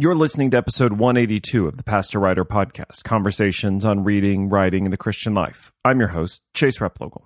You're 0.00 0.14
listening 0.14 0.52
to 0.52 0.56
episode 0.56 0.92
182 0.92 1.66
of 1.66 1.76
the 1.76 1.82
Pastor 1.82 2.20
Writer 2.20 2.44
Podcast 2.44 3.02
Conversations 3.02 3.84
on 3.84 4.04
Reading, 4.04 4.48
Writing, 4.48 4.84
and 4.84 4.92
the 4.92 4.96
Christian 4.96 5.34
Life. 5.34 5.72
I'm 5.84 5.98
your 5.98 6.10
host, 6.10 6.40
Chase 6.54 6.78
Replogle. 6.78 7.24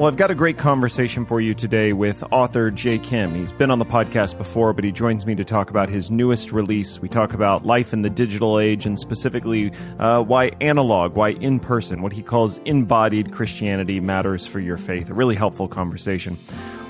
Well, 0.00 0.08
I've 0.08 0.16
got 0.16 0.30
a 0.30 0.34
great 0.34 0.56
conversation 0.56 1.26
for 1.26 1.42
you 1.42 1.52
today 1.52 1.92
with 1.92 2.24
author 2.32 2.70
Jay 2.70 2.98
Kim. 2.98 3.34
He's 3.34 3.52
been 3.52 3.70
on 3.70 3.78
the 3.78 3.84
podcast 3.84 4.38
before, 4.38 4.72
but 4.72 4.82
he 4.82 4.92
joins 4.92 5.26
me 5.26 5.34
to 5.34 5.44
talk 5.44 5.68
about 5.68 5.90
his 5.90 6.10
newest 6.10 6.52
release. 6.52 7.02
We 7.02 7.10
talk 7.10 7.34
about 7.34 7.66
life 7.66 7.92
in 7.92 8.00
the 8.00 8.08
digital 8.08 8.58
age 8.58 8.86
and 8.86 8.98
specifically 8.98 9.72
uh, 9.98 10.22
why 10.22 10.52
analog, 10.62 11.16
why 11.16 11.32
in 11.32 11.60
person, 11.60 12.00
what 12.00 12.14
he 12.14 12.22
calls 12.22 12.56
embodied 12.64 13.30
Christianity 13.30 14.00
matters 14.00 14.46
for 14.46 14.58
your 14.58 14.78
faith. 14.78 15.10
A 15.10 15.12
really 15.12 15.34
helpful 15.34 15.68
conversation. 15.68 16.38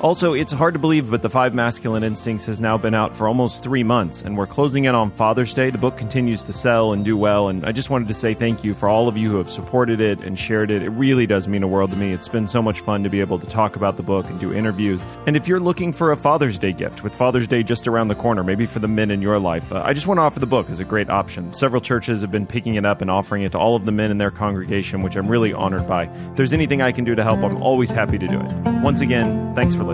Also, 0.01 0.33
it's 0.33 0.51
hard 0.51 0.73
to 0.73 0.81
believe, 0.81 1.11
but 1.11 1.21
The 1.21 1.29
Five 1.29 1.53
Masculine 1.53 2.03
Instincts 2.03 2.47
has 2.47 2.59
now 2.59 2.79
been 2.79 2.95
out 2.95 3.15
for 3.15 3.29
almost 3.29 3.63
three 3.63 3.83
months, 3.83 4.23
and 4.23 4.35
we're 4.35 4.47
closing 4.47 4.87
in 4.87 4.95
on 4.95 5.11
Father's 5.11 5.53
Day. 5.53 5.69
The 5.69 5.77
book 5.77 5.99
continues 5.99 6.43
to 6.45 6.55
sell 6.55 6.95
and 6.95 7.05
do 7.05 7.19
well, 7.19 7.49
and 7.49 7.67
I 7.67 7.73
just 7.73 7.91
wanted 7.91 8.09
to 8.09 8.15
say 8.15 8.33
thank 8.33 8.65
you 8.65 8.73
for 8.73 8.89
all 8.89 9.09
of 9.09 9.19
you 9.19 9.31
who 9.31 9.37
have 9.37 9.51
supported 9.51 10.01
it 10.01 10.21
and 10.21 10.39
shared 10.39 10.71
it. 10.71 10.83
It 10.83 10.89
really 10.89 11.27
does 11.27 11.47
mean 11.49 11.63
a 11.63 11.69
world 11.69 11.91
to 11.91 11.99
me. 11.99 12.15
It's 12.15 12.29
been 12.29 12.47
so 12.47 12.63
much 12.63 12.81
fun 12.81 13.03
to 13.03 13.11
be 13.11 13.21
able 13.21 13.39
to 13.41 13.47
talk 13.47 13.77
about 13.77 13.99
the 13.99 14.03
book 14.03 14.25
and 14.31 14.41
do 14.41 14.55
interviews. 14.55 15.07
And 15.27 15.37
if 15.37 15.47
you're 15.47 15.61
looking 15.61 15.93
for 15.93 16.13
a 16.13 16.17
Father's 16.17 16.59
Day 16.59 16.73
gift, 16.73 17.05
with 17.05 17.15
Father's 17.15 17.47
Day 17.47 17.63
just 17.63 17.87
around 17.87 18.09
the 18.09 18.15
corner, 18.15 18.43
maybe 18.43 18.65
for 18.65 18.79
the 18.79 18.89
men 18.89 19.11
in 19.11 19.21
your 19.21 19.39
life, 19.39 19.71
uh, 19.71 19.83
I 19.85 19.93
just 19.93 20.07
want 20.07 20.17
to 20.17 20.23
offer 20.23 20.41
the 20.41 20.47
book 20.47 20.71
as 20.71 20.81
a 20.81 20.85
great 20.85 21.11
option. 21.11 21.53
Several 21.53 21.83
churches 21.83 22.23
have 22.23 22.31
been 22.31 22.47
picking 22.47 22.77
it 22.77 22.87
up 22.87 23.03
and 23.03 23.11
offering 23.11 23.43
it 23.43 23.53
to 23.53 23.59
all 23.59 23.77
of 23.77 23.85
the 23.85 23.93
men 23.93 24.11
in 24.11 24.17
their 24.17 24.31
congregation, 24.31 25.03
which 25.03 25.17
I'm 25.17 25.29
really 25.29 25.53
honored 25.53 25.87
by. 25.87 26.05
If 26.05 26.37
there's 26.37 26.55
anything 26.55 26.81
I 26.81 26.91
can 26.91 27.05
do 27.05 27.15
to 27.15 27.23
help, 27.23 27.45
I'm 27.45 27.63
always 27.63 27.91
happy 27.91 28.17
to 28.17 28.27
do 28.27 28.41
it. 28.41 28.83
Once 28.83 29.03
again, 29.03 29.55
thanks 29.55 29.75
for 29.75 29.81
listening. 29.81 29.90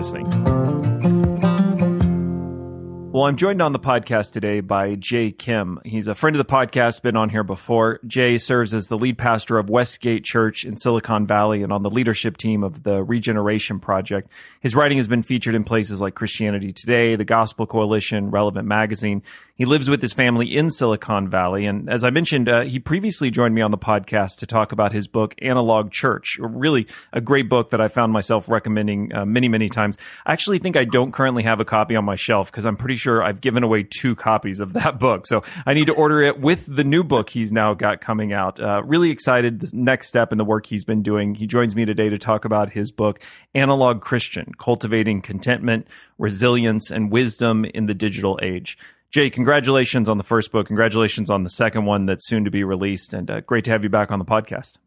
Well, 3.17 3.25
I'm 3.25 3.35
joined 3.35 3.63
on 3.63 3.71
the 3.71 3.79
podcast 3.79 4.33
today 4.33 4.59
by 4.59 4.93
Jay 4.93 5.31
Kim. 5.31 5.79
He's 5.83 6.07
a 6.07 6.13
friend 6.13 6.35
of 6.35 6.37
the 6.37 6.53
podcast, 6.53 7.01
been 7.01 7.15
on 7.15 7.29
here 7.29 7.43
before. 7.43 7.99
Jay 8.05 8.37
serves 8.37 8.75
as 8.75 8.89
the 8.89 8.97
lead 8.97 9.17
pastor 9.17 9.57
of 9.57 9.71
Westgate 9.71 10.23
Church 10.23 10.65
in 10.65 10.77
Silicon 10.77 11.25
Valley 11.25 11.63
and 11.63 11.73
on 11.73 11.81
the 11.81 11.89
leadership 11.89 12.37
team 12.37 12.63
of 12.63 12.83
the 12.83 13.03
Regeneration 13.03 13.79
Project. 13.79 14.29
His 14.59 14.75
writing 14.75 14.99
has 14.99 15.07
been 15.07 15.23
featured 15.23 15.55
in 15.55 15.63
places 15.63 15.99
like 15.99 16.13
Christianity 16.13 16.73
Today, 16.73 17.15
the 17.15 17.25
Gospel 17.25 17.65
Coalition, 17.65 18.29
Relevant 18.29 18.67
Magazine. 18.67 19.23
He 19.57 19.65
lives 19.65 19.89
with 19.89 20.03
his 20.03 20.13
family 20.13 20.55
in 20.55 20.69
Silicon 20.69 21.27
Valley. 21.29 21.65
And 21.65 21.89
as 21.89 22.03
I 22.03 22.11
mentioned, 22.11 22.47
uh, 22.47 22.61
he 22.61 22.77
previously 22.77 23.31
joined 23.31 23.55
me 23.55 23.61
on 23.63 23.71
the 23.71 23.77
podcast 23.77 24.37
to 24.37 24.45
talk 24.45 24.71
about 24.71 24.93
his 24.93 25.07
book, 25.07 25.33
Analog 25.41 25.91
Church, 25.91 26.37
really 26.39 26.85
a 27.11 27.21
great 27.21 27.49
book 27.49 27.71
that 27.71 27.81
I 27.81 27.87
found 27.87 28.13
myself 28.13 28.49
recommending 28.49 29.11
uh, 29.15 29.25
many, 29.25 29.47
many 29.47 29.67
times. 29.67 29.97
I 30.27 30.33
actually 30.33 30.59
think 30.59 30.77
I 30.77 30.85
don't 30.85 31.11
currently 31.11 31.41
have 31.41 31.59
a 31.59 31.65
copy 31.65 31.95
on 31.95 32.05
my 32.05 32.15
shelf 32.15 32.51
because 32.51 32.67
I'm 32.67 32.77
pretty 32.77 32.97
sure 32.97 33.23
I've 33.23 33.41
given 33.41 33.63
away 33.63 33.81
two 33.81 34.15
copies 34.15 34.59
of 34.59 34.73
that 34.73 34.99
book. 34.99 35.25
So 35.25 35.41
I 35.65 35.73
need 35.73 35.87
to 35.87 35.93
order 35.93 36.21
it 36.21 36.39
with 36.39 36.67
the 36.67 36.83
new 36.83 37.03
book 37.03 37.31
he's 37.31 37.51
now 37.51 37.73
got 37.73 37.99
coming 37.99 38.33
out. 38.33 38.59
Uh, 38.59 38.83
really 38.85 39.09
excited. 39.09 39.61
The 39.61 39.71
next 39.73 40.07
step 40.07 40.31
in 40.31 40.37
the 40.37 40.45
work 40.45 40.67
he's 40.67 40.85
been 40.85 41.01
doing. 41.01 41.33
He 41.33 41.47
joins 41.47 41.75
me 41.75 41.83
today 41.83 42.09
to 42.09 42.19
talk 42.19 42.45
about 42.45 42.73
his 42.73 42.91
book, 42.91 43.19
Analog 43.55 44.01
Christian 44.01 44.51
Cultivating 44.59 45.21
Contentment, 45.21 45.87
Resilience, 46.19 46.91
and 46.91 47.11
Wisdom 47.11 47.65
in 47.65 47.87
the 47.87 47.95
Digital 47.95 48.39
Age. 48.43 48.77
Jay, 49.11 49.29
congratulations 49.29 50.09
on 50.09 50.17
the 50.17 50.23
first 50.23 50.51
book. 50.51 50.67
Congratulations 50.67 51.29
on 51.29 51.43
the 51.43 51.49
second 51.49 51.85
one 51.85 52.05
that's 52.05 52.27
soon 52.27 52.45
to 52.45 52.51
be 52.51 52.63
released. 52.63 53.13
And 53.13 53.29
uh, 53.31 53.41
great 53.41 53.65
to 53.65 53.71
have 53.71 53.83
you 53.83 53.89
back 53.89 54.11
on 54.11 54.19
the 54.19 54.25
podcast. 54.25 54.77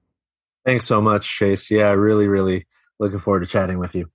Thanks 0.65 0.85
so 0.85 1.01
much, 1.01 1.29
Chase. 1.29 1.71
Yeah, 1.71 1.93
really, 1.93 2.29
really 2.29 2.67
looking 2.99 3.19
forward 3.19 3.41
to 3.41 3.47
chatting 3.47 3.79
with 3.79 3.95
you. 3.95 4.11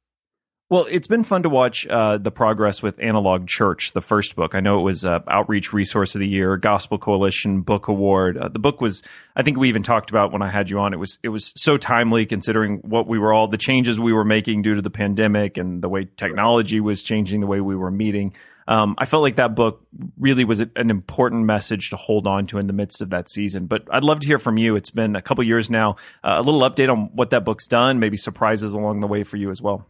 Well, 0.68 0.88
it's 0.90 1.08
been 1.08 1.24
fun 1.24 1.44
to 1.44 1.50
watch 1.50 1.86
uh, 1.86 2.18
the 2.18 2.32
progress 2.32 2.82
with 2.82 3.00
Analog 3.00 3.48
Church, 3.48 3.92
the 3.94 4.02
first 4.02 4.36
book. 4.36 4.56
I 4.56 4.62
know 4.62 4.80
it 4.80 4.84
was 4.84 5.06
uh, 5.06 5.20
Outreach 5.28 5.74
Resource 5.74 6.16
of 6.16 6.20
the 6.20 6.28
Year, 6.28 6.58
Gospel 6.58 6.98
Coalition 6.98 7.62
Book 7.62 7.88
Award. 7.88 8.36
Uh, 8.36 8.48
the 8.48 8.58
book 8.58 8.82
was, 8.82 9.04
I 9.36 9.44
think 9.44 9.58
we 9.58 9.70
even 9.70 9.84
talked 9.84 10.10
about 10.10 10.32
when 10.32 10.42
I 10.42 10.50
had 10.50 10.72
you 10.72 10.80
on. 10.80 10.92
It 10.92 10.98
was 10.98 11.20
it 11.22 11.30
was 11.30 11.54
so 11.56 11.78
timely 11.78 12.26
considering 12.26 12.78
what 12.80 13.06
we 13.08 13.20
were 13.20 13.32
all 13.32 13.48
the 13.48 13.58
changes 13.58 14.00
we 14.00 14.12
were 14.12 14.26
making 14.26 14.64
due 14.64 14.74
to 14.74 14.82
the 14.82 14.90
pandemic 14.90 15.58
and 15.58 15.84
the 15.84 15.90
way 15.90 16.08
technology 16.18 16.80
was 16.80 17.04
changing 17.04 17.42
the 17.42 17.48
way 17.48 17.62
we 17.62 17.76
were 17.76 17.92
meeting. 17.92 18.34
Um, 18.68 18.96
I 18.98 19.06
felt 19.06 19.22
like 19.22 19.36
that 19.36 19.54
book 19.54 19.86
really 20.18 20.44
was 20.44 20.60
an 20.60 20.90
important 20.90 21.46
message 21.46 21.92
to 21.92 21.98
hold 21.98 22.26
on 22.26 22.48
to 22.48 22.58
in 22.58 22.68
the 22.68 22.74
midst 22.74 23.02
of 23.02 23.12
that 23.12 23.30
season. 23.30 23.68
But 23.68 23.84
I'd 23.92 24.04
love 24.04 24.22
to 24.22 24.28
hear 24.28 24.40
from 24.40 24.58
you. 24.58 24.76
It's 24.76 24.90
been 24.90 25.16
a 25.16 25.22
couple 25.22 25.44
years 25.44 25.70
now. 25.70 25.98
Uh, 26.24 26.38
a 26.38 26.42
little 26.42 26.62
update 26.62 26.92
on 26.92 27.10
what 27.16 27.30
that 27.30 27.46
book's 27.46 27.68
done, 27.68 28.00
maybe 28.00 28.18
surprises 28.18 28.74
along 28.74 29.02
the 29.02 29.08
way 29.08 29.24
for 29.24 29.38
you 29.38 29.52
as 29.52 29.62
well. 29.62 29.86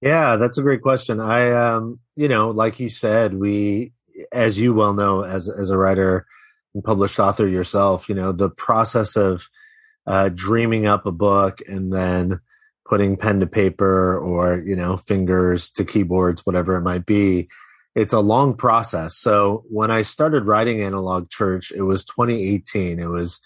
Yeah, 0.00 0.36
that's 0.36 0.58
a 0.58 0.62
great 0.62 0.82
question. 0.82 1.20
I, 1.20 1.52
um, 1.52 1.98
you 2.16 2.28
know, 2.28 2.50
like 2.50 2.80
you 2.80 2.88
said, 2.88 3.34
we, 3.34 3.92
as 4.32 4.58
you 4.58 4.74
well 4.74 4.94
know, 4.94 5.22
as 5.22 5.48
as 5.48 5.70
a 5.70 5.78
writer 5.78 6.26
and 6.74 6.84
published 6.84 7.18
author 7.18 7.46
yourself, 7.46 8.08
you 8.08 8.14
know, 8.14 8.32
the 8.32 8.50
process 8.50 9.16
of 9.16 9.48
uh, 10.06 10.30
dreaming 10.34 10.86
up 10.86 11.06
a 11.06 11.12
book 11.12 11.60
and 11.66 11.92
then 11.92 12.40
putting 12.86 13.16
pen 13.16 13.40
to 13.40 13.46
paper 13.46 14.18
or 14.18 14.62
you 14.64 14.76
know 14.76 14.96
fingers 14.96 15.70
to 15.70 15.84
keyboards 15.84 16.44
whatever 16.44 16.76
it 16.76 16.82
might 16.82 17.06
be. 17.06 17.48
It's 17.94 18.12
a 18.12 18.20
long 18.20 18.56
process. 18.56 19.16
So 19.16 19.64
when 19.70 19.90
i 19.90 20.02
started 20.02 20.46
writing 20.46 20.82
analog 20.82 21.30
church 21.30 21.72
it 21.74 21.82
was 21.82 22.04
2018 22.04 22.98
it 22.98 23.08
was 23.08 23.40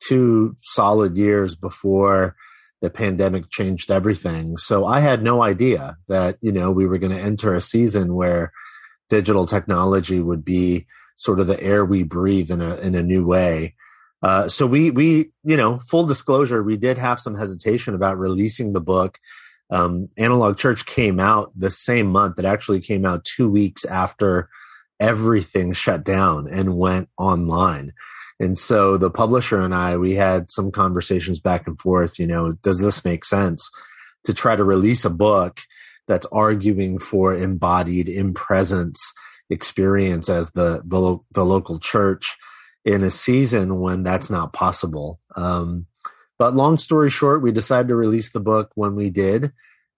two 0.00 0.56
solid 0.60 1.16
years 1.16 1.56
before 1.56 2.36
the 2.82 2.90
pandemic 2.90 3.50
changed 3.50 3.90
everything. 3.90 4.56
So 4.56 4.86
i 4.86 5.00
had 5.00 5.22
no 5.22 5.42
idea 5.42 5.96
that 6.08 6.38
you 6.40 6.52
know 6.52 6.70
we 6.70 6.86
were 6.86 6.98
going 6.98 7.16
to 7.16 7.20
enter 7.20 7.54
a 7.54 7.60
season 7.60 8.14
where 8.14 8.52
digital 9.08 9.46
technology 9.46 10.20
would 10.20 10.44
be 10.44 10.86
sort 11.16 11.40
of 11.40 11.46
the 11.46 11.60
air 11.62 11.84
we 11.84 12.02
breathe 12.02 12.50
in 12.50 12.60
a 12.60 12.76
in 12.76 12.94
a 12.94 13.02
new 13.02 13.26
way 13.26 13.74
uh, 14.26 14.48
so 14.48 14.66
we 14.66 14.90
we 14.90 15.30
you 15.44 15.56
know 15.56 15.78
full 15.78 16.04
disclosure 16.04 16.60
we 16.60 16.76
did 16.76 16.98
have 16.98 17.20
some 17.20 17.36
hesitation 17.36 17.94
about 17.94 18.18
releasing 18.18 18.72
the 18.72 18.80
book. 18.80 19.20
Um, 19.70 20.08
Analog 20.18 20.56
Church 20.56 20.84
came 20.84 21.20
out 21.20 21.52
the 21.54 21.70
same 21.70 22.08
month. 22.08 22.36
It 22.36 22.44
actually 22.44 22.80
came 22.80 23.06
out 23.06 23.24
two 23.24 23.48
weeks 23.48 23.84
after 23.84 24.48
everything 24.98 25.72
shut 25.72 26.02
down 26.02 26.48
and 26.50 26.76
went 26.76 27.08
online. 27.16 27.92
And 28.40 28.58
so 28.58 28.96
the 28.96 29.12
publisher 29.12 29.60
and 29.60 29.72
I 29.72 29.96
we 29.96 30.14
had 30.14 30.50
some 30.50 30.72
conversations 30.72 31.38
back 31.38 31.68
and 31.68 31.80
forth. 31.80 32.18
You 32.18 32.26
know, 32.26 32.50
does 32.64 32.80
this 32.80 33.04
make 33.04 33.24
sense 33.24 33.70
to 34.24 34.34
try 34.34 34.56
to 34.56 34.64
release 34.64 35.04
a 35.04 35.10
book 35.10 35.60
that's 36.08 36.26
arguing 36.32 36.98
for 36.98 37.32
embodied 37.32 38.08
in 38.08 38.34
presence 38.34 39.12
experience 39.50 40.28
as 40.28 40.50
the 40.50 40.82
the, 40.84 41.18
the 41.30 41.44
local 41.44 41.78
church? 41.78 42.36
In 42.86 43.02
a 43.02 43.10
season 43.10 43.80
when 43.80 44.04
that's 44.04 44.30
not 44.30 44.52
possible. 44.52 45.20
Um, 45.34 45.86
but 46.38 46.54
long 46.54 46.78
story 46.78 47.10
short, 47.10 47.42
we 47.42 47.50
decided 47.50 47.88
to 47.88 47.96
release 47.96 48.30
the 48.30 48.40
book 48.40 48.70
when 48.76 48.94
we 48.94 49.10
did. 49.10 49.52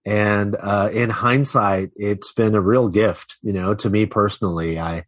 And 0.07 0.57
uh, 0.59 0.89
in 0.93 1.11
hindsight, 1.11 1.91
it's 1.97 2.33
been 2.33 2.55
a 2.55 2.63
real 2.63 2.89
gift, 2.89 3.37
you 3.43 3.53
know, 3.53 3.75
to 3.75 3.91
me 3.91 4.07
personally. 4.07 4.81
I, 4.81 5.05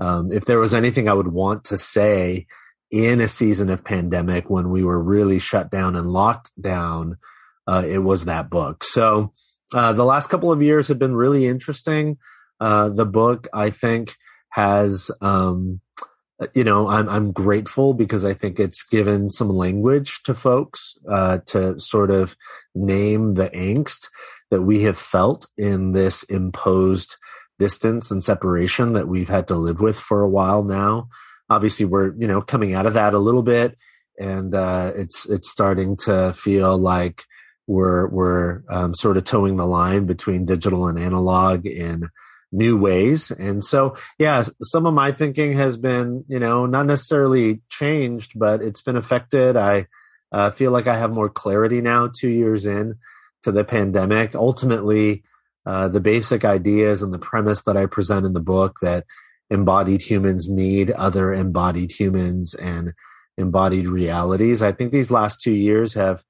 um, 0.00 0.32
if 0.32 0.44
there 0.44 0.58
was 0.58 0.74
anything 0.74 1.08
I 1.08 1.14
would 1.14 1.28
want 1.28 1.64
to 1.64 1.76
say 1.76 2.46
in 2.90 3.20
a 3.20 3.28
season 3.28 3.70
of 3.70 3.84
pandemic 3.84 4.50
when 4.50 4.70
we 4.70 4.82
were 4.82 5.00
really 5.00 5.38
shut 5.38 5.70
down 5.70 5.94
and 5.94 6.08
locked 6.08 6.50
down, 6.60 7.16
uh, 7.68 7.84
it 7.86 7.98
was 7.98 8.24
that 8.24 8.50
book. 8.50 8.82
So 8.82 9.32
uh, 9.72 9.92
the 9.92 10.04
last 10.04 10.30
couple 10.30 10.50
of 10.50 10.62
years 10.62 10.88
have 10.88 10.98
been 10.98 11.14
really 11.14 11.46
interesting. 11.46 12.18
Uh, 12.58 12.88
the 12.88 13.06
book, 13.06 13.46
I 13.52 13.70
think, 13.70 14.16
has 14.48 15.12
um, 15.20 15.80
you 16.54 16.64
know, 16.64 16.88
I'm 16.88 17.08
I'm 17.08 17.32
grateful 17.32 17.94
because 17.94 18.24
I 18.24 18.32
think 18.32 18.58
it's 18.58 18.82
given 18.82 19.28
some 19.28 19.48
language 19.48 20.22
to 20.24 20.34
folks 20.34 20.96
uh, 21.08 21.38
to 21.46 21.78
sort 21.78 22.10
of 22.10 22.36
name 22.74 23.34
the 23.34 23.50
angst 23.50 24.08
that 24.50 24.62
we 24.62 24.82
have 24.82 24.98
felt 24.98 25.46
in 25.56 25.92
this 25.92 26.22
imposed 26.24 27.16
distance 27.58 28.10
and 28.10 28.22
separation 28.22 28.94
that 28.94 29.06
we've 29.06 29.28
had 29.28 29.46
to 29.48 29.56
live 29.56 29.80
with 29.80 29.98
for 29.98 30.22
a 30.22 30.28
while 30.28 30.64
now. 30.64 31.08
Obviously, 31.50 31.84
we're 31.84 32.14
you 32.16 32.26
know 32.26 32.40
coming 32.40 32.74
out 32.74 32.86
of 32.86 32.94
that 32.94 33.12
a 33.12 33.18
little 33.18 33.42
bit, 33.42 33.76
and 34.18 34.54
uh, 34.54 34.92
it's 34.96 35.28
it's 35.28 35.50
starting 35.50 35.96
to 36.04 36.32
feel 36.32 36.78
like 36.78 37.24
we're 37.66 38.08
we're 38.08 38.62
um, 38.70 38.94
sort 38.94 39.16
of 39.18 39.24
toeing 39.24 39.56
the 39.56 39.66
line 39.66 40.06
between 40.06 40.46
digital 40.46 40.86
and 40.86 40.98
analog 40.98 41.66
in 41.66 42.08
new 42.52 42.76
ways. 42.76 43.30
And 43.30 43.64
so, 43.64 43.96
yeah, 44.18 44.44
some 44.62 44.86
of 44.86 44.94
my 44.94 45.12
thinking 45.12 45.56
has 45.56 45.76
been, 45.76 46.24
you 46.28 46.38
know, 46.38 46.66
not 46.66 46.86
necessarily 46.86 47.62
changed, 47.68 48.32
but 48.36 48.62
it's 48.62 48.82
been 48.82 48.96
affected. 48.96 49.56
I 49.56 49.86
uh, 50.32 50.50
feel 50.50 50.70
like 50.70 50.86
I 50.86 50.96
have 50.96 51.12
more 51.12 51.28
clarity 51.28 51.80
now, 51.80 52.08
two 52.08 52.28
years 52.28 52.66
in 52.66 52.96
to 53.42 53.52
the 53.52 53.64
pandemic. 53.64 54.34
Ultimately, 54.34 55.22
uh, 55.66 55.88
the 55.88 56.00
basic 56.00 56.44
ideas 56.44 57.02
and 57.02 57.12
the 57.12 57.18
premise 57.18 57.62
that 57.62 57.76
I 57.76 57.86
present 57.86 58.26
in 58.26 58.32
the 58.32 58.40
book 58.40 58.78
that 58.82 59.04
embodied 59.50 60.02
humans 60.02 60.48
need 60.48 60.90
other 60.92 61.32
embodied 61.32 61.92
humans 61.92 62.54
and 62.54 62.92
embodied 63.36 63.86
realities. 63.86 64.62
I 64.62 64.72
think 64.72 64.92
these 64.92 65.10
last 65.10 65.40
two 65.40 65.52
years 65.52 65.94
have 65.94 66.22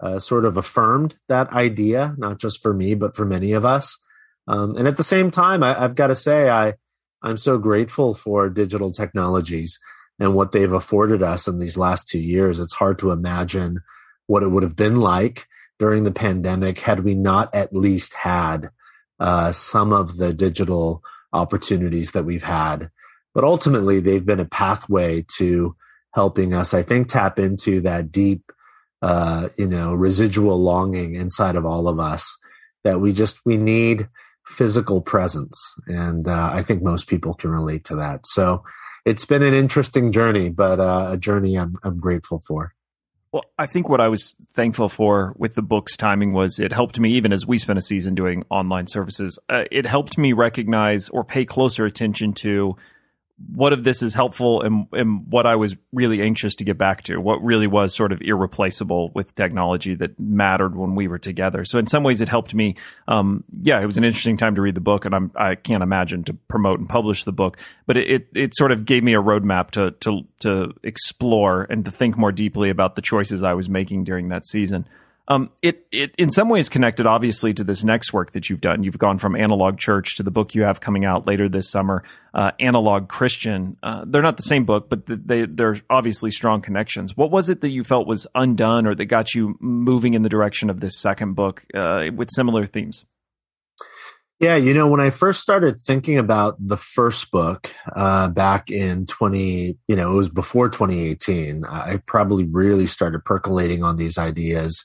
uh, 0.00 0.18
sort 0.18 0.44
of 0.44 0.56
affirmed 0.56 1.16
that 1.28 1.50
idea, 1.52 2.14
not 2.18 2.38
just 2.38 2.62
for 2.62 2.74
me, 2.74 2.94
but 2.94 3.14
for 3.14 3.24
many 3.24 3.52
of 3.52 3.64
us. 3.64 3.98
Um, 4.48 4.76
and 4.76 4.86
at 4.86 4.96
the 4.96 5.02
same 5.02 5.30
time, 5.30 5.62
I, 5.62 5.82
I've 5.82 5.94
got 5.94 6.08
to 6.08 6.14
say, 6.14 6.48
I, 6.48 6.74
I'm 7.22 7.36
so 7.36 7.58
grateful 7.58 8.14
for 8.14 8.48
digital 8.48 8.90
technologies 8.90 9.78
and 10.18 10.34
what 10.34 10.52
they've 10.52 10.72
afforded 10.72 11.22
us 11.22 11.48
in 11.48 11.58
these 11.58 11.76
last 11.76 12.08
two 12.08 12.20
years. 12.20 12.60
It's 12.60 12.74
hard 12.74 12.98
to 13.00 13.10
imagine 13.10 13.80
what 14.26 14.42
it 14.42 14.48
would 14.48 14.62
have 14.62 14.76
been 14.76 15.00
like 15.00 15.46
during 15.78 16.04
the 16.04 16.12
pandemic 16.12 16.80
had 16.80 17.00
we 17.00 17.14
not 17.14 17.54
at 17.54 17.74
least 17.74 18.14
had 18.14 18.70
uh, 19.20 19.52
some 19.52 19.92
of 19.92 20.16
the 20.16 20.32
digital 20.32 21.02
opportunities 21.32 22.12
that 22.12 22.24
we've 22.24 22.42
had. 22.42 22.90
But 23.34 23.44
ultimately, 23.44 24.00
they've 24.00 24.24
been 24.24 24.40
a 24.40 24.46
pathway 24.46 25.24
to 25.36 25.76
helping 26.14 26.54
us, 26.54 26.72
I 26.72 26.82
think, 26.82 27.08
tap 27.08 27.38
into 27.38 27.82
that 27.82 28.10
deep, 28.10 28.50
uh, 29.02 29.48
you 29.58 29.68
know, 29.68 29.94
residual 29.94 30.58
longing 30.58 31.14
inside 31.14 31.56
of 31.56 31.66
all 31.66 31.88
of 31.88 32.00
us 32.00 32.38
that 32.84 33.00
we 33.00 33.12
just 33.12 33.40
we 33.44 33.58
need 33.58 34.08
physical 34.46 35.00
presence, 35.00 35.74
and 35.86 36.28
uh, 36.28 36.50
I 36.52 36.62
think 36.62 36.82
most 36.82 37.08
people 37.08 37.34
can 37.34 37.50
relate 37.50 37.84
to 37.84 37.96
that. 37.96 38.26
So 38.26 38.64
it's 39.04 39.24
been 39.24 39.42
an 39.42 39.54
interesting 39.54 40.12
journey, 40.12 40.50
but 40.50 40.80
uh, 40.80 41.08
a 41.12 41.16
journey 41.16 41.56
I'm 41.56 41.76
I'm 41.82 41.98
grateful 41.98 42.38
for. 42.38 42.74
Well, 43.32 43.44
I 43.58 43.66
think 43.66 43.88
what 43.88 44.00
I 44.00 44.08
was 44.08 44.34
thankful 44.54 44.88
for 44.88 45.34
with 45.36 45.54
the 45.54 45.62
book's 45.62 45.96
timing 45.96 46.32
was 46.32 46.58
it 46.58 46.72
helped 46.72 46.98
me, 46.98 47.10
even 47.12 47.32
as 47.32 47.44
we 47.44 47.58
spent 47.58 47.78
a 47.78 47.82
season 47.82 48.14
doing 48.14 48.44
online 48.50 48.86
services, 48.86 49.38
uh, 49.48 49.64
it 49.70 49.84
helped 49.84 50.16
me 50.16 50.32
recognize 50.32 51.08
or 51.10 51.22
pay 51.24 51.44
closer 51.44 51.84
attention 51.84 52.32
to 52.34 52.76
what 53.54 53.72
of 53.74 53.84
this 53.84 54.02
is 54.02 54.14
helpful 54.14 54.62
and, 54.62 54.86
and 54.92 55.26
what 55.30 55.46
I 55.46 55.56
was 55.56 55.76
really 55.92 56.22
anxious 56.22 56.54
to 56.56 56.64
get 56.64 56.78
back 56.78 57.02
to, 57.04 57.18
what 57.18 57.42
really 57.42 57.66
was 57.66 57.94
sort 57.94 58.12
of 58.12 58.22
irreplaceable 58.22 59.10
with 59.14 59.34
technology 59.34 59.94
that 59.96 60.18
mattered 60.18 60.74
when 60.74 60.94
we 60.94 61.06
were 61.06 61.18
together. 61.18 61.64
So 61.64 61.78
in 61.78 61.86
some 61.86 62.02
ways 62.02 62.22
it 62.22 62.30
helped 62.30 62.54
me. 62.54 62.76
Um, 63.08 63.44
yeah, 63.60 63.80
it 63.80 63.86
was 63.86 63.98
an 63.98 64.04
interesting 64.04 64.38
time 64.38 64.54
to 64.54 64.62
read 64.62 64.74
the 64.74 64.80
book 64.80 65.04
and 65.04 65.14
I'm, 65.14 65.32
I 65.36 65.54
can't 65.54 65.82
imagine 65.82 66.24
to 66.24 66.32
promote 66.32 66.78
and 66.78 66.88
publish 66.88 67.24
the 67.24 67.32
book, 67.32 67.58
but 67.86 67.98
it, 67.98 68.10
it, 68.10 68.28
it 68.34 68.56
sort 68.56 68.72
of 68.72 68.86
gave 68.86 69.04
me 69.04 69.14
a 69.14 69.22
roadmap 69.22 69.70
to, 69.72 69.90
to, 70.00 70.22
to 70.40 70.72
explore 70.82 71.66
and 71.68 71.84
to 71.84 71.90
think 71.90 72.16
more 72.16 72.32
deeply 72.32 72.70
about 72.70 72.96
the 72.96 73.02
choices 73.02 73.42
I 73.42 73.52
was 73.52 73.68
making 73.68 74.04
during 74.04 74.30
that 74.30 74.46
season. 74.46 74.88
Um, 75.28 75.50
it 75.60 75.86
it 75.90 76.14
in 76.18 76.30
some 76.30 76.48
ways 76.48 76.68
connected 76.68 77.06
obviously 77.06 77.52
to 77.54 77.64
this 77.64 77.82
next 77.82 78.12
work 78.12 78.32
that 78.32 78.48
you've 78.48 78.60
done. 78.60 78.84
You've 78.84 78.98
gone 78.98 79.18
from 79.18 79.34
analog 79.34 79.78
church 79.78 80.16
to 80.16 80.22
the 80.22 80.30
book 80.30 80.54
you 80.54 80.62
have 80.62 80.80
coming 80.80 81.04
out 81.04 81.26
later 81.26 81.48
this 81.48 81.68
summer, 81.68 82.04
uh, 82.32 82.52
analog 82.60 83.08
Christian. 83.08 83.76
Uh, 83.82 84.04
they're 84.06 84.22
not 84.22 84.36
the 84.36 84.44
same 84.44 84.64
book, 84.64 84.88
but 84.88 85.02
they 85.06 85.46
they're 85.46 85.78
obviously 85.90 86.30
strong 86.30 86.62
connections. 86.62 87.16
What 87.16 87.30
was 87.32 87.48
it 87.48 87.60
that 87.62 87.70
you 87.70 87.82
felt 87.82 88.06
was 88.06 88.26
undone 88.34 88.86
or 88.86 88.94
that 88.94 89.06
got 89.06 89.34
you 89.34 89.56
moving 89.60 90.14
in 90.14 90.22
the 90.22 90.28
direction 90.28 90.70
of 90.70 90.80
this 90.80 91.00
second 91.00 91.34
book 91.34 91.64
uh, 91.74 92.04
with 92.14 92.28
similar 92.32 92.66
themes? 92.66 93.04
Yeah, 94.38 94.56
you 94.56 94.74
know, 94.74 94.86
when 94.86 95.00
I 95.00 95.08
first 95.08 95.40
started 95.40 95.80
thinking 95.80 96.18
about 96.18 96.56
the 96.60 96.76
first 96.76 97.30
book 97.30 97.72
uh, 97.96 98.28
back 98.28 98.70
in 98.70 99.06
20, 99.06 99.78
you 99.88 99.96
know, 99.96 100.12
it 100.12 100.14
was 100.14 100.28
before 100.28 100.68
2018, 100.68 101.64
I 101.64 102.00
probably 102.04 102.44
really 102.44 102.86
started 102.86 103.24
percolating 103.24 103.82
on 103.82 103.96
these 103.96 104.18
ideas 104.18 104.84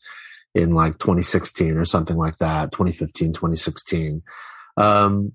in 0.54 0.74
like 0.74 0.98
2016 0.98 1.78
or 1.78 1.86
something 1.86 2.18
like 2.18 2.38
that, 2.38 2.72
2015, 2.72 3.34
2016. 3.34 4.22
Um, 4.78 5.34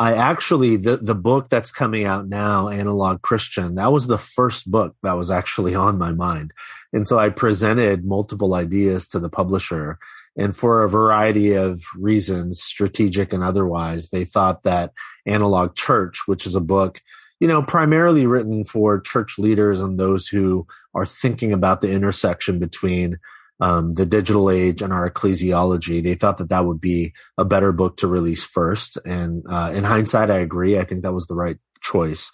I 0.00 0.14
actually, 0.14 0.76
the, 0.76 0.96
the 0.96 1.14
book 1.14 1.50
that's 1.50 1.72
coming 1.72 2.04
out 2.04 2.26
now, 2.26 2.70
Analog 2.70 3.20
Christian, 3.20 3.74
that 3.74 3.92
was 3.92 4.06
the 4.06 4.16
first 4.16 4.70
book 4.70 4.96
that 5.02 5.12
was 5.12 5.30
actually 5.30 5.74
on 5.86 5.98
my 5.98 6.12
mind. 6.12 6.52
And 6.92 7.06
so 7.06 7.18
I 7.18 7.28
presented 7.28 8.04
multiple 8.04 8.54
ideas 8.54 9.06
to 9.08 9.18
the 9.18 9.28
publisher. 9.28 9.98
And 10.36 10.56
for 10.56 10.82
a 10.82 10.88
variety 10.88 11.52
of 11.52 11.82
reasons, 11.98 12.62
strategic 12.62 13.32
and 13.32 13.44
otherwise, 13.44 14.08
they 14.08 14.24
thought 14.24 14.62
that 14.62 14.92
Analog 15.26 15.74
Church, 15.74 16.22
which 16.26 16.46
is 16.46 16.54
a 16.54 16.60
book, 16.60 17.02
you 17.38 17.48
know, 17.48 17.62
primarily 17.62 18.26
written 18.26 18.64
for 18.64 19.00
church 19.00 19.38
leaders 19.38 19.80
and 19.80 19.98
those 19.98 20.28
who 20.28 20.66
are 20.94 21.06
thinking 21.06 21.52
about 21.52 21.80
the 21.80 21.92
intersection 21.92 22.58
between 22.58 23.18
um, 23.60 23.92
the 23.92 24.06
digital 24.06 24.50
age 24.50 24.82
and 24.82 24.92
our 24.92 25.10
ecclesiology. 25.10 26.02
They 26.02 26.14
thought 26.14 26.38
that 26.38 26.48
that 26.48 26.64
would 26.64 26.80
be 26.80 27.12
a 27.36 27.44
better 27.44 27.72
book 27.72 27.96
to 27.98 28.06
release 28.06 28.44
first. 28.44 28.98
And 29.04 29.44
uh, 29.48 29.72
in 29.74 29.84
hindsight, 29.84 30.30
I 30.30 30.38
agree. 30.38 30.78
I 30.78 30.84
think 30.84 31.02
that 31.02 31.12
was 31.12 31.26
the 31.26 31.34
right 31.34 31.58
choice. 31.82 32.30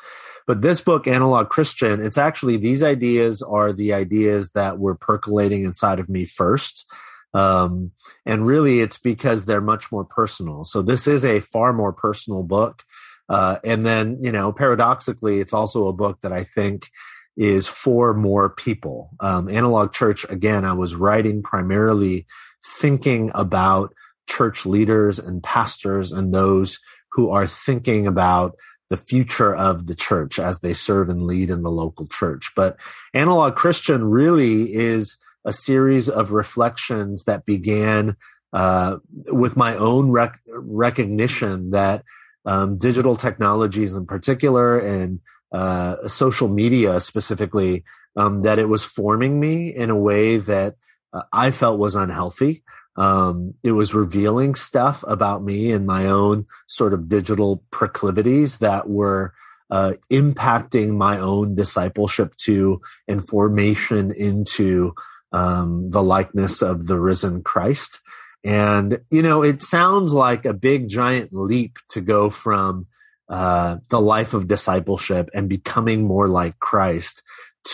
But 0.47 0.63
this 0.63 0.81
book, 0.81 1.09
Analog 1.09 1.49
Christian, 1.49 2.01
it's 2.01 2.19
actually 2.19 2.57
these 2.57 2.83
ideas 2.83 3.43
are 3.43 3.73
the 3.73 3.93
ideas 3.93 4.53
that 4.53 4.79
were 4.79 4.95
percolating 4.95 5.65
inside 5.65 5.99
of 5.99 6.09
me 6.09 6.25
first. 6.25 6.87
Um, 7.35 7.91
and 8.25 8.47
really, 8.47 8.79
it's 8.79 8.99
because 8.99 9.45
they're 9.45 9.61
much 9.61 9.91
more 9.91 10.05
personal. 10.05 10.63
So 10.63 10.83
this 10.83 11.09
is 11.09 11.25
a 11.25 11.41
far 11.41 11.73
more 11.73 11.93
personal 11.93 12.45
book. 12.45 12.85
Uh, 13.29 13.59
and 13.65 13.85
then, 13.85 14.19
you 14.23 14.31
know, 14.31 14.53
paradoxically, 14.53 15.41
it's 15.41 15.53
also 15.53 15.89
a 15.89 15.93
book 15.93 16.21
that 16.21 16.33
I 16.33 16.45
think 16.45 16.89
is 17.37 17.69
for 17.69 18.15
more 18.15 18.51
people. 18.51 19.11
Um, 19.21 19.49
Analog 19.49 19.93
Church, 19.93 20.25
again, 20.29 20.65
I 20.65 20.73
was 20.73 20.95
writing 20.95 21.43
primarily 21.43 22.27
thinking 22.65 23.31
about 23.35 23.95
church 24.29 24.67
leaders 24.67 25.19
and 25.19 25.43
pastors 25.43 26.13
and 26.13 26.35
those 26.35 26.79
who 27.13 27.31
are 27.31 27.47
thinking 27.47 28.07
about 28.07 28.57
the 28.89 28.97
future 28.97 29.55
of 29.55 29.87
the 29.87 29.95
church 29.95 30.39
as 30.39 30.61
they 30.61 30.75
serve 30.75 31.09
and 31.09 31.23
lead 31.23 31.51
in 31.51 31.63
the 31.63 31.71
local 31.71 32.07
church. 32.07 32.53
But 32.55 32.77
Analog 33.15 33.55
Christian 33.55 34.05
really 34.05 34.75
is 34.75 35.19
a 35.45 35.53
series 35.53 36.09
of 36.09 36.33
reflections 36.33 37.25
that 37.25 37.45
began 37.45 38.17
uh, 38.53 38.99
with 39.29 39.57
my 39.57 39.77
own 39.77 40.11
rec- 40.11 40.41
recognition 40.57 41.71
that 41.71 42.05
um, 42.45 42.79
digital 42.79 43.17
technologies 43.17 43.95
in 43.95 44.07
particular 44.07 44.79
and 44.79 45.21
uh, 45.57 46.09
social 46.09 46.49
media 46.49 47.01
specifically, 47.01 47.83
um, 48.15 48.43
that 48.43 48.59
it 48.59 48.69
was 48.69 48.85
forming 48.85 49.41
me 49.41 49.55
in 49.75 49.89
a 49.91 49.99
way 49.99 50.37
that 50.37 50.75
uh, 51.15 51.23
I 51.33 51.51
felt 51.51 51.79
was 51.79 51.95
unhealthy. 51.95 52.63
Um, 52.97 53.55
it 53.63 53.73
was 53.73 53.95
revealing 53.95 54.55
stuff 54.55 55.05
about 55.07 55.43
me 55.43 55.73
and 55.73 55.87
my 55.87 56.07
own 56.07 56.47
sort 56.67 56.93
of 56.95 57.09
digital 57.09 57.63
proclivities 57.71 58.59
that 58.59 58.89
were 58.89 59.33
uh, 59.71 59.95
impacting 60.11 60.97
my 60.97 61.19
own 61.19 61.55
discipleship 61.55 62.37
to 62.37 62.81
and 63.09 63.27
formation 63.27 64.13
into 64.13 64.95
um, 65.33 65.91
the 65.91 66.03
likeness 66.03 66.63
of 66.63 66.87
the 66.87 67.01
risen 67.01 67.43
Christ. 67.43 68.01
And, 68.45 69.01
you 69.11 69.23
know, 69.23 69.43
it 69.43 69.61
sounds 69.61 70.13
like 70.13 70.45
a 70.45 70.55
big 70.55 70.89
giant 70.89 71.31
leap 71.33 71.79
to 71.91 72.01
go 72.01 72.31
from 72.31 72.87
uh, 73.29 73.79
the 73.89 74.01
life 74.01 74.35
of 74.35 74.47
discipleship 74.47 75.29
and 75.35 75.49
becoming 75.49 76.05
more 76.05 76.29
like 76.29 76.59
Christ 76.59 77.23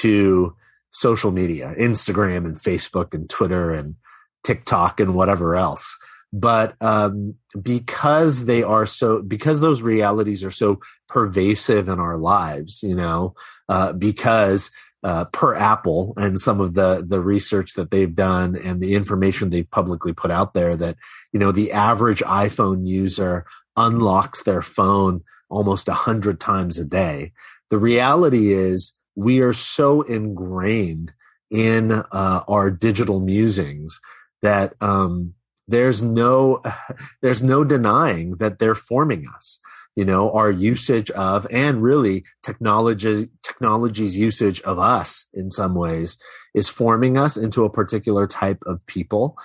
to 0.00 0.56
social 0.90 1.30
media, 1.30 1.75
Instagram 1.78 2.38
and 2.38 2.56
Facebook 2.56 3.14
and 3.14 3.28
Twitter 3.28 3.73
and 3.73 3.97
TikTok 4.44 5.00
and 5.00 5.14
whatever 5.14 5.56
else. 5.56 5.97
But 6.32 6.75
um, 6.80 7.35
because 7.61 8.47
they 8.47 8.62
are 8.62 8.87
so, 8.87 9.23
because 9.23 9.61
those 9.61 9.82
realities 9.82 10.42
are 10.42 10.50
so 10.50 10.80
pervasive 11.09 11.88
in 11.88 12.00
our 12.00 12.16
lives, 12.16 12.82
you 12.82 12.94
know, 12.94 13.35
uh, 13.68 13.92
because 13.92 14.71
uh, 15.04 15.26
per 15.32 15.54
Apple 15.54 16.14
and 16.16 16.38
some 16.38 16.61
of 16.61 16.75
the 16.75 17.04
the 17.06 17.21
research 17.21 17.75
that 17.75 17.90
they've 17.90 18.14
done 18.14 18.56
and 18.56 18.80
the 18.80 18.94
information 18.94 19.50
they've 19.50 19.71
publicly 19.71 20.12
put 20.12 20.30
out 20.30 20.54
there 20.54 20.76
that 20.76 20.97
you 21.32 21.40
know 21.40 21.52
the 21.52 21.73
average 21.73 22.21
iPhone 22.21 22.87
user 22.87 23.44
unlocks 23.76 24.44
their 24.44 24.62
phone 24.62 25.23
almost 25.52 25.88
a 25.88 25.92
hundred 25.92 26.40
times 26.40 26.78
a 26.78 26.85
day. 26.85 27.32
The 27.71 27.78
reality 27.78 28.52
is 28.52 28.94
we 29.14 29.40
are 29.40 29.52
so 29.52 30.02
ingrained 30.02 31.12
in 31.50 31.92
uh, 31.92 32.40
our 32.49 32.71
digital 32.71 33.21
musings 33.21 34.00
that 34.40 34.75
um, 34.80 35.35
there's 35.68 36.02
no 36.02 36.62
there's 37.23 37.42
no 37.42 37.62
denying 37.64 38.37
that 38.38 38.59
they're 38.59 38.75
forming 38.75 39.26
us. 39.35 39.61
You 39.94 40.06
know 40.06 40.32
our 40.32 40.50
usage 40.50 41.11
of 41.11 41.47
and 41.50 41.82
really 41.82 42.25
technology 42.42 43.26
technology's 43.42 44.16
usage 44.16 44.62
of 44.62 44.78
us 44.78 45.28
in 45.35 45.50
some 45.50 45.75
ways 45.75 46.18
is 46.54 46.71
forming 46.71 47.18
us 47.18 47.37
into 47.37 47.64
a 47.64 47.71
particular 47.71 48.26
type 48.26 48.62
of 48.64 48.87
people. 48.87 49.37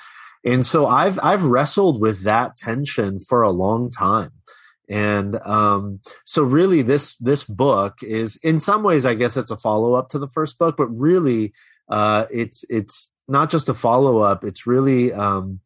And 0.45 0.65
so 0.65 0.85
i've 0.87 1.19
i've 1.21 1.43
wrestled 1.43 1.99
with 1.99 2.23
that 2.23 2.55
tension 2.55 3.19
for 3.19 3.41
a 3.41 3.49
long 3.49 3.89
time 3.89 4.31
and 4.89 5.35
um, 5.45 5.99
so 6.23 6.43
really 6.43 6.81
this 6.81 7.15
this 7.17 7.43
book 7.43 7.97
is 8.01 8.37
in 8.43 8.59
some 8.59 8.83
ways 8.83 9.05
i 9.05 9.13
guess 9.13 9.37
it's 9.37 9.51
a 9.51 9.57
follow-up 9.57 10.09
to 10.09 10.19
the 10.19 10.27
first 10.27 10.57
book 10.57 10.75
but 10.77 10.87
really 10.87 11.53
uh, 11.89 12.25
it's 12.31 12.63
it's 12.69 13.13
not 13.27 13.49
just 13.49 13.69
a 13.69 13.73
follow-up 13.73 14.43
it's 14.43 14.67
really 14.67 15.13
um, 15.13 15.59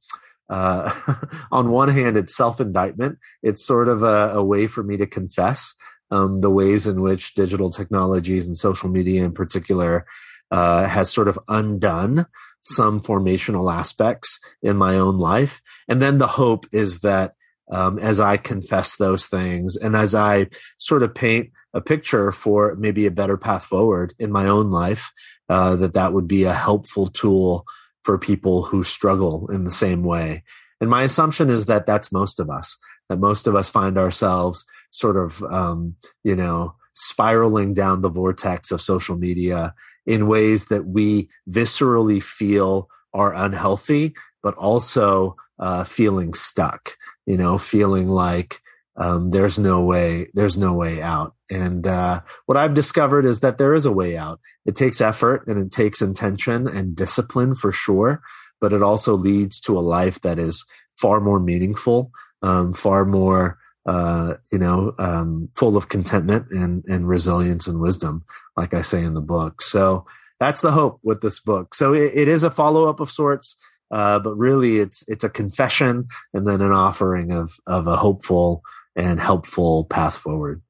uh, 0.49 0.91
on 1.51 1.71
one 1.71 1.89
hand 1.89 2.17
it's 2.17 2.35
self-indictment 2.35 3.17
it's 3.43 3.65
sort 3.65 3.87
of 3.87 4.03
a, 4.03 4.31
a, 4.33 4.43
way 4.43 4.67
for 4.67 4.83
me 4.83 4.97
to 4.97 5.07
confess 5.07 5.73
um, 6.11 6.41
the 6.41 6.49
ways 6.49 6.87
in 6.87 7.01
which 7.01 7.35
digital 7.35 7.69
technologies 7.69 8.45
and 8.45 8.57
social 8.57 8.89
media 8.89 9.23
in 9.23 9.31
particular 9.31 10.05
uh, 10.51 10.85
has 10.85 11.11
sort 11.11 11.27
of 11.27 11.39
undone 11.47 12.25
some 12.63 12.99
formational 13.01 13.73
aspects 13.73 14.39
in 14.61 14.77
my 14.77 14.95
own 14.95 15.17
life. 15.17 15.61
And 15.87 16.01
then 16.01 16.17
the 16.17 16.27
hope 16.27 16.65
is 16.71 16.99
that 16.99 17.33
um, 17.71 17.97
as 17.99 18.19
I 18.19 18.37
confess 18.37 18.97
those 18.97 19.27
things 19.27 19.75
and 19.75 19.95
as 19.95 20.13
I 20.13 20.47
sort 20.77 21.03
of 21.03 21.15
paint 21.15 21.51
a 21.73 21.81
picture 21.81 22.31
for 22.31 22.75
maybe 22.75 23.05
a 23.05 23.11
better 23.11 23.37
path 23.37 23.63
forward 23.63 24.13
in 24.19 24.31
my 24.31 24.45
own 24.47 24.71
life, 24.71 25.11
uh, 25.49 25.75
that 25.77 25.93
that 25.93 26.13
would 26.13 26.27
be 26.27 26.43
a 26.43 26.53
helpful 26.53 27.07
tool 27.07 27.65
for 28.03 28.17
people 28.17 28.63
who 28.63 28.83
struggle 28.83 29.49
in 29.51 29.63
the 29.63 29.71
same 29.71 30.03
way. 30.03 30.43
And 30.79 30.89
my 30.89 31.03
assumption 31.03 31.49
is 31.49 31.65
that 31.67 31.85
that's 31.85 32.11
most 32.11 32.39
of 32.39 32.49
us, 32.49 32.77
that 33.09 33.19
most 33.19 33.47
of 33.47 33.55
us 33.55 33.69
find 33.69 33.97
ourselves 33.97 34.65
sort 34.91 35.15
of, 35.15 35.43
um, 35.43 35.95
you 36.23 36.35
know, 36.35 36.75
spiraling 36.93 37.73
down 37.73 38.01
the 38.01 38.09
vortex 38.09 38.71
of 38.71 38.81
social 38.81 39.17
media 39.17 39.73
in 40.05 40.27
ways 40.27 40.65
that 40.65 40.85
we 40.85 41.29
viscerally 41.49 42.21
feel 42.21 42.89
are 43.13 43.33
unhealthy, 43.33 44.13
but 44.41 44.55
also 44.55 45.35
uh, 45.59 45.83
feeling 45.83 46.33
stuck, 46.33 46.97
you 47.25 47.37
know, 47.37 47.57
feeling 47.57 48.07
like 48.07 48.59
um, 48.97 49.31
there's 49.31 49.57
no 49.57 49.83
way, 49.83 50.27
there's 50.33 50.57
no 50.57 50.73
way 50.73 51.01
out. 51.01 51.35
And 51.49 51.85
uh, 51.87 52.21
what 52.45 52.57
I've 52.57 52.73
discovered 52.73 53.25
is 53.25 53.39
that 53.39 53.57
there 53.57 53.73
is 53.73 53.85
a 53.85 53.91
way 53.91 54.17
out. 54.17 54.39
It 54.65 54.75
takes 54.75 55.01
effort 55.01 55.47
and 55.47 55.59
it 55.59 55.71
takes 55.71 56.01
intention 56.01 56.67
and 56.67 56.95
discipline 56.95 57.55
for 57.55 57.71
sure, 57.71 58.21
but 58.59 58.73
it 58.73 58.81
also 58.81 59.15
leads 59.15 59.59
to 59.61 59.77
a 59.77 59.81
life 59.81 60.21
that 60.21 60.39
is 60.39 60.65
far 60.97 61.19
more 61.19 61.39
meaningful, 61.39 62.11
um, 62.41 62.73
far 62.73 63.05
more 63.05 63.57
uh, 63.85 64.35
you 64.51 64.59
know, 64.59 64.93
um, 64.99 65.49
full 65.55 65.75
of 65.75 65.89
contentment 65.89 66.47
and, 66.51 66.83
and 66.85 67.07
resilience 67.07 67.67
and 67.67 67.79
wisdom, 67.79 68.23
like 68.55 68.73
I 68.73 68.81
say 68.81 69.03
in 69.03 69.15
the 69.15 69.21
book. 69.21 69.61
So 69.61 70.05
that's 70.39 70.61
the 70.61 70.71
hope 70.71 70.99
with 71.03 71.21
this 71.21 71.39
book. 71.39 71.73
So 71.73 71.93
it, 71.93 72.11
it 72.13 72.27
is 72.27 72.43
a 72.43 72.51
follow 72.51 72.87
up 72.87 72.99
of 72.99 73.09
sorts, 73.09 73.55
uh, 73.91 74.19
but 74.19 74.35
really 74.35 74.77
it's 74.77 75.03
it's 75.07 75.23
a 75.23 75.29
confession 75.29 76.07
and 76.33 76.47
then 76.47 76.61
an 76.61 76.71
offering 76.71 77.31
of 77.31 77.51
of 77.67 77.87
a 77.87 77.95
hopeful 77.95 78.63
and 78.95 79.19
helpful 79.19 79.85
path 79.85 80.17
forward. 80.17 80.61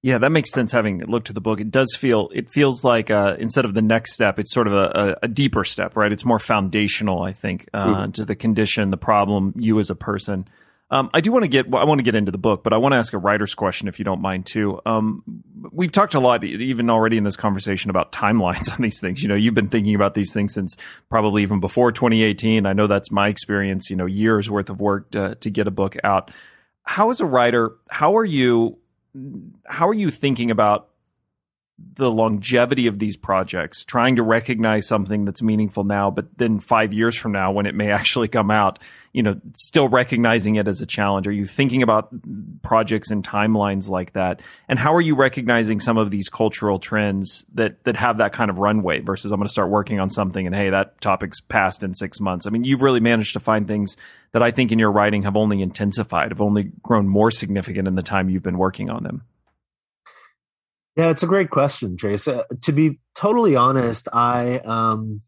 Yeah, 0.00 0.18
that 0.18 0.30
makes 0.30 0.52
sense. 0.52 0.70
Having 0.70 1.06
looked 1.06 1.28
at 1.28 1.34
the 1.34 1.40
book, 1.40 1.60
it 1.60 1.72
does 1.72 1.94
feel 1.96 2.30
it 2.32 2.50
feels 2.50 2.84
like 2.84 3.10
uh, 3.10 3.36
instead 3.38 3.64
of 3.64 3.74
the 3.74 3.82
next 3.82 4.14
step, 4.14 4.38
it's 4.38 4.52
sort 4.52 4.68
of 4.68 4.72
a, 4.72 5.16
a, 5.22 5.24
a 5.24 5.28
deeper 5.28 5.64
step, 5.64 5.96
right? 5.96 6.12
It's 6.12 6.24
more 6.24 6.38
foundational, 6.38 7.22
I 7.22 7.32
think, 7.32 7.68
uh, 7.74 7.86
mm-hmm. 7.86 8.10
to 8.12 8.24
the 8.24 8.36
condition, 8.36 8.90
the 8.90 8.96
problem, 8.96 9.54
you 9.56 9.78
as 9.80 9.90
a 9.90 9.96
person. 9.96 10.48
Um, 10.90 11.10
I 11.12 11.20
do 11.20 11.30
want 11.32 11.44
to 11.44 11.48
get 11.48 11.66
I 11.74 11.84
want 11.84 11.98
to 11.98 12.02
get 12.02 12.14
into 12.14 12.32
the 12.32 12.38
book, 12.38 12.64
but 12.64 12.72
I 12.72 12.78
want 12.78 12.94
to 12.94 12.96
ask 12.96 13.12
a 13.12 13.18
writer's 13.18 13.54
question 13.54 13.88
if 13.88 13.98
you 13.98 14.06
don't 14.06 14.22
mind 14.22 14.46
too. 14.46 14.80
Um, 14.86 15.22
we've 15.70 15.92
talked 15.92 16.14
a 16.14 16.20
lot, 16.20 16.42
even 16.44 16.88
already 16.88 17.18
in 17.18 17.24
this 17.24 17.36
conversation, 17.36 17.90
about 17.90 18.10
timelines 18.10 18.72
on 18.74 18.80
these 18.80 18.98
things. 18.98 19.22
You 19.22 19.28
know, 19.28 19.34
you've 19.34 19.54
been 19.54 19.68
thinking 19.68 19.94
about 19.94 20.14
these 20.14 20.32
things 20.32 20.54
since 20.54 20.76
probably 21.10 21.42
even 21.42 21.60
before 21.60 21.92
2018. 21.92 22.64
I 22.64 22.72
know 22.72 22.86
that's 22.86 23.10
my 23.10 23.28
experience. 23.28 23.90
You 23.90 23.96
know, 23.96 24.06
years 24.06 24.50
worth 24.50 24.70
of 24.70 24.80
work 24.80 25.10
to, 25.10 25.34
to 25.34 25.50
get 25.50 25.66
a 25.66 25.70
book 25.70 25.96
out. 26.04 26.30
How 26.84 27.10
as 27.10 27.20
a 27.20 27.26
writer, 27.26 27.72
how 27.88 28.16
are 28.16 28.24
you? 28.24 28.78
How 29.66 29.88
are 29.88 29.94
you 29.94 30.10
thinking 30.10 30.50
about 30.50 30.88
the 31.94 32.10
longevity 32.10 32.86
of 32.86 32.98
these 32.98 33.16
projects, 33.16 33.84
trying 33.84 34.16
to 34.16 34.22
recognize 34.22 34.86
something 34.86 35.24
that's 35.24 35.42
meaningful 35.42 35.84
now, 35.84 36.10
but 36.10 36.26
then 36.36 36.58
five 36.58 36.92
years 36.92 37.16
from 37.16 37.32
now, 37.32 37.52
when 37.52 37.66
it 37.66 37.74
may 37.74 37.90
actually 37.92 38.28
come 38.28 38.50
out, 38.50 38.78
you 39.12 39.22
know, 39.22 39.40
still 39.54 39.88
recognizing 39.88 40.56
it 40.56 40.68
as 40.68 40.80
a 40.80 40.86
challenge? 40.86 41.26
Are 41.26 41.32
you 41.32 41.46
thinking 41.46 41.82
about 41.82 42.10
projects 42.62 43.10
and 43.10 43.26
timelines 43.26 43.88
like 43.88 44.12
that? 44.12 44.42
And 44.68 44.78
how 44.78 44.94
are 44.94 45.00
you 45.00 45.14
recognizing 45.16 45.80
some 45.80 45.96
of 45.96 46.10
these 46.10 46.28
cultural 46.28 46.78
trends 46.78 47.46
that 47.54 47.82
that 47.84 47.96
have 47.96 48.18
that 48.18 48.32
kind 48.32 48.50
of 48.50 48.58
runway 48.58 49.00
versus 49.00 49.32
I'm 49.32 49.38
going 49.38 49.46
to 49.46 49.52
start 49.52 49.70
working 49.70 49.98
on 49.98 50.10
something 50.10 50.46
and 50.46 50.54
hey, 50.54 50.70
that 50.70 51.00
topic's 51.00 51.40
passed 51.40 51.82
in 51.82 51.94
six 51.94 52.20
months? 52.20 52.46
I 52.46 52.50
mean, 52.50 52.64
you've 52.64 52.82
really 52.82 53.00
managed 53.00 53.32
to 53.32 53.40
find 53.40 53.66
things 53.66 53.96
that 54.32 54.42
I 54.42 54.50
think 54.50 54.72
in 54.72 54.78
your 54.78 54.92
writing 54.92 55.22
have 55.22 55.36
only 55.36 55.62
intensified, 55.62 56.30
have 56.30 56.40
only 56.40 56.70
grown 56.82 57.08
more 57.08 57.30
significant 57.30 57.88
in 57.88 57.94
the 57.94 58.02
time 58.02 58.28
you've 58.28 58.42
been 58.42 58.58
working 58.58 58.90
on 58.90 59.02
them. 59.02 59.22
Yeah, 60.98 61.10
it's 61.10 61.22
a 61.22 61.28
great 61.28 61.50
question, 61.50 61.96
Chase. 61.96 62.26
Uh, 62.26 62.42
to 62.62 62.72
be 62.72 62.98
totally 63.14 63.54
honest, 63.54 64.08
I 64.12 64.58
um, 64.64 65.22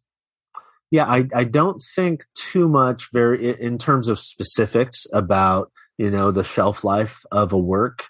yeah, 0.90 1.06
I, 1.06 1.28
I 1.32 1.44
don't 1.44 1.80
think 1.80 2.24
too 2.34 2.68
much 2.68 3.12
very 3.12 3.50
in 3.60 3.78
terms 3.78 4.08
of 4.08 4.18
specifics 4.18 5.06
about 5.12 5.70
you 5.96 6.10
know 6.10 6.32
the 6.32 6.42
shelf 6.42 6.82
life 6.82 7.24
of 7.30 7.52
a 7.52 7.58
work. 7.58 8.02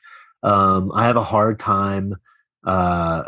Um, 0.43 0.91
I 0.95 1.05
have 1.05 1.17
a 1.17 1.23
hard 1.23 1.61
time. 1.61 2.15
Uh, 2.65 3.25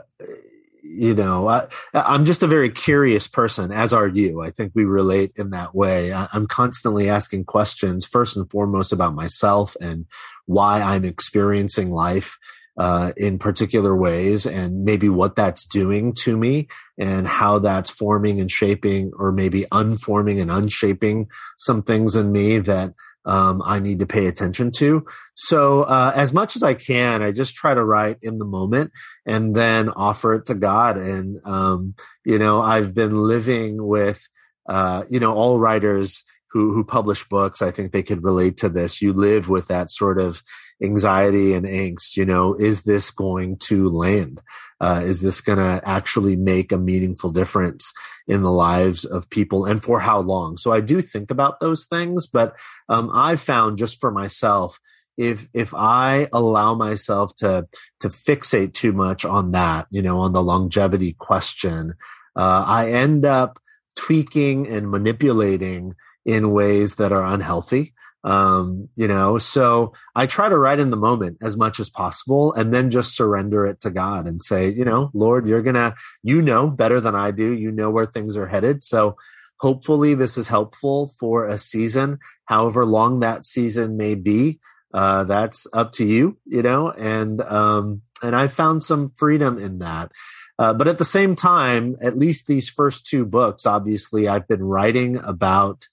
you 0.83 1.15
know, 1.15 1.47
I, 1.49 1.69
am 1.93 2.25
just 2.25 2.43
a 2.43 2.47
very 2.47 2.71
curious 2.71 3.29
person, 3.29 3.71
as 3.71 3.93
are 3.93 4.09
you. 4.09 4.41
I 4.41 4.51
think 4.51 4.73
we 4.75 4.87
relate 4.87 5.33
in 5.37 5.51
that 5.51 5.75
way. 5.75 6.15
I, 6.15 6.29
I'm 6.33 6.47
constantly 6.47 7.11
asking 7.11 7.45
questions, 7.45 8.07
first 8.07 8.39
and 8.39 8.51
foremost, 8.51 8.95
about 8.95 9.15
myself 9.15 9.77
and 9.79 10.07
why 10.47 10.81
I'm 10.81 11.05
experiencing 11.05 11.91
life 11.91 12.39
uh, 12.79 13.13
in 13.17 13.39
particular 13.39 13.95
ways 13.95 14.47
and 14.47 14.85
maybe 14.85 15.09
what 15.09 15.37
that's 15.37 15.67
doing 15.67 16.15
to 16.15 16.37
me 16.37 16.69
and 16.99 17.27
how 17.27 17.59
that's 17.59 17.91
forming 17.91 18.41
and 18.41 18.51
shaping 18.51 19.13
or 19.19 19.33
maybe 19.33 19.67
unforming 19.73 20.41
and 20.41 20.51
unshaping 20.51 21.27
some 21.59 21.83
things 21.83 22.15
in 22.15 22.33
me 22.33 22.59
that 22.59 22.95
um, 23.25 23.63
I 23.65 23.79
need 23.79 24.01
to 24.01 24.07
pay 24.07 24.27
attention 24.27 24.71
to. 24.79 25.07
So, 25.35 25.83
uh, 25.83 26.13
as 26.15 26.33
much 26.33 26.57
as 26.57 26.63
I 26.63 26.75
can, 26.75 27.23
I 27.23 27.31
just 27.31 27.55
try 27.55 27.75
to 27.75 27.85
write 27.85 28.19
in 28.23 28.39
the 28.39 28.45
moment 28.45 28.91
and 29.27 29.55
then 29.55 29.91
offer 29.91 30.35
it 30.35 30.47
to 30.47 30.55
God. 30.55 30.97
And, 30.97 31.39
um, 31.45 31.95
you 32.25 32.39
know, 32.39 32.61
I've 32.61 32.95
been 32.95 33.23
living 33.23 33.87
with, 33.87 34.21
uh, 34.69 35.05
you 35.09 35.21
know, 35.21 35.35
all 35.35 35.61
writers 35.61 36.25
who, 36.51 36.75
who 36.75 36.85
publish 36.85 37.27
books. 37.29 37.63
I 37.63 37.71
think 37.71 37.93
they 37.93 38.03
could 38.03 38.25
relate 38.25 38.57
to 38.59 38.69
this. 38.69 39.01
You 39.01 39.13
live 39.13 39.49
with 39.49 39.69
that 39.69 39.91
sort 39.91 40.19
of 40.19 40.43
anxiety 40.83 41.55
and 41.55 41.67
angst. 41.67 42.17
You 42.17 42.27
know, 42.27 42.55
is 42.55 42.83
this 42.83 43.11
going 43.11 43.57
to 43.59 43.89
land? 43.89 44.41
Uh, 44.81 45.03
is 45.05 45.21
this 45.21 45.41
going 45.41 45.59
to 45.59 45.81
actually 45.89 46.35
make 46.35 46.73
a 46.73 46.79
meaningful 46.79 47.31
difference 47.31 47.93
in 48.27 48.43
the 48.43 48.51
lives 48.51 49.05
of 49.05 49.31
people 49.31 49.65
and 49.65 49.83
for 49.83 50.01
how 50.01 50.21
long? 50.21 50.57
So 50.57 50.73
I 50.73 50.81
do 50.81 51.01
think 51.01 51.31
about 51.31 51.61
those 51.61 51.87
things, 51.87 52.27
but 52.27 52.57
um, 52.89 53.11
I've 53.15 53.41
found 53.41 53.79
just 53.79 54.01
for 54.01 54.11
myself, 54.11 54.81
if 55.17 55.47
if 55.53 55.75
I 55.75 56.27
allow 56.33 56.75
myself 56.75 57.35
to 57.37 57.69
to 58.01 58.09
fixate 58.09 58.73
too 58.73 58.93
much 58.93 59.25
on 59.25 59.53
that, 59.53 59.87
you 59.91 60.03
know, 60.03 60.21
on 60.21 60.33
the 60.33 60.43
longevity 60.43 61.15
question, 61.19 61.95
uh, 62.35 62.65
I 62.67 62.91
end 62.91 63.25
up 63.25 63.59
tweaking 63.95 64.67
and 64.67 64.91
manipulating 64.91 65.95
in 66.25 66.51
ways 66.51 66.97
that 66.97 67.13
are 67.13 67.25
unhealthy 67.25 67.95
um, 68.25 68.89
you 68.95 69.09
know, 69.09 69.39
so 69.39 69.93
I 70.15 70.27
try 70.27 70.49
to 70.49 70.57
write 70.57 70.79
in 70.79 70.91
the 70.91 70.97
moment 70.97 71.39
as 71.43 71.57
much 71.57 71.81
as 71.81 71.91
possible 71.91 72.53
and 72.53 72.73
then 72.73 72.91
just 72.91 73.17
surrender 73.17 73.67
it 73.67 73.81
to 73.81 73.91
God 73.91 74.29
and 74.29 74.41
say, 74.41 74.71
you 74.71 74.85
know, 74.85 75.11
Lord, 75.13 75.49
you're 75.49 75.63
gonna, 75.63 75.95
you 76.23 76.41
know 76.41 76.71
better 76.71 77.01
than 77.01 77.17
I 77.17 77.33
do. 77.33 77.53
You 77.53 77.73
know 77.73 77.91
where 77.91 78.07
things 78.07 78.37
are 78.37 78.47
headed. 78.47 78.83
So 78.83 79.17
hopefully 79.59 80.15
this 80.15 80.39
is 80.39 80.49
helpful 80.49 81.09
for 81.19 81.47
a 81.47 81.59
season, 81.59 82.19
however 82.47 82.87
long 82.87 83.21
that 83.21 83.45
season 83.45 83.97
may 83.97 84.15
be. 84.15 84.61
Uh, 84.95 85.25
that's 85.25 85.67
up 85.73 85.93
to 85.93 86.05
you, 86.05 86.39
you 86.45 86.63
know, 86.63 86.91
and, 86.91 87.41
um, 87.41 88.03
and 88.23 88.37
I 88.37 88.47
found 88.47 88.85
some 88.85 89.09
freedom 89.09 89.59
in 89.59 89.79
that. 89.79 90.13
Uh, 90.59 90.75
but 90.75 90.87
at 90.87 90.99
the 90.99 91.05
same 91.05 91.35
time, 91.35 91.97
at 92.03 92.19
least 92.19 92.47
these 92.47 92.69
first 92.69 93.07
two 93.07 93.25
books, 93.25 93.65
obviously 93.65 94.29
I've 94.29 94.47
been 94.47 94.63
writing 94.63 95.17
about, 95.17 95.89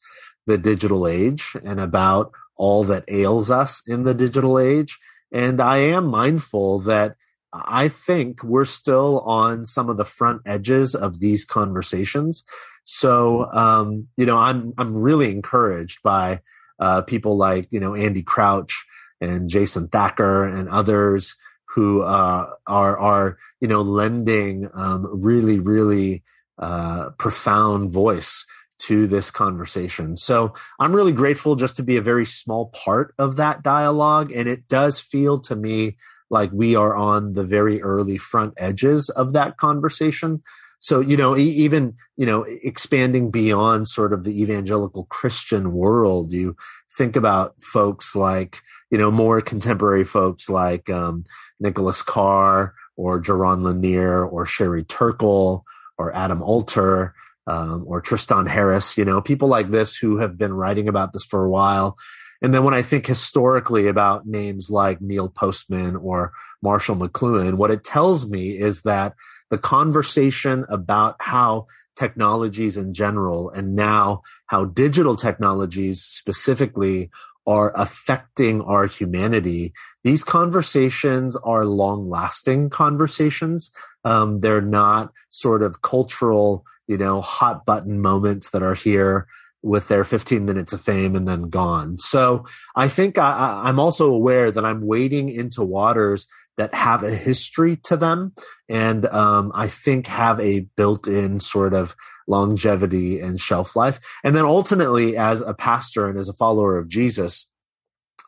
the 0.48 0.58
digital 0.58 1.08
age 1.08 1.56
and 1.64 1.80
about 1.80 2.32
all 2.56 2.84
that 2.84 3.06
ails 3.08 3.50
us 3.50 3.82
in 3.88 4.04
the 4.04 4.14
digital 4.14 4.60
age. 4.60 5.00
And 5.32 5.62
I 5.62 5.78
am 5.78 6.08
mindful 6.08 6.80
that 6.80 7.16
I 7.54 7.88
think 7.88 8.44
we're 8.44 8.66
still 8.66 9.22
on 9.22 9.66
some 9.66 9.90
of 9.90 9.98
the 9.98 10.06
front 10.06 10.42
edges 10.46 10.94
of 10.94 11.20
these 11.20 11.46
conversations. 11.46 12.44
So, 12.84 13.52
um, 13.52 14.08
you 14.18 14.26
know, 14.26 14.38
I'm, 14.38 14.74
I'm 14.78 14.96
really 14.96 15.32
encouraged 15.32 16.02
by, 16.04 16.42
uh, 16.80 17.02
people 17.04 17.38
like, 17.38 17.68
you 17.72 17.80
know, 17.80 17.96
Andy 17.96 18.24
Crouch 18.24 18.86
and 19.22 19.50
Jason 19.50 19.88
Thacker 19.88 20.44
and 20.46 20.70
others 20.70 21.36
who, 21.76 22.02
uh, 22.02 22.52
are, 22.66 22.98
are, 22.98 23.38
you 23.62 23.68
know, 23.68 23.82
lending, 23.82 24.70
um, 24.74 25.08
really, 25.22 25.60
really, 25.60 26.24
uh, 26.58 27.12
profound 27.18 27.92
voice 27.92 28.46
to 28.80 29.08
this 29.08 29.30
conversation. 29.30 30.18
So 30.18 30.54
I'm 30.80 30.96
really 30.96 31.12
grateful 31.12 31.56
just 31.56 31.76
to 31.78 31.84
be 31.84 31.98
a 31.98 32.02
very 32.02 32.26
small 32.26 32.68
part 32.68 33.14
of 33.20 33.36
that 33.36 33.62
dialogue. 33.62 34.32
And 34.32 34.48
it 34.48 34.68
does 34.68 35.00
feel 35.00 35.40
to 35.42 35.56
me 35.56 35.98
like 36.30 36.52
we 36.52 36.76
are 36.76 36.96
on 36.96 37.34
the 37.34 37.44
very 37.44 37.82
early 37.82 38.18
front 38.18 38.54
edges 38.58 39.10
of 39.10 39.34
that 39.34 39.58
conversation. 39.58 40.42
So, 40.80 41.02
you 41.02 41.18
know, 41.18 41.36
even, 41.36 41.96
you 42.16 42.26
know, 42.26 42.46
expanding 42.64 43.32
beyond 43.32 43.88
sort 43.88 44.14
of 44.14 44.24
the 44.24 44.42
evangelical 44.42 45.06
Christian 45.06 45.74
world, 45.74 46.32
you 46.32 46.56
think 46.98 47.16
about 47.16 47.56
folks 47.62 48.16
like, 48.16 48.62
you 48.90 48.98
know, 48.98 49.12
more 49.12 49.42
contemporary 49.42 50.06
folks 50.06 50.50
like 50.50 50.90
um, 50.90 51.26
Nicholas 51.60 52.02
Carr 52.02 52.74
or 52.96 53.22
Jaron 53.22 53.64
Lanier 53.64 54.26
or 54.26 54.46
Sherry 54.46 54.84
Turkle 54.84 55.66
or 55.98 56.16
Adam 56.16 56.42
Alter 56.42 57.14
um, 57.50 57.84
or 57.88 58.00
Tristan 58.00 58.46
Harris, 58.46 58.98
you 58.98 59.04
know, 59.04 59.22
people 59.22 59.48
like 59.48 59.72
this 59.72 59.98
who 59.98 60.18
have 60.20 60.38
been 60.38 60.54
writing 60.54 60.88
about 60.88 61.14
this 61.14 61.24
for 61.24 61.44
a 61.44 61.50
while. 61.50 61.98
And 62.42 62.54
then 62.54 62.64
when 62.64 62.74
I 62.74 62.82
think 62.82 63.06
historically 63.06 63.88
about 63.88 64.26
names 64.26 64.70
like 64.70 65.02
Neil 65.02 65.28
Postman 65.28 65.96
or 65.96 66.32
Marshall 66.62 66.96
McLuhan, 66.96 67.56
what 67.56 67.72
it 67.72 67.84
tells 67.84 68.30
me 68.30 68.52
is 68.52 68.84
that 68.84 69.16
the 69.50 69.58
conversation 69.58 70.66
about 70.70 71.16
how 71.20 71.66
technologies 71.98 72.78
in 72.78 72.94
general 72.94 73.50
and 73.50 73.76
now 73.76 74.22
how 74.46 74.66
digital 74.66 75.16
technologies 75.16 76.02
specifically 76.02 77.10
are 77.46 77.74
affecting 77.76 78.62
our 78.62 78.86
humanity. 78.86 79.74
These 80.04 80.24
conversations 80.24 81.36
are 81.38 81.66
long 81.66 82.08
lasting 82.08 82.70
conversations. 82.70 83.72
Um, 84.06 84.42
they're 84.42 84.62
not 84.62 85.12
sort 85.30 85.64
of 85.64 85.82
cultural, 85.82 86.64
you 86.90 86.98
know, 86.98 87.22
hot 87.22 87.66
button 87.66 88.02
moments 88.02 88.50
that 88.50 88.64
are 88.64 88.74
here 88.74 89.28
with 89.62 89.88
their 89.90 90.04
15 90.04 90.44
minutes 90.44 90.74
of 90.74 90.82
fame 90.82 91.16
and 91.16 91.28
then 91.28 91.44
gone. 91.44 92.00
So 92.00 92.46
I 92.76 92.88
think 92.88 93.18
I, 93.18 93.62
I'm 93.64 93.80
also 93.80 94.12
aware 94.12 94.52
that 94.52 94.66
I'm 94.66 94.86
wading 94.86 95.30
into 95.30 95.64
waters 95.64 96.28
that 96.58 96.74
have 96.74 97.04
a 97.04 97.12
history 97.12 97.78
to 97.84 97.96
them 97.96 98.34
and 98.68 99.06
um, 99.08 99.52
I 99.54 99.68
think 99.68 100.08
have 100.08 100.40
a 100.40 100.62
built 100.76 101.08
in 101.08 101.40
sort 101.40 101.74
of 101.74 101.96
longevity 102.28 103.20
and 103.20 103.40
shelf 103.40 103.76
life. 103.76 104.00
And 104.24 104.36
then 104.36 104.46
ultimately, 104.46 105.16
as 105.16 105.42
a 105.42 105.54
pastor 105.54 106.10
and 106.10 106.18
as 106.18 106.28
a 106.28 106.34
follower 106.34 106.78
of 106.78 106.90
Jesus, 106.90 107.50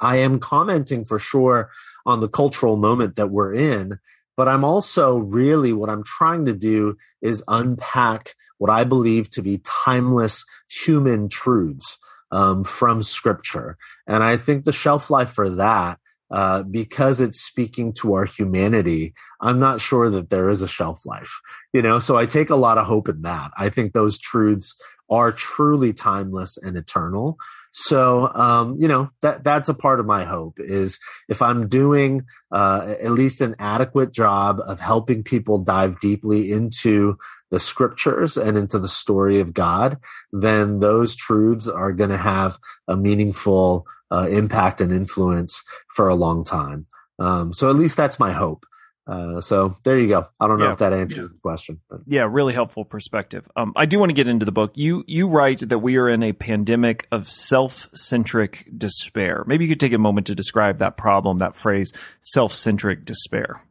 I 0.02 0.18
am 0.18 0.40
commenting 0.40 1.04
for 1.04 1.18
sure 1.18 1.72
on 2.06 2.20
the 2.20 2.30
cultural 2.30 2.78
moment 2.78 3.16
that 3.16 3.32
we're 3.32 3.54
in. 3.54 4.00
But 4.38 4.48
I'm 4.48 4.64
also 4.64 5.18
really 5.18 5.74
what 5.74 5.90
I'm 5.90 6.04
trying 6.04 6.46
to 6.46 6.54
do 6.54 6.98
is 7.22 7.44
unpack 7.48 8.36
what 8.62 8.70
I 8.70 8.84
believe 8.84 9.28
to 9.32 9.42
be 9.42 9.60
timeless 9.64 10.46
human 10.70 11.30
truths 11.30 11.98
um, 12.32 12.64
from 12.64 13.02
scripture. 13.02 13.76
And 14.06 14.24
I 14.24 14.38
think 14.38 14.66
the 14.66 14.72
shelf 14.72 15.10
life 15.10 15.32
for 15.32 15.50
that 15.50 15.98
uh, 16.30 16.62
because 16.62 17.22
it's 17.22 17.42
speaking 17.42 17.92
to 17.94 18.14
our 18.14 18.26
humanity, 18.26 19.16
I'm 19.42 19.60
not 19.60 19.82
sure 19.82 20.12
that 20.12 20.30
there 20.30 20.48
is 20.48 20.62
a 20.62 20.68
shelf 20.68 21.08
life, 21.08 21.42
you 21.74 21.82
know, 21.82 21.98
so 21.98 22.18
I 22.18 22.28
take 22.28 22.52
a 22.52 22.56
lot 22.56 22.78
of 22.78 22.86
hope 22.86 23.10
in 23.10 23.24
that. 23.24 23.50
I 23.58 23.70
think 23.70 23.94
those 23.94 24.20
truths 24.20 24.80
are 25.10 25.32
truly 25.32 25.92
timeless 25.92 26.60
and 26.60 26.78
eternal. 26.78 27.40
So, 27.74 28.32
um, 28.34 28.78
you 28.80 28.88
know, 28.88 29.10
that, 29.22 29.44
that's 29.44 29.70
a 29.70 29.74
part 29.74 30.00
of 30.00 30.06
my 30.06 30.24
hope 30.24 30.60
is 30.60 31.00
if 31.30 31.42
I'm 31.42 31.68
doing, 31.68 32.26
uh, 32.52 32.96
at 33.02 33.12
least 33.12 33.42
an 33.42 33.56
adequate 33.58 34.14
job 34.14 34.62
of 34.66 34.80
helping 34.80 35.24
people 35.24 35.58
dive 35.58 36.00
deeply 36.00 36.52
into 36.52 37.18
the 37.52 37.60
scriptures 37.60 38.38
and 38.38 38.58
into 38.58 38.80
the 38.80 38.88
story 38.88 39.40
of 39.40 39.54
God, 39.54 39.98
then 40.32 40.80
those 40.80 41.16
truths 41.16 41.68
are 41.68 41.92
going 41.92 42.10
to 42.10 42.18
have 42.18 42.58
a 42.88 42.98
meaningful 42.98 43.86
uh, 44.10 44.28
impact 44.30 44.82
and 44.82 44.92
influence 44.92 45.64
for 45.94 46.08
a 46.10 46.16
long 46.16 46.44
time. 46.44 46.88
Um, 47.20 47.54
so 47.54 47.70
at 47.70 47.76
least 47.76 47.98
that's 47.98 48.20
my 48.20 48.32
hope. 48.32 48.66
Uh, 49.08 49.42
so 49.42 49.76
there 49.84 49.98
you 49.98 50.08
go. 50.08 50.28
I 50.40 50.48
don't 50.48 50.60
know 50.60 50.66
yeah. 50.66 50.74
if 50.74 50.78
that 50.78 50.94
answers 50.94 51.30
the 51.30 51.38
question. 51.40 51.82
But. 51.90 52.02
Yeah, 52.08 52.28
really 52.30 52.54
helpful 52.54 52.86
perspective. 52.86 53.48
Um, 53.56 53.74
I 53.76 53.86
do 53.86 54.00
want 54.00 54.10
to 54.10 54.14
get 54.14 54.28
into 54.28 54.46
the 54.46 54.52
book. 54.52 54.72
You 54.76 55.04
you 55.08 55.28
write 55.28 55.68
that 55.68 55.80
we 55.80 55.98
are 55.98 56.08
in 56.08 56.22
a 56.24 56.34
pandemic 56.34 57.08
of 57.12 57.30
self 57.30 57.90
centric 57.94 58.70
despair. 58.78 59.44
Maybe 59.48 59.66
you 59.66 59.70
could 59.70 59.80
take 59.80 59.94
a 59.94 59.98
moment 59.98 60.28
to 60.28 60.36
describe 60.36 60.78
that 60.78 60.98
problem, 60.98 61.40
that 61.40 61.56
phrase, 61.56 61.92
self 62.22 62.54
centric 62.54 63.04
despair. 63.04 63.64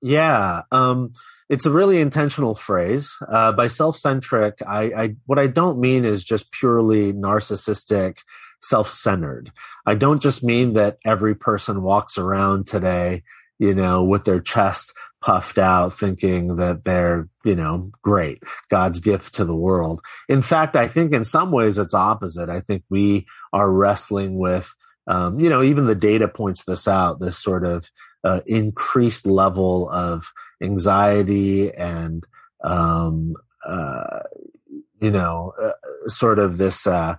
Yeah, 0.00 0.62
um, 0.70 1.12
it's 1.48 1.66
a 1.66 1.70
really 1.70 2.00
intentional 2.00 2.54
phrase. 2.54 3.16
Uh, 3.28 3.52
by 3.52 3.66
self 3.66 3.96
centric, 3.96 4.58
I, 4.66 4.82
I 4.96 5.16
what 5.26 5.38
I 5.38 5.46
don't 5.46 5.78
mean 5.78 6.04
is 6.04 6.24
just 6.24 6.52
purely 6.52 7.12
narcissistic 7.12 8.18
self-centered. 8.64 9.50
I 9.86 9.94
don't 9.94 10.22
just 10.22 10.42
mean 10.42 10.72
that 10.72 10.98
every 11.04 11.34
person 11.34 11.82
walks 11.82 12.18
around 12.18 12.66
today, 12.66 13.22
you 13.58 13.74
know, 13.74 14.04
with 14.04 14.24
their 14.24 14.40
chest 14.40 14.92
puffed 15.20 15.58
out 15.58 15.92
thinking 15.92 16.56
that 16.56 16.84
they're, 16.84 17.28
you 17.44 17.54
know, 17.54 17.90
great, 18.02 18.42
God's 18.70 19.00
gift 19.00 19.34
to 19.34 19.44
the 19.44 19.56
world. 19.56 20.00
In 20.28 20.42
fact, 20.42 20.76
I 20.76 20.88
think 20.88 21.12
in 21.12 21.24
some 21.24 21.50
ways 21.50 21.78
it's 21.78 21.94
opposite. 21.94 22.50
I 22.50 22.60
think 22.60 22.82
we 22.90 23.26
are 23.52 23.70
wrestling 23.72 24.38
with, 24.38 24.74
um, 25.06 25.38
you 25.38 25.48
know, 25.48 25.62
even 25.62 25.86
the 25.86 25.94
data 25.94 26.28
points 26.28 26.64
this 26.64 26.88
out, 26.88 27.20
this 27.20 27.38
sort 27.38 27.64
of 27.64 27.90
uh, 28.22 28.40
increased 28.46 29.26
level 29.26 29.88
of 29.90 30.32
anxiety 30.64 31.72
and, 31.72 32.24
um, 32.64 33.34
uh, 33.66 34.20
you 35.00 35.10
know, 35.10 35.52
uh, 35.62 35.72
sort 36.08 36.38
of 36.38 36.56
this, 36.58 36.86
uh, 36.86 37.16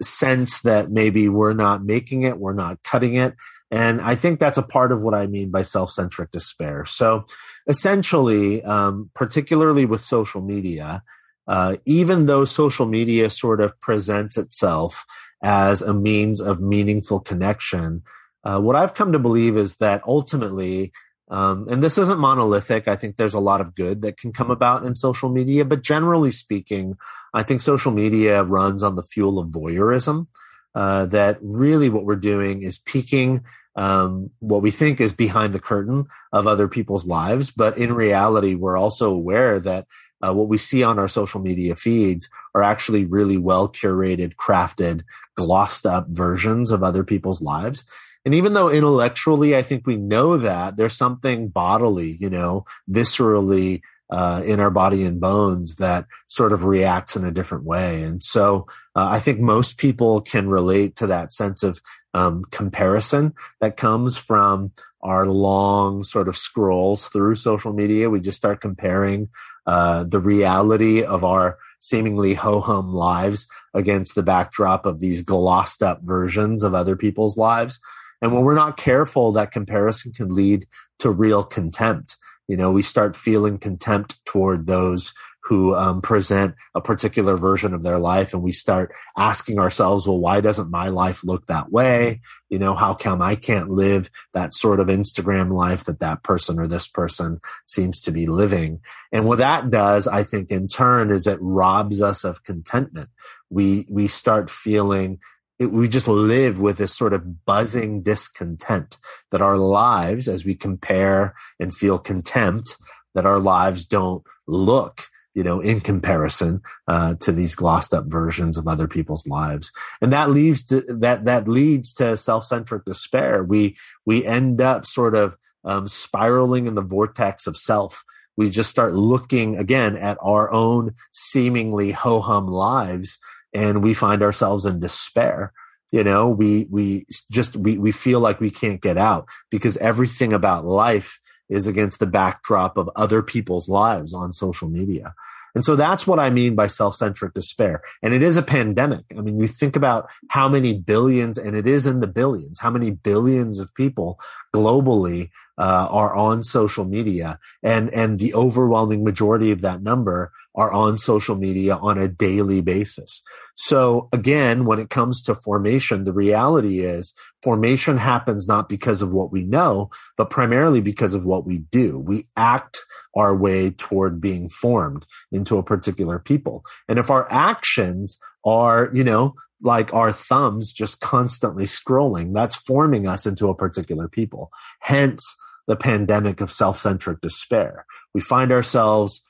sense 0.00 0.60
that 0.60 0.90
maybe 0.90 1.28
we're 1.28 1.54
not 1.54 1.84
making 1.84 2.22
it, 2.22 2.38
we're 2.38 2.52
not 2.52 2.82
cutting 2.82 3.14
it. 3.14 3.34
And 3.70 4.00
I 4.00 4.14
think 4.14 4.38
that's 4.38 4.58
a 4.58 4.62
part 4.62 4.92
of 4.92 5.02
what 5.02 5.14
I 5.14 5.26
mean 5.26 5.50
by 5.50 5.62
self 5.62 5.90
centric 5.90 6.32
despair. 6.32 6.84
So 6.84 7.24
essentially, 7.66 8.62
um, 8.64 9.10
particularly 9.14 9.86
with 9.86 10.00
social 10.00 10.42
media, 10.42 11.02
uh, 11.46 11.76
even 11.86 12.26
though 12.26 12.44
social 12.44 12.86
media 12.86 13.30
sort 13.30 13.60
of 13.60 13.78
presents 13.80 14.36
itself 14.36 15.06
as 15.42 15.82
a 15.82 15.94
means 15.94 16.40
of 16.40 16.60
meaningful 16.60 17.20
connection, 17.20 18.02
uh, 18.44 18.60
what 18.60 18.76
I've 18.76 18.94
come 18.94 19.12
to 19.12 19.18
believe 19.18 19.56
is 19.56 19.76
that 19.76 20.02
ultimately, 20.06 20.92
um, 21.30 21.68
and 21.68 21.82
this 21.82 21.96
isn't 21.96 22.18
monolithic. 22.18 22.88
I 22.88 22.96
think 22.96 23.16
there's 23.16 23.34
a 23.34 23.40
lot 23.40 23.60
of 23.60 23.74
good 23.74 24.02
that 24.02 24.16
can 24.16 24.32
come 24.32 24.50
about 24.50 24.84
in 24.84 24.94
social 24.94 25.30
media, 25.30 25.64
but 25.64 25.82
generally 25.82 26.32
speaking, 26.32 26.96
I 27.32 27.44
think 27.44 27.60
social 27.60 27.92
media 27.92 28.42
runs 28.42 28.82
on 28.82 28.96
the 28.96 29.02
fuel 29.02 29.38
of 29.38 29.48
voyeurism. 29.48 30.26
Uh, 30.72 31.04
that 31.06 31.36
really 31.42 31.88
what 31.88 32.04
we're 32.04 32.14
doing 32.14 32.62
is 32.62 32.78
peeking 32.78 33.44
um, 33.74 34.30
what 34.38 34.62
we 34.62 34.70
think 34.70 35.00
is 35.00 35.12
behind 35.12 35.52
the 35.52 35.58
curtain 35.58 36.06
of 36.32 36.46
other 36.46 36.68
people's 36.68 37.08
lives, 37.08 37.50
but 37.50 37.76
in 37.76 37.92
reality, 37.92 38.54
we're 38.54 38.76
also 38.76 39.12
aware 39.12 39.58
that 39.58 39.86
uh, 40.22 40.32
what 40.32 40.48
we 40.48 40.58
see 40.58 40.82
on 40.82 40.98
our 40.98 41.08
social 41.08 41.40
media 41.40 41.74
feeds 41.74 42.28
are 42.54 42.62
actually 42.62 43.04
really 43.04 43.38
well 43.38 43.68
curated, 43.68 44.34
crafted, 44.36 45.02
glossed 45.34 45.86
up 45.86 46.06
versions 46.08 46.70
of 46.70 46.82
other 46.82 47.04
people's 47.04 47.42
lives. 47.42 47.84
And 48.24 48.34
even 48.34 48.52
though 48.52 48.68
intellectually, 48.68 49.56
I 49.56 49.62
think 49.62 49.86
we 49.86 49.96
know 49.96 50.36
that 50.36 50.76
there's 50.76 50.96
something 50.96 51.48
bodily, 51.48 52.16
you 52.20 52.28
know, 52.28 52.64
viscerally 52.90 53.80
uh, 54.10 54.42
in 54.44 54.60
our 54.60 54.70
body 54.70 55.04
and 55.04 55.20
bones 55.20 55.76
that 55.76 56.06
sort 56.26 56.52
of 56.52 56.64
reacts 56.64 57.16
in 57.16 57.24
a 57.24 57.30
different 57.30 57.64
way. 57.64 58.02
And 58.02 58.22
so 58.22 58.66
uh, 58.96 59.08
I 59.10 59.20
think 59.20 59.38
most 59.38 59.78
people 59.78 60.20
can 60.20 60.48
relate 60.48 60.96
to 60.96 61.06
that 61.06 61.32
sense 61.32 61.62
of 61.62 61.80
um, 62.12 62.44
comparison 62.50 63.34
that 63.60 63.76
comes 63.76 64.18
from 64.18 64.72
our 65.02 65.26
long 65.26 66.02
sort 66.02 66.28
of 66.28 66.36
scrolls 66.36 67.08
through 67.08 67.36
social 67.36 67.72
media. 67.72 68.10
We 68.10 68.20
just 68.20 68.36
start 68.36 68.60
comparing 68.60 69.28
uh, 69.66 70.04
the 70.04 70.18
reality 70.18 71.02
of 71.02 71.22
our 71.22 71.58
seemingly 71.78 72.34
ho 72.34 72.60
hum 72.60 72.92
lives 72.92 73.46
against 73.72 74.14
the 74.14 74.22
backdrop 74.22 74.84
of 74.84 75.00
these 75.00 75.22
glossed 75.22 75.82
up 75.82 76.00
versions 76.02 76.62
of 76.62 76.74
other 76.74 76.96
people's 76.96 77.36
lives. 77.38 77.78
And 78.22 78.32
when 78.32 78.42
we're 78.42 78.54
not 78.54 78.76
careful, 78.76 79.32
that 79.32 79.52
comparison 79.52 80.12
can 80.12 80.30
lead 80.30 80.66
to 80.98 81.10
real 81.10 81.42
contempt. 81.42 82.16
You 82.48 82.56
know, 82.56 82.72
we 82.72 82.82
start 82.82 83.16
feeling 83.16 83.58
contempt 83.58 84.24
toward 84.24 84.66
those 84.66 85.12
who 85.44 85.74
um, 85.74 86.00
present 86.02 86.54
a 86.74 86.80
particular 86.80 87.36
version 87.36 87.72
of 87.72 87.82
their 87.82 87.98
life 87.98 88.34
and 88.34 88.42
we 88.42 88.52
start 88.52 88.92
asking 89.16 89.58
ourselves 89.58 90.06
well 90.06 90.18
why 90.18 90.40
doesn't 90.40 90.70
my 90.70 90.88
life 90.88 91.24
look 91.24 91.46
that 91.46 91.72
way? 91.72 92.20
You 92.50 92.58
know 92.58 92.74
how 92.74 92.94
come 92.94 93.22
i 93.22 93.34
can't 93.34 93.70
live 93.70 94.10
that 94.34 94.52
sort 94.52 94.80
of 94.80 94.88
instagram 94.88 95.52
life 95.52 95.84
that 95.84 96.00
that 96.00 96.22
person 96.22 96.58
or 96.58 96.66
this 96.66 96.86
person 96.86 97.40
seems 97.64 98.00
to 98.02 98.12
be 98.12 98.26
living? 98.26 98.80
And 99.12 99.24
what 99.24 99.38
that 99.38 99.70
does 99.70 100.06
i 100.06 100.22
think 100.22 100.50
in 100.50 100.68
turn 100.68 101.10
is 101.10 101.26
it 101.26 101.38
robs 101.40 102.02
us 102.02 102.22
of 102.22 102.44
contentment. 102.44 103.08
We 103.48 103.86
we 103.90 104.06
start 104.08 104.50
feeling 104.50 105.18
it, 105.60 105.70
we 105.70 105.88
just 105.88 106.08
live 106.08 106.58
with 106.58 106.78
this 106.78 106.96
sort 106.96 107.12
of 107.12 107.44
buzzing 107.44 108.02
discontent 108.02 108.98
that 109.30 109.42
our 109.42 109.58
lives, 109.58 110.26
as 110.26 110.44
we 110.44 110.54
compare 110.54 111.34
and 111.60 111.74
feel 111.74 111.98
contempt, 111.98 112.76
that 113.14 113.26
our 113.26 113.38
lives 113.38 113.84
don't 113.86 114.24
look 114.48 115.02
you 115.32 115.44
know, 115.44 115.60
in 115.60 115.80
comparison 115.80 116.60
uh, 116.88 117.14
to 117.20 117.30
these 117.30 117.54
glossed 117.54 117.94
up 117.94 118.06
versions 118.08 118.58
of 118.58 118.66
other 118.66 118.88
people's 118.88 119.26
lives, 119.28 119.70
and 120.02 120.12
that 120.12 120.30
leads 120.30 120.64
to 120.64 120.82
that 120.98 121.24
that 121.24 121.46
leads 121.46 121.94
to 121.94 122.16
self 122.16 122.44
centric 122.44 122.84
despair. 122.84 123.44
We 123.44 123.76
we 124.04 124.24
end 124.24 124.60
up 124.60 124.84
sort 124.84 125.14
of 125.14 125.36
um, 125.64 125.86
spiraling 125.86 126.66
in 126.66 126.74
the 126.74 126.82
vortex 126.82 127.46
of 127.46 127.56
self. 127.56 128.02
We 128.36 128.50
just 128.50 128.70
start 128.70 128.94
looking 128.94 129.56
again 129.56 129.96
at 129.96 130.18
our 130.20 130.50
own 130.50 130.94
seemingly 131.12 131.92
ho 131.92 132.20
hum 132.20 132.48
lives 132.48 133.18
and 133.52 133.82
we 133.82 133.94
find 133.94 134.22
ourselves 134.22 134.66
in 134.66 134.80
despair. 134.80 135.52
you 135.92 136.04
know 136.04 136.30
we 136.30 136.66
we 136.70 137.04
just 137.30 137.56
we 137.56 137.78
we 137.78 137.92
feel 137.92 138.20
like 138.20 138.40
we 138.40 138.50
can't 138.50 138.80
get 138.80 138.96
out 138.96 139.26
because 139.50 139.76
everything 139.78 140.32
about 140.32 140.64
life 140.64 141.18
is 141.48 141.66
against 141.66 141.98
the 141.98 142.06
backdrop 142.06 142.76
of 142.76 142.88
other 142.94 143.22
people's 143.22 143.68
lives 143.68 144.14
on 144.14 144.32
social 144.32 144.68
media 144.68 145.14
and 145.54 145.64
so 145.64 145.76
that's 145.76 146.06
what 146.06 146.18
I 146.18 146.30
mean 146.30 146.54
by 146.54 146.66
self-centric 146.66 147.34
despair. 147.34 147.82
And 148.02 148.14
it 148.14 148.22
is 148.22 148.36
a 148.36 148.42
pandemic. 148.42 149.04
I 149.16 149.20
mean, 149.20 149.38
you 149.38 149.46
think 149.46 149.76
about 149.76 150.08
how 150.28 150.48
many 150.48 150.78
billions, 150.78 151.38
and 151.38 151.56
it 151.56 151.66
is 151.66 151.86
in 151.86 152.00
the 152.00 152.06
billions, 152.06 152.60
how 152.60 152.70
many 152.70 152.90
billions 152.90 153.58
of 153.58 153.74
people 153.74 154.20
globally 154.54 155.30
uh, 155.58 155.88
are 155.90 156.14
on 156.14 156.42
social 156.42 156.84
media, 156.84 157.38
and 157.62 157.92
and 157.92 158.18
the 158.18 158.34
overwhelming 158.34 159.04
majority 159.04 159.50
of 159.50 159.60
that 159.60 159.82
number 159.82 160.32
are 160.54 160.72
on 160.72 160.98
social 160.98 161.36
media 161.36 161.76
on 161.76 161.98
a 161.98 162.08
daily 162.08 162.60
basis. 162.60 163.22
So 163.56 164.08
again, 164.12 164.64
when 164.64 164.78
it 164.78 164.90
comes 164.90 165.22
to 165.22 165.34
formation, 165.34 166.04
the 166.04 166.12
reality 166.12 166.80
is 166.80 167.12
formation 167.42 167.98
happens 167.98 168.48
not 168.48 168.68
because 168.68 169.02
of 169.02 169.12
what 169.12 169.32
we 169.32 169.44
know, 169.44 169.90
but 170.16 170.30
primarily 170.30 170.80
because 170.80 171.14
of 171.14 171.26
what 171.26 171.44
we 171.44 171.58
do. 171.58 171.98
We 171.98 172.26
act 172.36 172.80
our 173.14 173.36
way 173.36 173.70
toward 173.70 174.20
being 174.20 174.48
formed 174.48 175.04
into 175.30 175.56
a 175.58 175.62
particular 175.62 176.18
people. 176.18 176.64
And 176.88 176.98
if 176.98 177.10
our 177.10 177.30
actions 177.30 178.18
are, 178.44 178.90
you 178.92 179.04
know, 179.04 179.34
like 179.62 179.92
our 179.92 180.10
thumbs 180.10 180.72
just 180.72 181.00
constantly 181.00 181.64
scrolling, 181.64 182.32
that's 182.32 182.56
forming 182.56 183.06
us 183.06 183.26
into 183.26 183.48
a 183.48 183.54
particular 183.54 184.08
people. 184.08 184.50
Hence 184.80 185.36
the 185.66 185.76
pandemic 185.76 186.40
of 186.40 186.50
self-centric 186.50 187.20
despair. 187.20 187.84
We 188.14 188.20
find 188.20 188.50
ourselves 188.52 189.20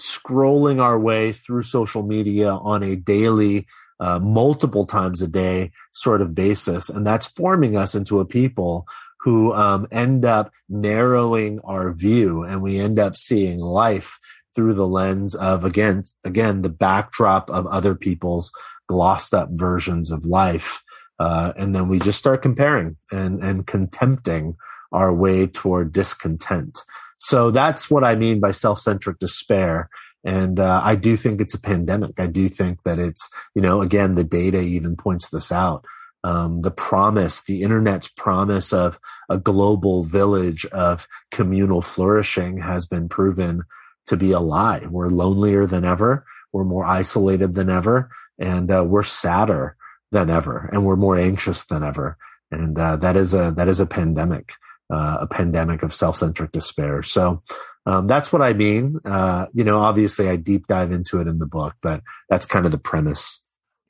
scrolling 0.00 0.80
our 0.80 0.98
way 0.98 1.32
through 1.32 1.62
social 1.62 2.02
media 2.02 2.52
on 2.52 2.82
a 2.82 2.96
daily, 2.96 3.66
uh, 4.00 4.18
multiple 4.18 4.86
times 4.86 5.22
a 5.22 5.28
day 5.28 5.70
sort 5.92 6.20
of 6.20 6.34
basis. 6.34 6.88
And 6.88 7.06
that's 7.06 7.26
forming 7.26 7.76
us 7.76 7.94
into 7.94 8.20
a 8.20 8.24
people 8.24 8.86
who 9.24 9.54
um, 9.54 9.86
end 9.90 10.24
up 10.24 10.52
narrowing 10.68 11.58
our 11.64 11.94
view 11.94 12.42
and 12.42 12.60
we 12.60 12.78
end 12.78 12.98
up 12.98 13.16
seeing 13.16 13.58
life 13.58 14.18
through 14.54 14.74
the 14.74 14.86
lens 14.86 15.34
of 15.34 15.64
again 15.64 16.04
again 16.24 16.62
the 16.62 16.68
backdrop 16.68 17.50
of 17.50 17.66
other 17.66 17.94
people's 17.94 18.52
glossed 18.86 19.34
up 19.34 19.48
versions 19.52 20.10
of 20.10 20.26
life 20.26 20.82
uh, 21.18 21.52
and 21.56 21.74
then 21.74 21.88
we 21.88 21.98
just 21.98 22.18
start 22.18 22.42
comparing 22.42 22.96
and 23.10 23.42
and 23.42 23.66
contempting 23.66 24.56
our 24.92 25.12
way 25.12 25.46
toward 25.46 25.92
discontent 25.92 26.82
so 27.24 27.50
that's 27.50 27.90
what 27.90 28.04
I 28.04 28.16
mean 28.16 28.38
by 28.38 28.50
self-centric 28.50 29.18
despair. 29.18 29.88
And 30.24 30.60
uh, 30.60 30.82
I 30.84 30.94
do 30.94 31.16
think 31.16 31.40
it's 31.40 31.54
a 31.54 31.60
pandemic. 31.60 32.20
I 32.20 32.26
do 32.26 32.50
think 32.50 32.82
that 32.82 32.98
it's, 32.98 33.30
you 33.54 33.62
know, 33.62 33.80
again, 33.80 34.14
the 34.14 34.24
data 34.24 34.60
even 34.60 34.94
points 34.94 35.30
this 35.30 35.50
out. 35.50 35.86
Um, 36.22 36.60
the 36.60 36.70
promise, 36.70 37.42
the 37.42 37.62
internet's 37.62 38.08
promise 38.08 38.74
of 38.74 38.98
a 39.30 39.38
global 39.38 40.04
village 40.04 40.66
of 40.66 41.08
communal 41.30 41.80
flourishing 41.80 42.58
has 42.58 42.84
been 42.84 43.08
proven 43.08 43.62
to 44.08 44.18
be 44.18 44.32
a 44.32 44.40
lie. 44.40 44.86
We're 44.90 45.08
lonelier 45.08 45.64
than 45.64 45.86
ever. 45.86 46.26
We're 46.52 46.64
more 46.64 46.84
isolated 46.84 47.54
than 47.54 47.70
ever. 47.70 48.10
And 48.38 48.70
uh, 48.70 48.84
we're 48.86 49.02
sadder 49.02 49.76
than 50.12 50.28
ever. 50.28 50.68
And 50.70 50.84
we're 50.84 50.96
more 50.96 51.16
anxious 51.16 51.64
than 51.64 51.82
ever. 51.82 52.18
And 52.50 52.78
uh, 52.78 52.96
that 52.96 53.16
is 53.16 53.32
a, 53.32 53.50
that 53.56 53.68
is 53.68 53.80
a 53.80 53.86
pandemic 53.86 54.52
uh, 54.92 55.18
a 55.20 55.26
pandemic 55.26 55.82
of 55.82 55.94
self-centric 55.94 56.52
despair. 56.52 57.02
So 57.02 57.42
um, 57.86 58.06
that's 58.06 58.32
what 58.32 58.42
I 58.42 58.52
mean. 58.52 58.98
Uh, 59.04 59.46
you 59.52 59.64
know, 59.64 59.80
obviously 59.80 60.28
I 60.28 60.36
deep 60.36 60.66
dive 60.66 60.92
into 60.92 61.20
it 61.20 61.26
in 61.26 61.38
the 61.38 61.46
book, 61.46 61.74
but 61.82 62.02
that's 62.28 62.46
kind 62.46 62.66
of 62.66 62.72
the 62.72 62.78
premise. 62.78 63.42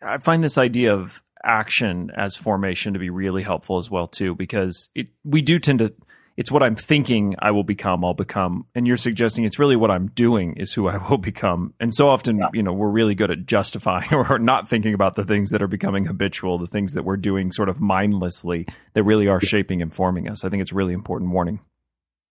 I 0.03 0.19
find 0.19 0.43
this 0.43 0.59
idea 0.59 0.95
of 0.95 1.23
action 1.45 2.11
as 2.17 2.37
formation 2.37 2.95
to 2.95 2.99
be 2.99 3.11
really 3.11 3.43
helpful 3.43 3.77
as 3.77 3.91
well 3.91 4.07
too, 4.07 4.35
because 4.35 4.89
it, 4.95 5.09
we 5.25 5.43
do 5.43 5.59
tend 5.59 5.79
to 5.81 5.95
it's 6.37 6.51
what 6.51 6.63
I'm 6.63 6.75
thinking 6.75 7.37
I 7.39 7.53
will 7.53 7.63
become, 7.63 8.05
I'll 8.05 8.15
become. 8.15 8.67
And 8.75 8.87
you're 8.87 8.97
suggesting 8.97 9.45
it's 9.45 9.59
really 9.59 9.77
what 9.77 9.91
I'm 9.91 10.09
doing 10.09 10.57
is 10.57 10.73
who 10.73 10.89
I 10.89 10.97
will 11.09 11.19
become. 11.19 11.75
And 11.79 11.95
so 11.95 12.09
often, 12.09 12.39
yeah. 12.39 12.49
you 12.53 12.63
know, 12.63 12.73
we're 12.73 12.89
really 12.89 13.15
good 13.15 13.31
at 13.31 13.47
justifying 13.47 14.13
or 14.13 14.39
not 14.39 14.69
thinking 14.69 14.95
about 14.95 15.15
the 15.15 15.25
things 15.25 15.51
that 15.51 15.63
are 15.63 15.69
becoming 15.69 16.07
habitual, 16.07 16.59
the 16.59 16.67
things 16.67 16.95
that 16.95 17.05
we're 17.05 17.17
doing 17.17 17.53
sort 17.53 17.69
of 17.69 17.81
mindlessly 17.81 18.67
that 18.95 19.05
really 19.05 19.29
are 19.29 19.41
shaping 19.41 19.81
and 19.81 19.95
forming 19.95 20.29
us. 20.29 20.45
I 20.45 20.49
think 20.49 20.61
it's 20.61 20.73
really 20.73 20.93
important 20.93 21.31
warning. 21.31 21.61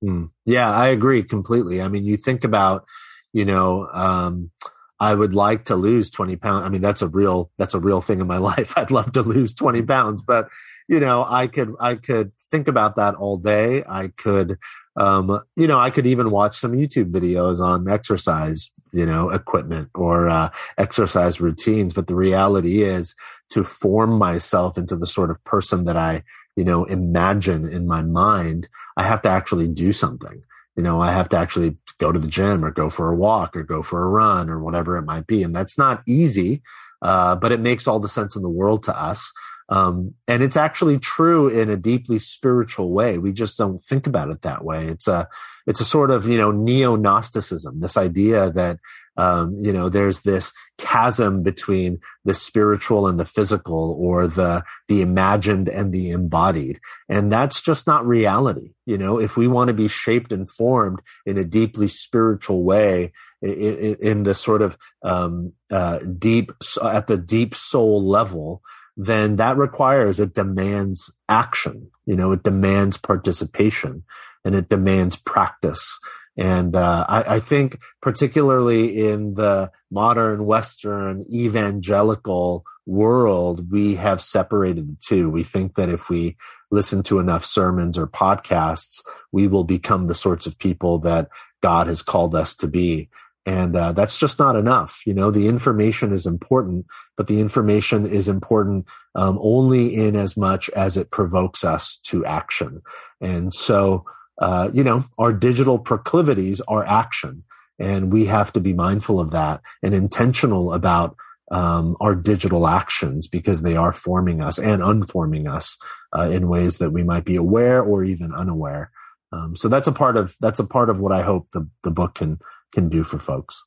Mm. 0.04 0.32
Yeah, 0.46 0.70
I 0.70 0.88
agree 0.88 1.24
completely. 1.24 1.82
I 1.82 1.88
mean, 1.88 2.04
you 2.04 2.18
think 2.18 2.44
about, 2.44 2.86
you 3.32 3.46
know, 3.46 3.88
um, 3.94 4.52
I 5.00 5.16
would 5.16 5.34
like 5.34 5.66
to 5.66 5.76
lose 5.76 6.10
20 6.10 6.36
pounds. 6.36 6.66
I 6.66 6.70
mean, 6.70 6.82
that's 6.82 7.02
a 7.02 7.08
real, 7.08 7.52
that's 7.58 7.74
a 7.74 7.80
real 7.80 8.02
thing 8.02 8.20
in 8.20 8.28
my 8.28 8.38
life. 8.52 8.74
I'd 8.78 8.92
love 8.92 9.14
to 9.14 9.22
lose 9.22 9.54
20 9.54 9.82
pounds, 9.84 10.22
but 10.22 10.50
you 10.90 11.00
know, 11.00 11.26
I 11.26 11.48
could, 11.48 11.74
I 11.80 11.96
could 11.96 12.34
think 12.54 12.68
about 12.68 12.96
that 12.98 13.16
all 13.16 13.38
day. 13.38 13.84
I 13.90 14.10
could, 14.10 14.60
um, 14.96 15.42
you 15.56 15.66
know, 15.66 15.80
I 15.80 15.90
could 15.90 16.06
even 16.06 16.30
watch 16.30 16.56
some 16.56 16.74
YouTube 16.74 17.12
videos 17.12 17.60
on 17.60 17.90
exercise, 17.90 18.72
you 18.92 19.08
know, 19.08 19.32
equipment 19.32 19.90
or 19.96 20.30
uh, 20.30 20.50
exercise 20.78 21.42
routines. 21.42 21.96
But 21.96 22.06
the 22.06 22.16
reality 22.16 22.84
is 22.84 23.16
to 23.50 23.64
form 23.64 24.20
myself 24.20 24.78
into 24.78 24.96
the 24.96 25.08
sort 25.08 25.32
of 25.32 25.44
person 25.46 25.86
that 25.86 25.98
I, 25.98 26.22
you 26.56 26.64
know, 26.64 26.86
imagine 26.86 27.68
in 27.68 27.88
my 27.88 28.04
mind, 28.04 28.68
I 28.98 29.04
have 29.04 29.24
to 29.24 29.30
actually 29.30 29.68
do 29.68 29.92
something. 29.92 30.44
You 30.78 30.84
know, 30.84 31.02
I 31.02 31.12
have 31.12 31.30
to 31.30 31.38
actually 31.38 31.78
go 31.98 32.12
to 32.12 32.20
the 32.20 32.28
gym 32.28 32.64
or 32.64 32.70
go 32.70 32.92
for 32.92 33.10
a 33.10 33.16
walk 33.16 33.56
or 33.58 33.64
go 33.64 33.82
for 33.82 34.04
a 34.04 34.10
run 34.10 34.48
or 34.48 34.60
whatever 34.60 34.96
it 34.98 35.04
might 35.06 35.26
be. 35.26 35.42
And 35.42 35.56
that's 35.56 35.78
not 35.78 36.04
easy, 36.08 36.62
uh, 37.02 37.36
but 37.36 37.52
it 37.52 37.60
makes 37.60 37.88
all 37.88 38.00
the 38.00 38.08
sense 38.08 38.36
in 38.36 38.44
the 38.44 38.50
world 38.50 38.84
to 38.84 38.96
us. 38.96 39.32
Um, 39.70 40.14
and 40.28 40.44
it's 40.44 40.58
actually 40.58 41.00
true 41.00 41.48
in 41.48 41.70
a 41.70 41.78
deeply 41.78 42.20
spiritual 42.20 42.92
way. 42.92 43.18
We 43.18 43.34
just 43.34 43.58
don't 43.58 43.80
think 43.80 44.08
about 44.08 44.30
it 44.30 44.42
that 44.42 44.64
way. 44.64 44.86
It's 44.86 45.08
a, 45.08 45.28
it's 45.66 45.80
a 45.80 45.86
sort 45.86 46.12
of, 46.12 46.28
you 46.28 46.38
know, 46.38 46.52
neo-Gnosticism, 46.52 47.80
this 47.80 47.98
idea 47.98 48.52
that, 48.52 48.80
um, 49.16 49.58
you 49.62 49.72
know, 49.72 49.90
there's 49.90 50.22
this 50.22 50.52
chasm 50.78 51.44
between 51.44 52.00
the 52.26 52.34
spiritual 52.34 53.08
and 53.08 53.20
the 53.20 53.26
physical 53.26 53.96
or 53.98 54.28
the, 54.28 54.64
the 54.88 55.02
imagined 55.02 55.70
and 55.70 55.94
the 55.94 56.10
embodied. 56.10 56.80
And 57.08 57.32
that's 57.32 57.62
just 57.62 57.88
not 57.88 58.06
reality. 58.06 58.74
You 58.86 58.98
know, 58.98 59.20
if 59.20 59.38
we 59.38 59.48
want 59.48 59.70
to 59.70 59.74
be 59.74 59.88
shaped 59.88 60.34
and 60.34 60.50
formed 60.50 61.00
in 61.26 61.38
a 61.38 61.46
deeply 61.46 61.88
spiritual 61.88 62.64
way, 62.64 63.14
in, 63.42 63.96
in 64.02 64.24
the 64.24 64.34
sort 64.34 64.62
of, 64.62 64.78
um, 65.04 65.54
uh, 65.72 66.00
deep, 66.18 66.52
at 66.84 67.08
the 67.08 67.18
deep 67.18 67.56
soul 67.56 68.06
level, 68.06 68.62
then 68.96 69.38
that 69.38 69.58
requires, 69.58 70.20
it 70.20 70.34
demands 70.34 71.12
action. 71.28 71.90
You 72.06 72.16
know, 72.16 72.32
it 72.32 72.44
demands 72.44 72.98
participation 72.98 74.04
and 74.44 74.56
it 74.56 74.70
demands 74.70 75.16
practice. 75.16 76.00
And 76.38 76.76
uh, 76.76 77.06
I, 77.08 77.36
I, 77.36 77.40
think, 77.40 77.80
particularly 78.02 79.08
in 79.08 79.36
the 79.36 79.72
modern 79.92 80.46
Western 80.46 81.26
evangelical 81.32 82.66
world, 82.86 83.72
we 83.72 83.96
have 83.96 84.22
separated 84.22 84.90
the 84.90 84.98
two. 85.00 85.30
We 85.30 85.44
think 85.44 85.76
that 85.76 85.90
if 85.90 86.10
we 86.10 86.36
listen 86.72 87.04
to 87.04 87.20
enough 87.20 87.46
sermons 87.46 87.98
or 87.98 88.08
podcasts, 88.08 89.02
we 89.32 89.48
will 89.48 89.64
become 89.64 90.08
the 90.08 90.16
sorts 90.16 90.48
of 90.48 90.58
people 90.58 91.00
that 91.00 91.30
God 91.62 91.88
has 91.88 92.02
called 92.02 92.34
us 92.34 92.56
to 92.58 92.68
be. 92.68 93.10
And 93.46 93.76
uh, 93.76 93.92
that's 93.92 94.20
just 94.20 94.40
not 94.40 94.56
enough. 94.56 95.02
You 95.06 95.14
know, 95.14 95.30
the 95.30 95.48
information 95.48 96.14
is 96.14 96.26
important, 96.26 96.86
but 97.18 97.28
the 97.28 97.42
information 97.42 98.06
is 98.06 98.28
important 98.28 98.86
um, 99.16 99.38
only 99.42 99.96
in 99.96 100.16
as 100.16 100.38
much 100.38 100.70
as 100.70 100.96
it 100.96 101.12
provokes 101.12 101.64
us 101.64 101.98
to 102.06 102.26
action. 102.26 102.82
And 103.20 103.54
so, 103.54 104.06
uh, 104.38 104.72
you 104.74 104.84
know, 104.84 105.06
our 105.18 105.34
digital 105.34 105.78
proclivities 105.78 106.62
are 106.62 106.86
action, 106.86 107.44
and 107.78 108.14
we 108.14 108.26
have 108.26 108.54
to 108.54 108.62
be 108.62 108.74
mindful 108.74 109.20
of 109.20 109.32
that 109.32 109.62
and 109.82 109.94
intentional 109.94 110.74
about 110.74 111.18
um, 111.52 111.98
our 112.00 112.16
digital 112.16 112.66
actions 112.66 113.28
because 113.28 113.62
they 113.62 113.76
are 113.76 113.94
forming 113.94 114.42
us 114.42 114.58
and 114.58 114.82
unforming 114.82 115.48
us 115.48 115.78
uh, 116.18 116.30
in 116.32 116.48
ways 116.48 116.78
that 116.78 116.92
we 116.92 117.04
might 117.04 117.26
be 117.26 117.36
aware 117.36 117.82
or 117.82 118.04
even 118.04 118.34
unaware. 118.34 118.90
Um, 119.34 119.56
so 119.56 119.68
that's 119.68 119.88
a 119.88 119.92
part 119.92 120.16
of 120.16 120.36
that's 120.40 120.60
a 120.60 120.66
part 120.66 120.90
of 120.90 121.00
what 121.00 121.12
I 121.12 121.24
hope 121.24 121.50
the 121.52 121.68
the 121.84 121.92
book 121.92 122.16
can 122.16 122.40
can 122.74 122.90
do 122.90 123.04
for 123.04 123.20
folks. 123.20 123.64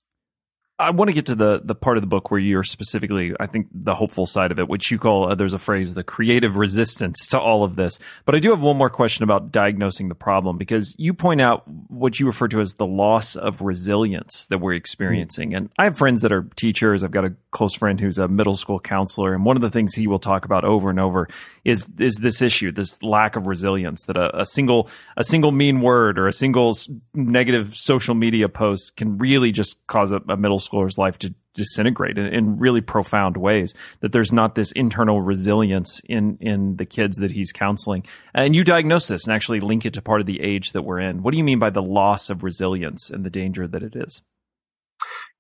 I 0.79 0.91
want 0.91 1.09
to 1.09 1.15
get 1.15 1.27
to 1.27 1.35
the 1.35 1.63
the 1.65 1.75
part 1.75 1.97
of 1.97 2.03
the 2.03 2.07
book 2.07 2.31
where 2.31 2.39
you're 2.39 2.63
specifically, 2.63 3.33
I 3.41 3.47
think, 3.47 3.69
the 3.73 3.95
hopeful 3.95 4.27
side 4.27 4.53
of 4.53 4.59
it, 4.59 4.69
which 4.69 4.91
you 4.91 4.99
call 4.99 5.31
uh, 5.31 5.35
there's 5.35 5.55
a 5.55 5.59
phrase, 5.59 5.95
the 5.95 6.05
creative 6.05 6.57
resistance 6.57 7.27
to 7.29 7.41
all 7.41 7.65
of 7.65 7.77
this. 7.77 7.99
But 8.27 8.35
I 8.35 8.39
do 8.39 8.51
have 8.51 8.61
one 8.61 8.77
more 8.77 8.91
question 8.91 9.23
about 9.23 9.53
diagnosing 9.53 10.11
the 10.11 10.15
problem 10.15 10.59
because 10.59 10.95
you 10.99 11.15
point 11.15 11.41
out 11.41 11.67
what 11.67 12.21
you 12.21 12.27
refer 12.27 12.49
to 12.49 12.61
as 12.61 12.75
the 12.75 12.87
loss 12.87 13.37
of 13.37 13.63
resilience 13.63 14.47
that 14.51 14.59
we're 14.59 14.75
experiencing. 14.75 15.51
Mm-hmm. 15.51 15.57
And 15.57 15.71
I 15.79 15.85
have 15.85 15.97
friends 15.97 16.21
that 16.23 16.33
are 16.33 16.43
teachers. 16.57 17.03
I've 17.03 17.11
got 17.11 17.25
a 17.25 17.35
close 17.53 17.75
friend 17.75 17.99
who's 17.99 18.19
a 18.19 18.29
middle 18.29 18.55
school 18.55 18.79
counselor, 18.79 19.33
and 19.33 19.47
one 19.47 19.57
of 19.57 19.63
the 19.63 19.71
things 19.71 19.95
he 19.95 20.07
will 20.07 20.19
talk 20.19 20.45
about 20.45 20.65
over 20.65 20.91
and 20.91 21.01
over 21.01 21.27
is 21.67 21.91
is 21.99 22.17
this 22.23 22.41
issue, 22.41 22.71
this 22.71 23.03
lack 23.03 23.35
of 23.35 23.49
resilience 23.49 24.07
that 24.07 24.17
a, 24.17 24.41
a 24.41 24.47
single 24.47 24.89
a 25.17 25.25
single 25.25 25.51
mean 25.51 25.81
word 25.81 26.19
or 26.19 26.29
a 26.29 26.33
single 26.33 26.75
negative 27.13 27.75
social 27.75 28.15
media 28.15 28.49
post 28.49 28.97
can 28.97 29.19
really 29.19 29.51
just 29.51 29.85
cause 29.89 30.13
a, 30.13 30.21
a 30.29 30.37
middle 30.37 30.61
schooler's 30.61 30.97
life 30.97 31.19
to 31.19 31.35
disintegrate 31.55 32.19
in, 32.19 32.27
in, 32.27 32.59
really 32.59 32.83
profound 32.83 33.37
ways. 33.37 33.75
That 34.01 34.13
there's 34.13 34.33
not 34.33 34.55
this 34.55 34.71
internal 34.73 35.21
resilience 35.21 36.01
in 36.09 36.39
in 36.41 36.77
the 36.77 36.87
kids 36.87 37.17
that 37.17 37.33
he's 37.33 37.51
counseling. 37.51 38.07
And 38.33 38.55
you 38.55 38.63
diagnose 38.63 39.09
this 39.09 39.27
and 39.27 39.35
actually 39.35 39.59
link 39.59 39.85
it 39.85 39.95
to 39.95 40.03
part 40.03 40.21
of 40.21 40.27
the 40.27 40.41
age 40.41 40.71
that 40.73 40.83
we're 40.83 41.01
in. 41.01 41.23
What 41.23 41.33
do 41.33 41.39
you 41.39 41.45
mean 41.45 41.59
by 41.59 41.71
the 41.71 41.83
loss 41.83 42.31
of 42.31 42.45
resilience 42.45 43.11
and 43.11 43.25
the 43.25 43.31
danger 43.31 43.67
that 43.67 43.83
it 43.83 43.97
is? 43.97 44.23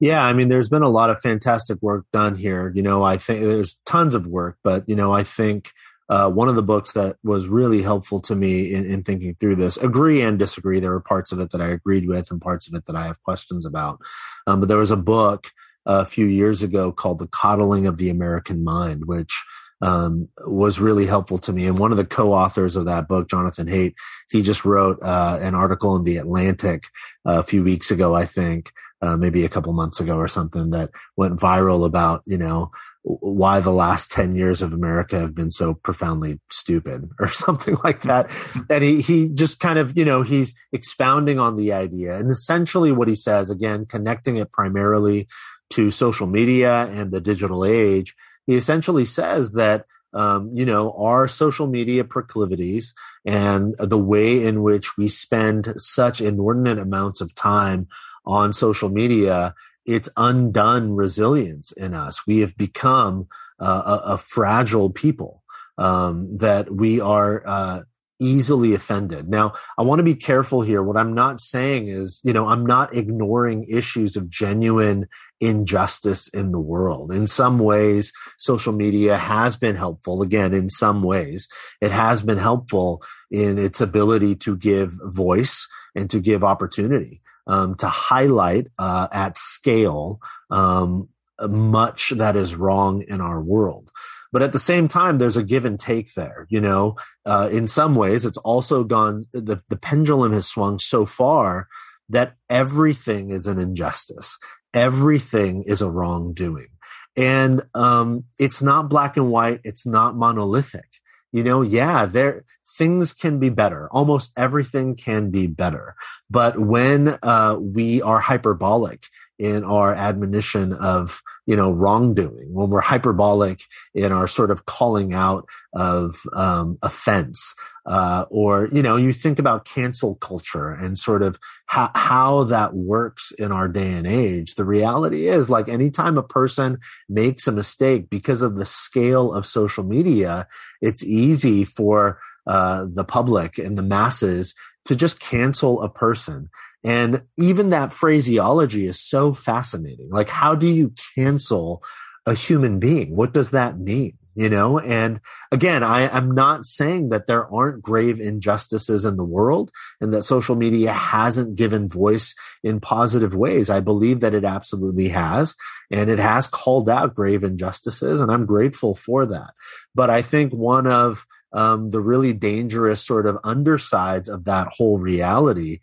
Yeah, 0.00 0.22
I 0.24 0.34
mean, 0.34 0.48
there's 0.48 0.68
been 0.68 0.82
a 0.82 0.90
lot 0.90 1.08
of 1.08 1.20
fantastic 1.22 1.78
work 1.80 2.04
done 2.12 2.34
here. 2.34 2.70
You 2.74 2.82
know, 2.82 3.02
I 3.02 3.16
think 3.16 3.40
there's 3.40 3.80
tons 3.86 4.14
of 4.14 4.26
work, 4.26 4.58
but 4.62 4.84
you 4.88 4.96
know, 4.96 5.12
I 5.12 5.22
think 5.22 5.70
uh, 6.08 6.30
one 6.30 6.48
of 6.48 6.54
the 6.54 6.62
books 6.62 6.92
that 6.92 7.16
was 7.24 7.48
really 7.48 7.82
helpful 7.82 8.20
to 8.20 8.36
me 8.36 8.72
in, 8.72 8.86
in, 8.86 9.02
thinking 9.02 9.34
through 9.34 9.56
this. 9.56 9.76
Agree 9.76 10.22
and 10.22 10.38
disagree. 10.38 10.78
There 10.78 10.92
were 10.92 11.00
parts 11.00 11.32
of 11.32 11.40
it 11.40 11.50
that 11.50 11.60
I 11.60 11.68
agreed 11.68 12.06
with, 12.06 12.30
and 12.30 12.40
parts 12.40 12.68
of 12.68 12.74
it 12.74 12.86
that 12.86 12.96
I 12.96 13.06
have 13.06 13.22
questions 13.22 13.66
about. 13.66 14.00
Um, 14.46 14.60
but 14.60 14.68
there 14.68 14.78
was 14.78 14.92
a 14.92 14.96
book 14.96 15.48
a 15.84 16.04
few 16.04 16.26
years 16.26 16.62
ago 16.62 16.92
called 16.92 17.18
"The 17.18 17.28
Coddling 17.28 17.86
of 17.86 17.96
the 17.96 18.10
American 18.10 18.62
Mind," 18.62 19.06
which 19.06 19.44
um, 19.82 20.28
was 20.46 20.80
really 20.80 21.06
helpful 21.06 21.38
to 21.38 21.52
me. 21.52 21.66
And 21.66 21.78
one 21.78 21.90
of 21.90 21.98
the 21.98 22.04
co-authors 22.04 22.76
of 22.76 22.86
that 22.86 23.08
book, 23.08 23.28
Jonathan 23.28 23.66
Haidt, 23.66 23.94
he 24.30 24.42
just 24.42 24.64
wrote 24.64 24.98
uh, 25.02 25.38
an 25.42 25.54
article 25.54 25.96
in 25.96 26.04
the 26.04 26.16
Atlantic 26.16 26.84
uh, 27.26 27.40
a 27.40 27.42
few 27.42 27.62
weeks 27.62 27.90
ago, 27.90 28.14
I 28.14 28.24
think. 28.24 28.70
Uh, 29.02 29.14
maybe 29.14 29.44
a 29.44 29.48
couple 29.48 29.70
months 29.74 30.00
ago 30.00 30.16
or 30.16 30.26
something 30.26 30.70
that 30.70 30.88
went 31.18 31.38
viral 31.38 31.84
about, 31.84 32.22
you 32.24 32.38
know, 32.38 32.70
why 33.08 33.60
the 33.60 33.72
last 33.72 34.10
10 34.10 34.34
years 34.34 34.60
of 34.60 34.72
America 34.72 35.16
have 35.20 35.32
been 35.32 35.50
so 35.50 35.74
profoundly 35.74 36.40
stupid 36.50 37.08
or 37.20 37.28
something 37.28 37.76
like 37.84 38.02
that. 38.02 38.32
and 38.68 38.82
he, 38.82 39.00
he 39.00 39.28
just 39.28 39.60
kind 39.60 39.78
of, 39.78 39.96
you 39.96 40.04
know, 40.04 40.22
he's 40.22 40.54
expounding 40.72 41.38
on 41.38 41.54
the 41.54 41.72
idea. 41.72 42.18
And 42.18 42.30
essentially 42.30 42.90
what 42.90 43.06
he 43.06 43.14
says, 43.14 43.48
again, 43.48 43.86
connecting 43.86 44.36
it 44.38 44.50
primarily 44.50 45.28
to 45.70 45.90
social 45.92 46.26
media 46.26 46.88
and 46.88 47.12
the 47.12 47.20
digital 47.20 47.64
age, 47.64 48.14
he 48.46 48.56
essentially 48.56 49.04
says 49.04 49.52
that, 49.52 49.84
um, 50.12 50.50
you 50.52 50.66
know, 50.66 50.92
our 50.92 51.28
social 51.28 51.68
media 51.68 52.02
proclivities 52.02 52.92
and 53.24 53.76
the 53.78 53.98
way 53.98 54.44
in 54.44 54.62
which 54.62 54.96
we 54.96 55.06
spend 55.06 55.74
such 55.76 56.20
inordinate 56.20 56.78
amounts 56.78 57.20
of 57.20 57.34
time 57.34 57.86
on 58.24 58.52
social 58.52 58.88
media 58.88 59.54
it's 59.86 60.08
undone 60.16 60.92
resilience 60.92 61.72
in 61.72 61.94
us. 61.94 62.26
We 62.26 62.40
have 62.40 62.56
become 62.56 63.28
uh, 63.60 64.00
a, 64.04 64.12
a, 64.12 64.18
fragile 64.18 64.90
people 64.90 65.42
um, 65.78 66.36
that 66.36 66.70
we 66.74 67.00
are 67.00 67.42
uh, 67.46 67.82
easily 68.18 68.74
offended. 68.74 69.28
Now, 69.28 69.54
I 69.78 69.82
want 69.82 69.98
to 70.00 70.04
be 70.04 70.14
careful 70.14 70.62
here. 70.62 70.82
What 70.82 70.96
I'm 70.96 71.14
not 71.14 71.40
saying 71.40 71.88
is, 71.88 72.20
you 72.24 72.32
know, 72.32 72.48
I'm 72.48 72.66
not 72.66 72.94
ignoring 72.94 73.64
issues 73.64 74.16
of 74.16 74.28
genuine 74.28 75.06
injustice 75.40 76.28
in 76.28 76.52
the 76.52 76.60
world. 76.60 77.12
In 77.12 77.26
some 77.26 77.58
ways, 77.58 78.12
social 78.38 78.72
media 78.72 79.16
has 79.16 79.56
been 79.56 79.76
helpful. 79.76 80.22
Again, 80.22 80.52
in 80.52 80.68
some 80.68 81.02
ways, 81.02 81.48
it 81.80 81.92
has 81.92 82.22
been 82.22 82.38
helpful 82.38 83.02
in 83.30 83.58
its 83.58 83.80
ability 83.80 84.36
to 84.36 84.56
give 84.56 84.92
voice 85.02 85.68
and 85.94 86.10
to 86.10 86.20
give 86.20 86.44
opportunity 86.44 87.22
um, 87.46 87.74
to 87.76 87.88
highlight 87.88 88.66
uh, 88.78 89.08
at 89.12 89.36
scale 89.36 90.20
um, 90.50 91.08
much 91.40 92.10
that 92.10 92.36
is 92.36 92.56
wrong 92.56 93.02
in 93.08 93.20
our 93.20 93.40
world. 93.40 93.90
But 94.32 94.42
at 94.42 94.52
the 94.52 94.58
same 94.58 94.88
time, 94.88 95.18
there's 95.18 95.36
a 95.36 95.44
give 95.44 95.64
and 95.64 95.78
take 95.78 96.14
there. 96.14 96.46
You 96.50 96.60
know, 96.60 96.96
uh, 97.24 97.48
in 97.50 97.68
some 97.68 97.94
ways, 97.94 98.26
it's 98.26 98.38
also 98.38 98.84
gone, 98.84 99.24
the, 99.32 99.62
the 99.68 99.78
pendulum 99.78 100.32
has 100.32 100.46
swung 100.46 100.78
so 100.78 101.06
far 101.06 101.68
that 102.08 102.34
everything 102.50 103.30
is 103.30 103.46
an 103.46 103.58
injustice. 103.58 104.36
Everything 104.74 105.62
is 105.66 105.80
a 105.80 105.90
wrongdoing. 105.90 106.68
And 107.16 107.62
um, 107.74 108.24
it's 108.38 108.62
not 108.62 108.90
black 108.90 109.16
and 109.16 109.30
white. 109.30 109.60
It's 109.64 109.86
not 109.86 110.16
monolithic. 110.16 110.88
You 111.32 111.42
know, 111.42 111.62
yeah, 111.62 112.06
there 112.06 112.44
things 112.76 113.12
can 113.12 113.38
be 113.38 113.48
better. 113.50 113.88
Almost 113.90 114.32
everything 114.36 114.96
can 114.96 115.30
be 115.30 115.46
better. 115.46 115.94
But 116.30 116.58
when 116.58 117.18
uh, 117.22 117.58
we 117.60 118.02
are 118.02 118.20
hyperbolic 118.20 119.04
in 119.38 119.64
our 119.64 119.94
admonition 119.94 120.72
of 120.72 121.20
you 121.46 121.56
know 121.56 121.70
wrongdoing, 121.72 122.52
when 122.52 122.70
we're 122.70 122.80
hyperbolic 122.80 123.60
in 123.94 124.12
our 124.12 124.26
sort 124.26 124.50
of 124.50 124.66
calling 124.66 125.14
out 125.14 125.46
of 125.74 126.22
um, 126.32 126.78
offense, 126.82 127.54
uh, 127.86 128.26
or 128.30 128.68
you 128.72 128.82
know 128.82 128.96
you 128.96 129.12
think 129.12 129.38
about 129.38 129.64
cancel 129.64 130.16
culture 130.16 130.70
and 130.70 130.98
sort 130.98 131.22
of 131.22 131.38
how, 131.66 131.90
how 131.94 132.44
that 132.44 132.74
works 132.74 133.32
in 133.32 133.52
our 133.52 133.68
day 133.68 133.92
and 133.92 134.06
age 134.06 134.54
the 134.54 134.64
reality 134.64 135.28
is 135.28 135.48
like 135.48 135.68
anytime 135.68 136.18
a 136.18 136.22
person 136.22 136.78
makes 137.08 137.46
a 137.46 137.52
mistake 137.52 138.10
because 138.10 138.42
of 138.42 138.56
the 138.56 138.66
scale 138.66 139.32
of 139.32 139.46
social 139.46 139.84
media 139.84 140.46
it's 140.80 141.04
easy 141.04 141.64
for 141.64 142.18
uh, 142.46 142.86
the 142.92 143.04
public 143.04 143.58
and 143.58 143.76
the 143.76 143.82
masses 143.82 144.54
to 144.84 144.96
just 144.96 145.20
cancel 145.20 145.82
a 145.82 145.88
person. 145.88 146.48
And 146.84 147.22
even 147.36 147.70
that 147.70 147.92
phraseology 147.92 148.86
is 148.86 149.00
so 149.00 149.32
fascinating. 149.32 150.08
Like, 150.10 150.28
how 150.28 150.54
do 150.54 150.68
you 150.68 150.94
cancel 151.16 151.82
a 152.24 152.34
human 152.34 152.78
being? 152.78 153.14
What 153.14 153.32
does 153.32 153.50
that 153.50 153.78
mean? 153.78 154.16
You 154.38 154.50
know, 154.50 154.78
and 154.78 155.20
again, 155.50 155.82
I 155.82 156.14
am 156.14 156.30
not 156.30 156.66
saying 156.66 157.08
that 157.08 157.26
there 157.26 157.50
aren't 157.50 157.80
grave 157.80 158.20
injustices 158.20 159.06
in 159.06 159.16
the 159.16 159.24
world 159.24 159.70
and 159.98 160.12
that 160.12 160.24
social 160.24 160.56
media 160.56 160.92
hasn't 160.92 161.56
given 161.56 161.88
voice 161.88 162.34
in 162.62 162.78
positive 162.78 163.34
ways. 163.34 163.70
I 163.70 163.80
believe 163.80 164.20
that 164.20 164.34
it 164.34 164.44
absolutely 164.44 165.08
has, 165.08 165.54
and 165.90 166.10
it 166.10 166.18
has 166.18 166.46
called 166.46 166.90
out 166.90 167.14
grave 167.14 167.44
injustices, 167.44 168.20
and 168.20 168.30
I'm 168.30 168.44
grateful 168.44 168.94
for 168.94 169.24
that. 169.24 169.54
But 169.94 170.10
I 170.10 170.20
think 170.20 170.52
one 170.52 170.86
of 170.86 171.24
um, 171.54 171.90
the 171.90 172.00
really 172.00 172.34
dangerous 172.34 173.02
sort 173.02 173.26
of 173.26 173.38
undersides 173.42 174.28
of 174.28 174.44
that 174.44 174.68
whole 174.76 174.98
reality 174.98 175.78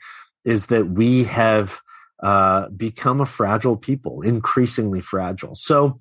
is 0.45 0.67
that 0.67 0.91
we 0.91 1.23
have 1.23 1.81
uh, 2.21 2.69
become 2.69 3.19
a 3.19 3.25
fragile 3.25 3.77
people, 3.77 4.21
increasingly 4.21 5.01
fragile. 5.01 5.55
So, 5.55 5.99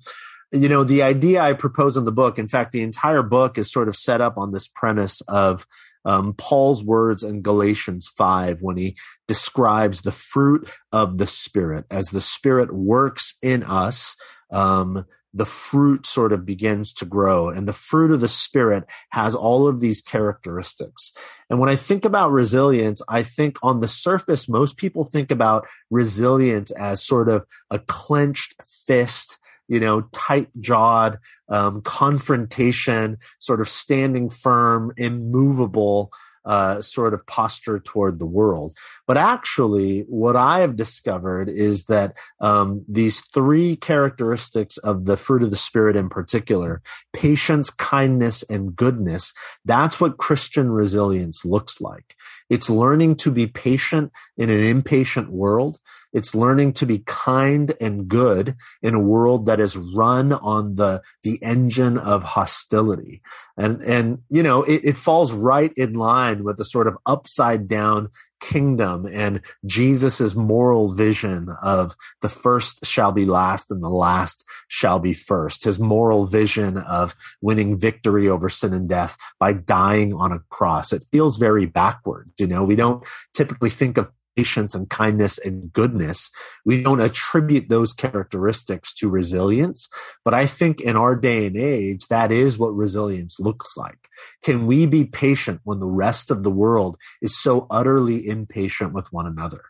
you 0.53 0.69
know, 0.69 0.83
the 0.83 1.01
idea 1.01 1.41
I 1.41 1.53
propose 1.53 1.97
in 1.97 2.05
the 2.05 2.11
book, 2.11 2.37
in 2.37 2.47
fact, 2.47 2.71
the 2.71 2.83
entire 2.83 3.23
book 3.23 3.57
is 3.57 3.71
sort 3.71 3.87
of 3.87 3.95
set 3.95 4.21
up 4.21 4.37
on 4.37 4.51
this 4.51 4.67
premise 4.67 5.21
of 5.21 5.65
um, 6.05 6.33
Paul's 6.33 6.83
words 6.83 7.23
in 7.23 7.41
Galatians 7.41 8.07
5 8.07 8.59
when 8.61 8.77
he 8.77 8.95
describes 9.27 10.01
the 10.01 10.11
fruit 10.11 10.69
of 10.91 11.17
the 11.17 11.27
Spirit 11.27 11.85
as 11.89 12.07
the 12.07 12.21
Spirit 12.21 12.73
works 12.73 13.35
in 13.41 13.63
us. 13.63 14.15
Um, 14.51 15.05
the 15.33 15.45
fruit 15.45 16.05
sort 16.05 16.31
of 16.31 16.45
begins 16.45 16.93
to 16.93 17.05
grow 17.05 17.49
and 17.49 17.67
the 17.67 17.73
fruit 17.73 18.11
of 18.11 18.21
the 18.21 18.27
spirit 18.27 18.85
has 19.09 19.33
all 19.33 19.67
of 19.67 19.79
these 19.79 20.01
characteristics. 20.01 21.11
And 21.49 21.59
when 21.59 21.69
I 21.69 21.75
think 21.75 22.05
about 22.05 22.31
resilience, 22.31 23.01
I 23.09 23.23
think 23.23 23.57
on 23.63 23.79
the 23.79 23.87
surface, 23.87 24.47
most 24.47 24.77
people 24.77 25.05
think 25.05 25.31
about 25.31 25.65
resilience 25.89 26.69
as 26.71 27.03
sort 27.03 27.29
of 27.29 27.45
a 27.71 27.79
clenched 27.79 28.53
fist, 28.61 29.39
you 29.67 29.79
know, 29.79 30.01
tight 30.13 30.49
jawed, 30.59 31.19
um, 31.49 31.81
confrontation, 31.81 33.17
sort 33.39 33.61
of 33.61 33.69
standing 33.69 34.29
firm, 34.29 34.91
immovable, 34.97 36.11
uh, 36.45 36.81
sort 36.81 37.13
of 37.13 37.25
posture 37.25 37.79
toward 37.79 38.19
the 38.19 38.25
world. 38.25 38.75
But 39.07 39.17
actually, 39.17 40.01
what 40.09 40.35
I 40.35 40.59
have 40.59 40.75
discovered 40.75 41.47
is 41.47 41.85
that 41.85 42.17
um, 42.41 42.83
these 42.87 43.21
three 43.33 43.77
characteristics 43.77 44.77
of 44.79 45.05
the 45.05 45.15
fruit 45.15 45.43
of 45.43 45.51
the 45.51 45.55
Spirit 45.55 45.95
in 45.95 46.09
particular 46.09 46.81
patience, 47.13 47.69
kindness, 47.69 48.43
and 48.49 48.75
goodness 48.75 49.33
that's 49.65 50.01
what 50.01 50.17
Christian 50.17 50.69
resilience 50.69 51.45
looks 51.45 51.79
like. 51.79 52.15
It's 52.49 52.69
learning 52.69 53.15
to 53.17 53.31
be 53.31 53.47
patient 53.47 54.11
in 54.37 54.49
an 54.49 54.59
impatient 54.59 55.31
world. 55.31 55.79
It's 56.13 56.35
learning 56.35 56.73
to 56.73 56.85
be 56.85 56.99
kind 57.05 57.73
and 57.81 58.07
good 58.07 58.55
in 58.81 58.93
a 58.93 58.99
world 58.99 59.45
that 59.47 59.59
is 59.59 59.75
run 59.75 60.31
on 60.33 60.75
the, 60.75 61.01
the 61.23 61.41
engine 61.41 61.97
of 61.97 62.23
hostility. 62.23 63.21
And, 63.57 63.81
and, 63.81 64.19
you 64.29 64.43
know, 64.43 64.63
it, 64.63 64.81
it 64.83 64.97
falls 64.97 65.31
right 65.31 65.71
in 65.75 65.93
line 65.93 66.43
with 66.43 66.57
the 66.57 66.65
sort 66.65 66.87
of 66.87 66.97
upside 67.05 67.67
down 67.67 68.09
kingdom 68.43 69.05
and 69.09 69.39
Jesus's 69.65 70.35
moral 70.35 70.93
vision 70.93 71.47
of 71.61 71.95
the 72.21 72.29
first 72.29 72.85
shall 72.85 73.13
be 73.13 73.25
last 73.25 73.71
and 73.71 73.81
the 73.81 73.89
last 73.89 74.43
shall 74.67 74.99
be 74.99 75.13
first. 75.13 75.63
His 75.63 75.79
moral 75.79 76.27
vision 76.27 76.77
of 76.77 77.15
winning 77.41 77.79
victory 77.79 78.27
over 78.27 78.49
sin 78.49 78.73
and 78.73 78.89
death 78.89 79.15
by 79.39 79.53
dying 79.53 80.13
on 80.13 80.33
a 80.33 80.41
cross. 80.49 80.91
It 80.91 81.05
feels 81.09 81.37
very 81.37 81.65
backward. 81.65 82.31
You 82.37 82.47
know, 82.47 82.65
we 82.65 82.75
don't 82.75 83.07
typically 83.33 83.69
think 83.69 83.97
of 83.97 84.11
patience 84.35 84.75
and 84.75 84.89
kindness 84.89 85.37
and 85.37 85.71
goodness. 85.73 86.31
We 86.65 86.83
don't 86.83 86.99
attribute 86.99 87.69
those 87.69 87.93
characteristics 87.93 88.93
to 88.95 89.09
resilience. 89.09 89.89
But 90.25 90.33
I 90.33 90.45
think 90.45 90.81
in 90.81 90.95
our 90.95 91.15
day 91.15 91.47
and 91.47 91.57
age, 91.57 92.07
that 92.07 92.31
is 92.31 92.57
what 92.57 92.75
resilience 92.75 93.39
looks 93.39 93.77
like. 93.77 94.09
Can 94.43 94.65
we 94.65 94.85
be 94.85 95.05
patient 95.05 95.61
when 95.63 95.79
the 95.79 95.87
rest 95.87 96.31
of 96.31 96.43
the 96.43 96.51
world 96.51 96.97
is 97.21 97.37
so 97.37 97.67
utterly 97.69 98.27
impatient 98.27 98.93
with 98.93 99.11
one 99.11 99.27
another? 99.27 99.63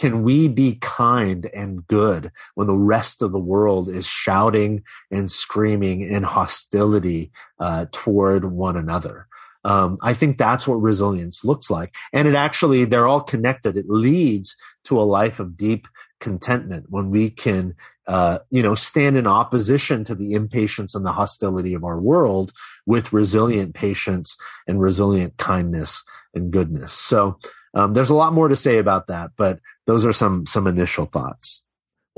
can 0.00 0.22
we 0.22 0.48
be 0.48 0.78
kind 0.80 1.50
and 1.52 1.86
good 1.86 2.30
when 2.54 2.66
the 2.66 2.76
rest 2.76 3.20
of 3.20 3.32
the 3.32 3.40
world 3.40 3.86
is 3.88 4.06
shouting 4.06 4.82
and 5.10 5.30
screaming 5.30 6.00
in 6.00 6.22
hostility 6.22 7.30
uh, 7.58 7.84
toward 7.92 8.46
one 8.46 8.78
another? 8.78 9.26
Um, 9.64 9.98
I 10.02 10.14
think 10.14 10.38
that's 10.38 10.66
what 10.66 10.76
resilience 10.76 11.44
looks 11.44 11.70
like. 11.70 11.94
And 12.12 12.26
it 12.26 12.34
actually, 12.34 12.84
they're 12.84 13.06
all 13.06 13.20
connected. 13.20 13.76
It 13.76 13.88
leads 13.88 14.56
to 14.84 15.00
a 15.00 15.02
life 15.02 15.40
of 15.40 15.56
deep 15.56 15.86
contentment 16.20 16.86
when 16.88 17.10
we 17.10 17.30
can, 17.30 17.74
uh, 18.06 18.38
you 18.50 18.62
know, 18.62 18.74
stand 18.74 19.16
in 19.16 19.26
opposition 19.26 20.04
to 20.04 20.14
the 20.14 20.32
impatience 20.32 20.94
and 20.94 21.04
the 21.04 21.12
hostility 21.12 21.74
of 21.74 21.84
our 21.84 22.00
world 22.00 22.52
with 22.86 23.12
resilient 23.12 23.74
patience 23.74 24.36
and 24.66 24.80
resilient 24.80 25.36
kindness 25.36 26.02
and 26.34 26.50
goodness. 26.50 26.92
So, 26.92 27.38
um, 27.74 27.92
there's 27.92 28.10
a 28.10 28.14
lot 28.14 28.32
more 28.32 28.48
to 28.48 28.56
say 28.56 28.78
about 28.78 29.06
that, 29.06 29.30
but 29.36 29.60
those 29.86 30.04
are 30.04 30.12
some, 30.12 30.44
some 30.44 30.66
initial 30.66 31.06
thoughts. 31.06 31.59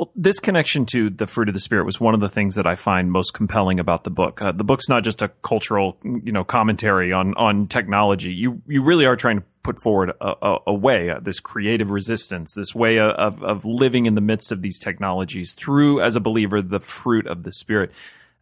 Well, 0.02 0.10
this 0.16 0.40
connection 0.40 0.84
to 0.86 1.10
the 1.10 1.28
fruit 1.28 1.48
of 1.48 1.54
the 1.54 1.60
spirit 1.60 1.84
was 1.84 2.00
one 2.00 2.12
of 2.12 2.18
the 2.18 2.28
things 2.28 2.56
that 2.56 2.66
I 2.66 2.74
find 2.74 3.12
most 3.12 3.34
compelling 3.34 3.78
about 3.78 4.02
the 4.02 4.10
book. 4.10 4.42
Uh, 4.42 4.50
the 4.50 4.64
book's 4.64 4.88
not 4.88 5.04
just 5.04 5.22
a 5.22 5.28
cultural, 5.44 5.96
you 6.02 6.32
know, 6.32 6.42
commentary 6.42 7.12
on 7.12 7.34
on 7.34 7.68
technology. 7.68 8.32
You 8.32 8.60
you 8.66 8.82
really 8.82 9.06
are 9.06 9.14
trying 9.14 9.36
to 9.38 9.44
put 9.62 9.80
forward 9.80 10.10
a, 10.20 10.34
a, 10.42 10.58
a 10.66 10.74
way, 10.74 11.10
uh, 11.10 11.20
this 11.20 11.38
creative 11.38 11.90
resistance, 11.90 12.52
this 12.52 12.74
way 12.74 12.98
of 12.98 13.40
of 13.44 13.64
living 13.64 14.06
in 14.06 14.16
the 14.16 14.20
midst 14.20 14.50
of 14.50 14.60
these 14.60 14.80
technologies 14.80 15.52
through, 15.52 16.00
as 16.00 16.16
a 16.16 16.20
believer, 16.20 16.60
the 16.60 16.80
fruit 16.80 17.28
of 17.28 17.44
the 17.44 17.52
spirit. 17.52 17.92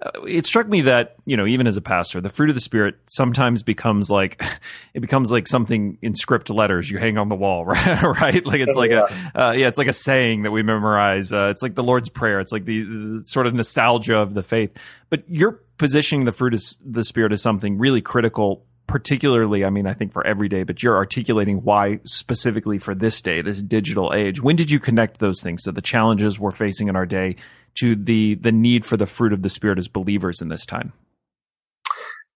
Uh, 0.02 0.22
it 0.22 0.46
struck 0.46 0.66
me 0.66 0.80
that 0.80 1.16
you 1.26 1.36
know 1.36 1.46
even 1.46 1.66
as 1.66 1.76
a 1.76 1.80
pastor 1.82 2.22
the 2.22 2.30
fruit 2.30 2.48
of 2.48 2.54
the 2.54 2.60
spirit 2.60 2.96
sometimes 3.06 3.62
becomes 3.62 4.10
like 4.10 4.42
it 4.94 5.00
becomes 5.00 5.30
like 5.30 5.46
something 5.46 5.98
in 6.00 6.14
script 6.14 6.48
letters 6.48 6.90
you 6.90 6.96
hang 6.96 7.18
on 7.18 7.28
the 7.28 7.34
wall 7.34 7.66
right? 7.66 8.02
Right 8.20 8.44
like 8.46 8.60
it's 8.60 8.76
like 8.76 8.90
yeah. 8.90 9.06
a 9.34 9.42
uh, 9.42 9.52
yeah 9.52 9.68
it's 9.68 9.76
like 9.76 9.88
a 9.88 9.92
saying 9.92 10.42
that 10.44 10.50
we 10.50 10.62
memorize. 10.62 11.32
Uh, 11.32 11.48
it's 11.48 11.62
like 11.62 11.74
the 11.74 11.82
lord's 11.82 12.08
prayer. 12.08 12.40
It's 12.40 12.52
like 12.52 12.64
the, 12.64 12.82
the, 12.82 13.24
sort 13.24 13.46
of 13.46 13.54
nostalgia 13.54 14.16
of 14.16 14.32
the 14.32 14.42
faith. 14.42 14.70
But 15.10 15.24
you're 15.28 15.60
positioning 15.76 16.24
the 16.24 16.32
fruit 16.32 16.54
of 16.54 16.62
the 16.84 17.04
spirit 17.04 17.32
as 17.32 17.42
something 17.42 17.78
really 17.78 18.00
critical 18.00 18.64
particularly 18.86 19.64
i 19.64 19.70
mean 19.70 19.86
i 19.86 19.94
think 19.94 20.12
for 20.12 20.26
every 20.26 20.48
day 20.48 20.64
but 20.64 20.82
you're 20.82 20.96
articulating 20.96 21.58
why 21.62 22.00
specifically 22.04 22.76
for 22.76 22.92
this 22.92 23.22
day 23.22 23.40
this 23.40 23.62
digital 23.62 24.12
age 24.12 24.42
when 24.42 24.56
did 24.56 24.68
you 24.68 24.80
connect 24.80 25.20
those 25.20 25.40
things? 25.40 25.62
To 25.62 25.72
the 25.72 25.80
challenges 25.80 26.40
we're 26.40 26.50
facing 26.50 26.88
in 26.88 26.96
our 26.96 27.06
day 27.06 27.36
to 27.76 27.96
the 27.96 28.34
the 28.36 28.52
need 28.52 28.84
for 28.84 28.96
the 28.96 29.06
fruit 29.06 29.32
of 29.32 29.42
the 29.42 29.48
spirit 29.48 29.78
as 29.78 29.88
believers 29.88 30.40
in 30.40 30.48
this 30.48 30.66
time? 30.66 30.92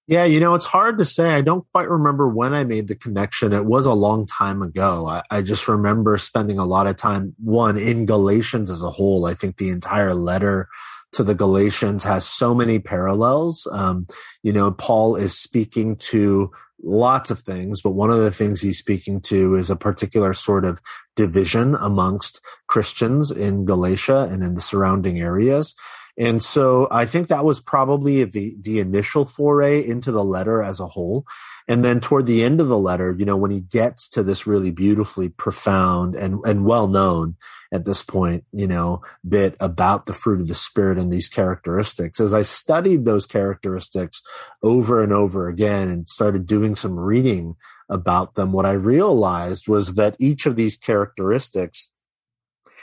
Yeah, 0.07 0.25
you 0.25 0.38
know, 0.38 0.55
it's 0.55 0.66
hard 0.66 0.99
to 0.99 1.05
say. 1.07 1.33
I 1.33 1.40
don't 1.40 1.66
quite 1.73 1.88
remember 1.88 2.29
when 2.29 2.53
I 2.53 2.62
made 2.64 2.88
the 2.88 2.94
connection. 2.94 3.55
It 3.55 3.64
was 3.64 3.87
a 3.87 3.94
long 3.94 4.27
time 4.27 4.61
ago. 4.61 5.07
I, 5.09 5.23
I, 5.31 5.40
just 5.40 5.66
remember 5.66 6.18
spending 6.18 6.59
a 6.59 6.66
lot 6.66 6.87
of 6.87 6.99
time, 6.99 7.35
one, 7.42 7.79
in 7.79 8.05
Galatians 8.05 8.70
as 8.70 8.83
a 8.83 8.90
whole. 8.90 9.25
I 9.25 9.33
think 9.33 9.57
the 9.57 9.70
entire 9.70 10.12
letter 10.12 10.68
to 11.12 11.25
the 11.25 11.35
Galatians 11.35 12.05
has 12.05 12.27
so 12.27 12.55
many 12.55 12.79
parallels. 12.79 13.66
Um, 13.73 14.07
you 14.42 14.53
know, 14.53 14.73
Paul 14.73 15.16
is 15.16 15.38
speaking 15.38 15.97
to 15.97 16.51
lots 16.82 17.30
of 17.30 17.40
things, 17.40 17.80
but 17.80 17.92
one 17.92 18.10
of 18.10 18.18
the 18.18 18.30
things 18.30 18.60
he's 18.60 18.78
speaking 18.78 19.20
to 19.22 19.54
is 19.54 19.70
a 19.70 19.76
particular 19.76 20.34
sort 20.34 20.64
of 20.64 20.80
division 21.16 21.74
amongst 21.76 22.40
Christians 22.66 23.30
in 23.30 23.64
Galatia 23.64 24.28
and 24.30 24.42
in 24.42 24.54
the 24.54 24.60
surrounding 24.60 25.20
areas. 25.20 25.74
And 26.16 26.40
so 26.40 26.87
I 26.90 27.06
think 27.06 27.28
that 27.28 27.44
was 27.44 27.60
probably 27.60 28.24
the, 28.24 28.54
the 28.60 28.78
initial 28.78 29.24
foray 29.24 29.84
into 29.84 30.12
the 30.12 30.24
letter 30.24 30.62
as 30.62 30.78
a 30.78 30.87
whole. 30.87 31.26
And 31.66 31.83
then 31.83 32.00
toward 32.00 32.27
the 32.27 32.44
end 32.44 32.61
of 32.61 32.68
the 32.68 32.79
letter, 32.79 33.14
you 33.18 33.24
know, 33.24 33.37
when 33.38 33.50
he 33.50 33.61
gets 33.61 34.09
to 34.11 34.22
this 34.22 34.46
really 34.46 34.70
beautifully 34.70 35.31
profound 35.31 36.14
and, 36.14 36.40
and 36.44 36.66
well 36.66 36.88
known 36.88 37.37
at 37.72 37.87
this 37.87 38.03
point, 38.03 38.44
you 38.53 38.66
know, 38.66 39.03
bit 39.27 39.57
about 39.61 40.05
the 40.05 40.12
fruit 40.12 40.40
of 40.40 40.48
the 40.48 40.55
spirit 40.55 40.98
and 40.98 41.11
these 41.11 41.29
characteristics, 41.29 42.20
as 42.20 42.35
I 42.35 42.42
studied 42.42 43.05
those 43.05 43.24
characteristics 43.24 44.22
over 44.62 45.03
and 45.03 45.12
over 45.12 45.48
again 45.48 45.88
and 45.88 46.07
started 46.07 46.46
doing 46.46 46.77
some 46.77 46.98
reading 47.00 47.57
about 47.88 48.35
them, 48.35 48.53
what 48.53 48.66
I 48.66 48.72
realized 48.72 49.66
was 49.66 49.94
that 49.94 50.16
each 50.20 50.44
of 50.44 50.57
these 50.57 50.77
characteristics 50.77 51.90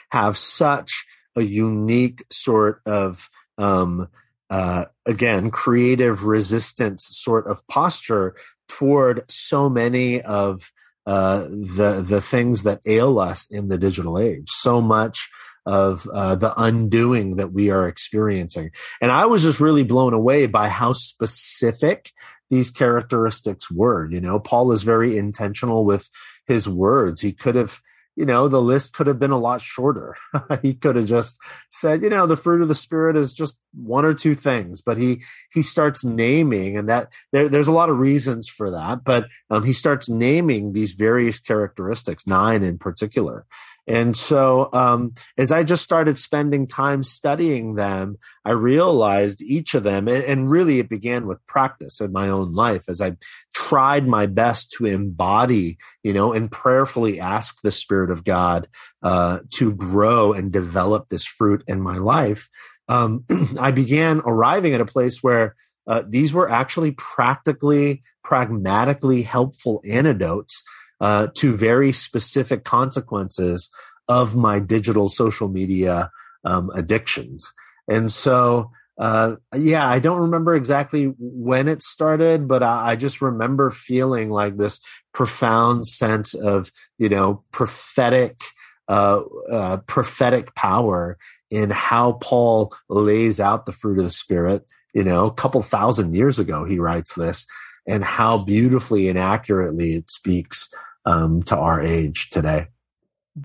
have 0.09 0.37
such 0.37 1.05
a 1.35 1.41
unique 1.41 2.23
sort 2.31 2.81
of 2.85 3.29
um, 3.57 4.07
uh, 4.49 4.85
again 5.05 5.49
creative 5.49 6.25
resistance 6.25 7.07
sort 7.11 7.47
of 7.47 7.65
posture 7.67 8.35
toward 8.71 9.29
so 9.29 9.69
many 9.69 10.21
of 10.21 10.71
uh, 11.05 11.43
the 11.43 12.03
the 12.07 12.21
things 12.21 12.63
that 12.63 12.79
ail 12.85 13.19
us 13.19 13.49
in 13.51 13.67
the 13.67 13.77
digital 13.77 14.17
age. 14.17 14.49
So 14.49 14.81
much 14.81 15.29
of 15.65 16.07
uh, 16.13 16.35
the 16.35 16.53
undoing 16.59 17.35
that 17.35 17.51
we 17.51 17.69
are 17.69 17.87
experiencing, 17.87 18.71
and 19.01 19.11
I 19.11 19.25
was 19.25 19.43
just 19.43 19.59
really 19.59 19.83
blown 19.83 20.13
away 20.13 20.47
by 20.47 20.69
how 20.69 20.93
specific 20.93 22.11
these 22.49 22.71
characteristics 22.71 23.69
were. 23.71 24.09
You 24.09 24.21
know, 24.21 24.39
Paul 24.39 24.71
is 24.71 24.83
very 24.83 25.17
intentional 25.17 25.85
with 25.85 26.09
his 26.47 26.67
words. 26.67 27.21
He 27.21 27.33
could 27.33 27.55
have 27.55 27.79
you 28.15 28.25
know, 28.25 28.47
the 28.47 28.61
list 28.61 28.93
could 28.93 29.07
have 29.07 29.19
been 29.19 29.31
a 29.31 29.37
lot 29.37 29.61
shorter. 29.61 30.15
he 30.61 30.73
could 30.73 30.95
have 30.95 31.05
just 31.05 31.39
said, 31.69 32.03
you 32.03 32.09
know, 32.09 32.27
the 32.27 32.35
fruit 32.35 32.61
of 32.61 32.67
the 32.67 32.75
spirit 32.75 33.15
is 33.15 33.33
just 33.33 33.57
one 33.73 34.03
or 34.03 34.13
two 34.13 34.35
things, 34.35 34.81
but 34.81 34.97
he 34.97 35.21
he 35.51 35.61
starts 35.61 36.03
naming, 36.03 36.77
and 36.77 36.89
that 36.89 37.11
there, 37.31 37.47
there's 37.47 37.69
a 37.69 37.73
lot 37.73 37.89
of 37.89 37.97
reasons 37.97 38.49
for 38.49 38.69
that. 38.71 39.03
But 39.03 39.27
um, 39.49 39.63
he 39.63 39.73
starts 39.73 40.09
naming 40.09 40.73
these 40.73 40.93
various 40.93 41.39
characteristics, 41.39 42.27
nine 42.27 42.63
in 42.63 42.77
particular, 42.77 43.45
and 43.87 44.15
so, 44.15 44.69
um, 44.73 45.13
as 45.37 45.51
I 45.51 45.63
just 45.63 45.83
started 45.83 46.17
spending 46.17 46.67
time 46.67 47.01
studying 47.01 47.75
them, 47.75 48.17
I 48.45 48.51
realized 48.51 49.41
each 49.41 49.73
of 49.73 49.83
them, 49.83 50.07
and, 50.07 50.23
and, 50.23 50.51
really 50.51 50.79
it 50.79 50.89
began 50.89 51.25
with 51.25 51.45
practice 51.47 51.99
in 51.99 52.11
my 52.11 52.29
own 52.29 52.53
life 52.53 52.85
as 52.87 53.01
I 53.01 53.13
tried 53.53 54.07
my 54.07 54.27
best 54.27 54.71
to 54.73 54.85
embody, 54.85 55.77
you 56.03 56.13
know, 56.13 56.31
and 56.31 56.51
prayerfully 56.51 57.19
ask 57.19 57.61
the 57.61 57.71
Spirit 57.71 58.11
of 58.11 58.23
God 58.23 58.67
uh, 59.01 59.39
to 59.55 59.73
grow 59.75 60.31
and 60.31 60.51
develop 60.51 61.07
this 61.07 61.25
fruit 61.25 61.63
in 61.67 61.81
my 61.81 61.97
life. 61.97 62.49
Um, 62.87 63.25
I 63.59 63.71
began 63.71 64.21
arriving 64.25 64.73
at 64.73 64.81
a 64.81 64.85
place 64.85 65.23
where 65.23 65.55
uh, 65.87 66.03
these 66.07 66.33
were 66.33 66.49
actually 66.49 66.91
practically, 66.91 68.03
pragmatically 68.23 69.23
helpful 69.23 69.81
antidotes 69.89 70.63
uh, 71.01 71.27
to 71.35 71.57
very 71.57 71.91
specific 71.91 72.63
consequences 72.63 73.69
of 74.07 74.35
my 74.35 74.59
digital 74.59 75.09
social 75.09 75.49
media 75.49 76.11
um, 76.45 76.69
addictions. 76.75 77.51
And 77.89 78.11
so, 78.11 78.71
uh, 78.99 79.35
yeah, 79.55 79.87
I 79.87 79.99
don't 79.99 80.21
remember 80.21 80.55
exactly 80.55 81.13
when 81.17 81.67
it 81.67 81.81
started, 81.81 82.47
but 82.47 82.61
I, 82.61 82.91
I, 82.91 82.95
just 82.95 83.21
remember 83.21 83.71
feeling 83.71 84.29
like 84.29 84.57
this 84.57 84.79
profound 85.13 85.87
sense 85.87 86.35
of, 86.35 86.71
you 86.99 87.09
know, 87.09 87.43
prophetic, 87.51 88.39
uh, 88.87 89.21
uh, 89.49 89.77
prophetic 89.87 90.53
power 90.55 91.17
in 91.49 91.71
how 91.71 92.13
Paul 92.13 92.75
lays 92.89 93.39
out 93.39 93.65
the 93.65 93.71
fruit 93.71 93.97
of 93.97 94.03
the 94.03 94.11
Spirit. 94.11 94.65
You 94.93 95.03
know, 95.03 95.25
a 95.25 95.33
couple 95.33 95.61
thousand 95.63 96.13
years 96.13 96.37
ago, 96.37 96.65
he 96.65 96.77
writes 96.77 97.15
this, 97.15 97.47
and 97.87 98.03
how 98.03 98.43
beautifully 98.43 99.07
and 99.07 99.17
accurately 99.17 99.93
it 99.93 100.11
speaks 100.11 100.69
um, 101.05 101.43
to 101.43 101.57
our 101.57 101.81
age 101.81 102.29
today. 102.29 102.67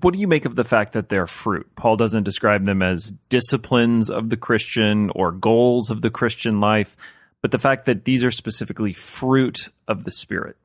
What 0.01 0.13
do 0.13 0.19
you 0.19 0.27
make 0.27 0.45
of 0.45 0.55
the 0.55 0.65
fact 0.65 0.93
that 0.93 1.09
they're 1.09 1.27
fruit? 1.27 1.67
Paul 1.75 1.95
doesn't 1.95 2.23
describe 2.23 2.65
them 2.65 2.81
as 2.81 3.13
disciplines 3.29 4.09
of 4.09 4.29
the 4.29 4.37
Christian 4.37 5.09
or 5.11 5.31
goals 5.31 5.89
of 5.89 6.01
the 6.01 6.09
Christian 6.09 6.59
life, 6.59 6.97
but 7.41 7.51
the 7.51 7.59
fact 7.59 7.85
that 7.85 8.03
these 8.03 8.23
are 8.23 8.31
specifically 8.31 8.93
fruit 8.93 9.69
of 9.87 10.03
the 10.03 10.11
Spirit. 10.11 10.57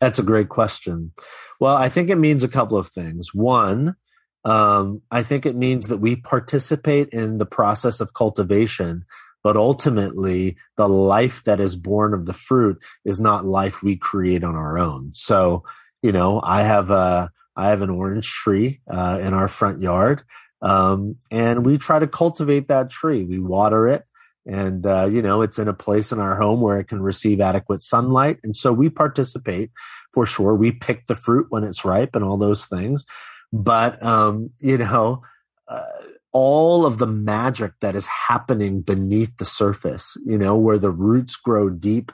That's 0.00 0.18
a 0.18 0.24
great 0.24 0.48
question. 0.48 1.12
Well, 1.60 1.76
I 1.76 1.88
think 1.88 2.10
it 2.10 2.16
means 2.16 2.44
a 2.44 2.48
couple 2.48 2.76
of 2.76 2.88
things. 2.88 3.34
One, 3.34 3.96
um, 4.44 5.02
I 5.10 5.22
think 5.22 5.46
it 5.46 5.56
means 5.56 5.86
that 5.88 5.98
we 5.98 6.16
participate 6.16 7.08
in 7.10 7.38
the 7.38 7.46
process 7.46 8.00
of 8.00 8.14
cultivation 8.14 9.04
but 9.42 9.56
ultimately, 9.56 10.56
the 10.76 10.88
life 10.88 11.42
that 11.44 11.60
is 11.60 11.74
born 11.74 12.14
of 12.14 12.26
the 12.26 12.32
fruit 12.32 12.82
is 13.04 13.20
not 13.20 13.44
life 13.44 13.82
we 13.82 13.96
create 13.96 14.44
on 14.44 14.54
our 14.54 14.78
own. 14.78 15.10
So, 15.14 15.64
you 16.02 16.12
know, 16.12 16.40
I 16.42 16.62
have 16.62 16.90
a, 16.90 17.30
I 17.56 17.70
have 17.70 17.82
an 17.82 17.90
orange 17.90 18.30
tree 18.30 18.80
uh, 18.90 19.20
in 19.22 19.34
our 19.34 19.48
front 19.48 19.80
yard, 19.80 20.22
um, 20.60 21.16
and 21.30 21.64
we 21.64 21.78
try 21.78 21.98
to 21.98 22.06
cultivate 22.06 22.68
that 22.68 22.90
tree. 22.90 23.24
We 23.24 23.38
water 23.38 23.86
it, 23.88 24.04
and 24.46 24.84
uh, 24.84 25.08
you 25.10 25.22
know, 25.22 25.42
it's 25.42 25.58
in 25.58 25.68
a 25.68 25.74
place 25.74 26.12
in 26.12 26.18
our 26.18 26.36
home 26.36 26.60
where 26.60 26.78
it 26.78 26.88
can 26.88 27.02
receive 27.02 27.40
adequate 27.40 27.82
sunlight, 27.82 28.38
and 28.42 28.56
so 28.56 28.72
we 28.72 28.90
participate 28.90 29.70
for 30.12 30.26
sure. 30.26 30.54
We 30.56 30.72
pick 30.72 31.06
the 31.06 31.14
fruit 31.14 31.46
when 31.50 31.64
it's 31.64 31.84
ripe 31.84 32.14
and 32.14 32.24
all 32.24 32.36
those 32.36 32.66
things, 32.66 33.06
but 33.52 34.02
um, 34.02 34.50
you 34.58 34.78
know. 34.78 35.22
Uh, 35.68 35.84
all 36.34 36.86
of 36.86 36.96
the 36.96 37.06
magic 37.06 37.72
that 37.80 37.94
is 37.94 38.06
happening 38.06 38.80
beneath 38.80 39.36
the 39.36 39.44
surface, 39.44 40.16
you 40.24 40.38
know, 40.38 40.56
where 40.56 40.78
the 40.78 40.90
roots 40.90 41.36
grow 41.36 41.68
deep 41.68 42.10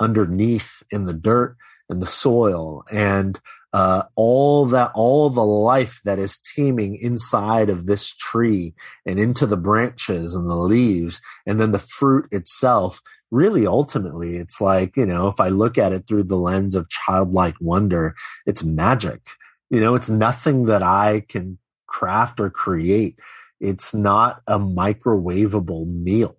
underneath 0.00 0.82
in 0.90 1.06
the 1.06 1.14
dirt 1.14 1.56
and 1.90 2.00
the 2.00 2.06
soil. 2.06 2.84
And 2.90 3.38
uh, 3.72 4.04
all 4.16 4.64
that, 4.66 4.90
all 4.94 5.28
the 5.28 5.44
life 5.44 6.00
that 6.04 6.18
is 6.18 6.38
teeming 6.38 6.96
inside 6.96 7.68
of 7.68 7.86
this 7.86 8.14
tree 8.14 8.74
and 9.04 9.18
into 9.18 9.46
the 9.46 9.56
branches 9.56 10.34
and 10.34 10.48
the 10.48 10.56
leaves, 10.56 11.20
and 11.46 11.60
then 11.60 11.72
the 11.72 11.78
fruit 11.78 12.26
itself. 12.32 13.00
Really, 13.30 13.66
ultimately, 13.66 14.36
it's 14.36 14.60
like, 14.60 14.96
you 14.96 15.06
know, 15.06 15.28
if 15.28 15.38
I 15.38 15.48
look 15.48 15.78
at 15.78 15.92
it 15.92 16.06
through 16.08 16.24
the 16.24 16.36
lens 16.36 16.74
of 16.74 16.88
childlike 16.88 17.54
wonder, 17.60 18.16
it's 18.44 18.64
magic. 18.64 19.20
You 19.68 19.80
know, 19.80 19.94
it's 19.94 20.10
nothing 20.10 20.66
that 20.66 20.82
I 20.82 21.24
can 21.28 21.58
craft 21.86 22.40
or 22.40 22.50
create. 22.50 23.20
It's 23.60 23.94
not 23.94 24.42
a 24.48 24.58
microwavable 24.58 25.86
meal. 25.86 26.36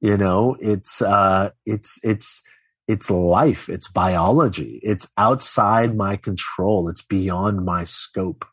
You 0.00 0.16
know, 0.16 0.56
it's, 0.58 1.00
uh, 1.00 1.50
it's, 1.64 2.00
it's, 2.02 2.42
it's 2.88 3.10
life, 3.10 3.68
it's 3.68 3.88
biology, 3.88 4.80
it's 4.82 5.10
outside 5.16 5.96
my 5.96 6.16
control, 6.16 6.88
it's 6.88 7.02
beyond 7.02 7.64
my 7.64 7.84
scope. 7.84 8.44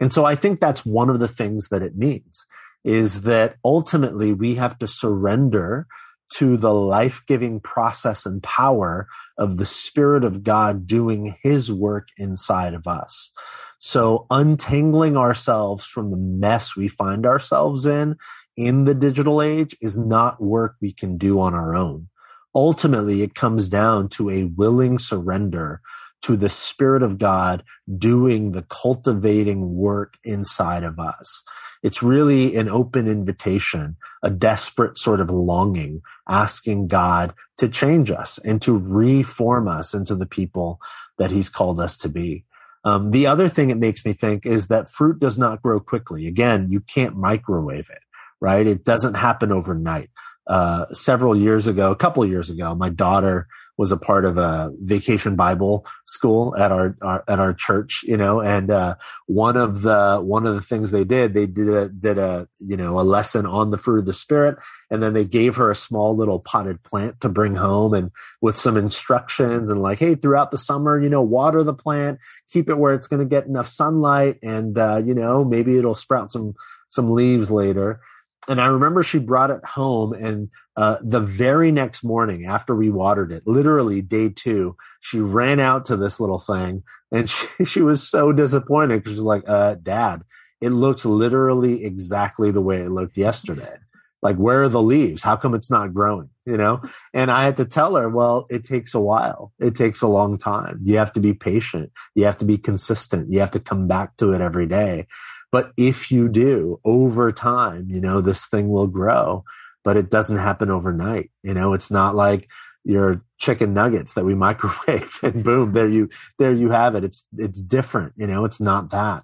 And 0.00 0.12
so 0.12 0.24
I 0.24 0.34
think 0.34 0.60
that's 0.60 0.86
one 0.86 1.10
of 1.10 1.20
the 1.20 1.28
things 1.28 1.68
that 1.68 1.82
it 1.82 1.96
means 1.96 2.44
is 2.84 3.22
that 3.22 3.56
ultimately 3.64 4.32
we 4.32 4.56
have 4.56 4.78
to 4.78 4.86
surrender 4.86 5.86
to 6.34 6.56
the 6.56 6.72
life 6.72 7.22
giving 7.26 7.60
process 7.60 8.26
and 8.26 8.42
power 8.42 9.06
of 9.38 9.56
the 9.56 9.66
Spirit 9.66 10.24
of 10.24 10.42
God 10.42 10.86
doing 10.86 11.36
His 11.42 11.72
work 11.72 12.08
inside 12.18 12.74
of 12.74 12.86
us. 12.86 13.32
So 13.78 14.26
untangling 14.30 15.16
ourselves 15.16 15.86
from 15.86 16.10
the 16.10 16.16
mess 16.16 16.74
we 16.74 16.88
find 16.88 17.26
ourselves 17.26 17.86
in 17.86 18.16
in 18.56 18.84
the 18.84 18.94
digital 18.94 19.42
age 19.42 19.76
is 19.80 19.98
not 19.98 20.42
work 20.42 20.76
we 20.80 20.92
can 20.92 21.18
do 21.18 21.40
on 21.40 21.54
our 21.54 21.74
own 21.74 22.08
ultimately 22.54 23.22
it 23.22 23.34
comes 23.34 23.68
down 23.68 24.08
to 24.10 24.30
a 24.30 24.44
willing 24.44 24.98
surrender 24.98 25.80
to 26.22 26.36
the 26.36 26.48
Spirit 26.48 27.02
of 27.02 27.18
God 27.18 27.62
doing 27.98 28.52
the 28.52 28.62
cultivating 28.62 29.74
work 29.76 30.14
inside 30.24 30.82
of 30.82 30.98
us. 30.98 31.42
It's 31.82 32.02
really 32.02 32.56
an 32.56 32.66
open 32.66 33.06
invitation, 33.06 33.96
a 34.22 34.30
desperate 34.30 34.96
sort 34.96 35.20
of 35.20 35.28
longing, 35.28 36.00
asking 36.26 36.88
God 36.88 37.34
to 37.58 37.68
change 37.68 38.10
us 38.10 38.38
and 38.38 38.62
to 38.62 38.78
reform 38.78 39.68
us 39.68 39.92
into 39.92 40.14
the 40.14 40.24
people 40.24 40.80
that 41.18 41.30
He's 41.30 41.50
called 41.50 41.78
us 41.78 41.94
to 41.98 42.08
be. 42.08 42.46
Um, 42.84 43.10
the 43.10 43.26
other 43.26 43.50
thing 43.50 43.68
it 43.68 43.76
makes 43.76 44.04
me 44.04 44.14
think 44.14 44.46
is 44.46 44.68
that 44.68 44.88
fruit 44.88 45.18
does 45.18 45.36
not 45.36 45.60
grow 45.60 45.78
quickly. 45.78 46.26
Again, 46.26 46.68
you 46.70 46.80
can't 46.80 47.16
microwave 47.16 47.90
it, 47.90 48.00
right? 48.40 48.66
It 48.66 48.84
doesn't 48.84 49.14
happen 49.14 49.52
overnight 49.52 50.08
uh, 50.46 50.86
several 50.92 51.36
years 51.36 51.66
ago, 51.66 51.90
a 51.90 51.96
couple 51.96 52.22
of 52.22 52.28
years 52.28 52.50
ago, 52.50 52.74
my 52.74 52.90
daughter 52.90 53.48
was 53.76 53.90
a 53.90 53.96
part 53.96 54.24
of 54.24 54.38
a 54.38 54.72
vacation 54.82 55.34
Bible 55.34 55.84
school 56.04 56.56
at 56.56 56.70
our, 56.70 56.96
our 57.02 57.24
at 57.26 57.40
our 57.40 57.52
church, 57.52 58.04
you 58.04 58.16
know, 58.16 58.40
and 58.40 58.70
uh, 58.70 58.94
one 59.26 59.56
of 59.56 59.82
the 59.82 60.20
one 60.22 60.46
of 60.46 60.54
the 60.54 60.60
things 60.60 60.90
they 60.90 61.04
did, 61.04 61.34
they 61.34 61.46
did 61.46 61.68
a 61.68 61.88
did 61.88 62.18
a 62.18 62.46
you 62.58 62.76
know 62.76 63.00
a 63.00 63.02
lesson 63.02 63.46
on 63.46 63.70
the 63.70 63.78
fruit 63.78 64.00
of 64.00 64.06
the 64.06 64.12
spirit, 64.12 64.56
and 64.90 65.02
then 65.02 65.12
they 65.12 65.24
gave 65.24 65.56
her 65.56 65.70
a 65.70 65.76
small 65.76 66.16
little 66.16 66.38
potted 66.38 66.82
plant 66.82 67.20
to 67.20 67.28
bring 67.28 67.56
home, 67.56 67.94
and 67.94 68.10
with 68.40 68.56
some 68.56 68.76
instructions 68.76 69.70
and 69.70 69.82
like, 69.82 69.98
hey, 69.98 70.14
throughout 70.14 70.50
the 70.50 70.58
summer, 70.58 71.00
you 71.00 71.10
know, 71.10 71.22
water 71.22 71.62
the 71.62 71.74
plant, 71.74 72.18
keep 72.52 72.68
it 72.68 72.78
where 72.78 72.94
it's 72.94 73.08
going 73.08 73.20
to 73.20 73.26
get 73.28 73.46
enough 73.46 73.66
sunlight, 73.66 74.38
and 74.42 74.78
uh, 74.78 75.02
you 75.04 75.14
know, 75.14 75.44
maybe 75.44 75.76
it'll 75.76 75.94
sprout 75.94 76.30
some 76.30 76.54
some 76.90 77.10
leaves 77.10 77.50
later 77.50 78.00
and 78.48 78.60
I 78.60 78.66
remember 78.66 79.02
she 79.02 79.18
brought 79.18 79.50
it 79.50 79.64
home 79.64 80.12
and 80.12 80.50
uh, 80.76 80.96
the 81.02 81.20
very 81.20 81.72
next 81.72 82.04
morning 82.04 82.44
after 82.44 82.74
we 82.74 82.90
watered 82.90 83.32
it, 83.32 83.46
literally 83.46 84.02
day 84.02 84.28
two, 84.28 84.76
she 85.00 85.20
ran 85.20 85.60
out 85.60 85.86
to 85.86 85.96
this 85.96 86.20
little 86.20 86.38
thing 86.38 86.82
and 87.10 87.28
she, 87.58 87.64
she 87.64 87.80
was 87.80 88.06
so 88.06 88.32
disappointed 88.32 88.98
because 88.98 89.12
she 89.12 89.18
was 89.18 89.24
like, 89.24 89.44
uh, 89.48 89.76
dad, 89.82 90.22
it 90.60 90.70
looks 90.70 91.04
literally 91.04 91.84
exactly 91.84 92.50
the 92.50 92.62
way 92.62 92.82
it 92.82 92.90
looked 92.90 93.16
yesterday. 93.16 93.76
Like, 94.22 94.36
where 94.36 94.62
are 94.62 94.70
the 94.70 94.82
leaves? 94.82 95.22
How 95.22 95.36
come 95.36 95.54
it's 95.54 95.70
not 95.70 95.92
growing? 95.92 96.30
You 96.46 96.56
know? 96.56 96.82
And 97.12 97.30
I 97.30 97.44
had 97.44 97.58
to 97.58 97.66
tell 97.66 97.94
her, 97.96 98.08
well, 98.08 98.46
it 98.48 98.64
takes 98.64 98.94
a 98.94 99.00
while. 99.00 99.52
It 99.60 99.74
takes 99.74 100.00
a 100.00 100.08
long 100.08 100.38
time. 100.38 100.80
You 100.82 100.96
have 100.96 101.12
to 101.12 101.20
be 101.20 101.34
patient. 101.34 101.92
You 102.14 102.24
have 102.24 102.38
to 102.38 102.46
be 102.46 102.56
consistent. 102.56 103.30
You 103.30 103.40
have 103.40 103.50
to 103.50 103.60
come 103.60 103.86
back 103.86 104.16
to 104.16 104.32
it 104.32 104.40
every 104.40 104.66
day. 104.66 105.06
But 105.54 105.70
if 105.76 106.10
you 106.10 106.28
do 106.28 106.80
over 106.84 107.30
time, 107.30 107.86
you 107.88 108.00
know, 108.00 108.20
this 108.20 108.44
thing 108.44 108.70
will 108.70 108.88
grow, 108.88 109.44
but 109.84 109.96
it 109.96 110.10
doesn't 110.10 110.38
happen 110.38 110.68
overnight. 110.68 111.30
You 111.44 111.54
know, 111.54 111.74
it's 111.74 111.92
not 111.92 112.16
like 112.16 112.48
your 112.82 113.22
chicken 113.38 113.72
nuggets 113.72 114.14
that 114.14 114.24
we 114.24 114.34
microwave 114.48 115.20
and 115.22 115.44
boom, 115.44 115.70
there 115.70 115.88
you, 115.88 116.08
there 116.40 116.52
you 116.52 116.70
have 116.70 116.96
it. 116.96 117.04
It's, 117.04 117.28
it's 117.38 117.60
different. 117.60 118.14
You 118.16 118.26
know, 118.26 118.44
it's 118.44 118.60
not 118.60 118.90
that. 118.90 119.22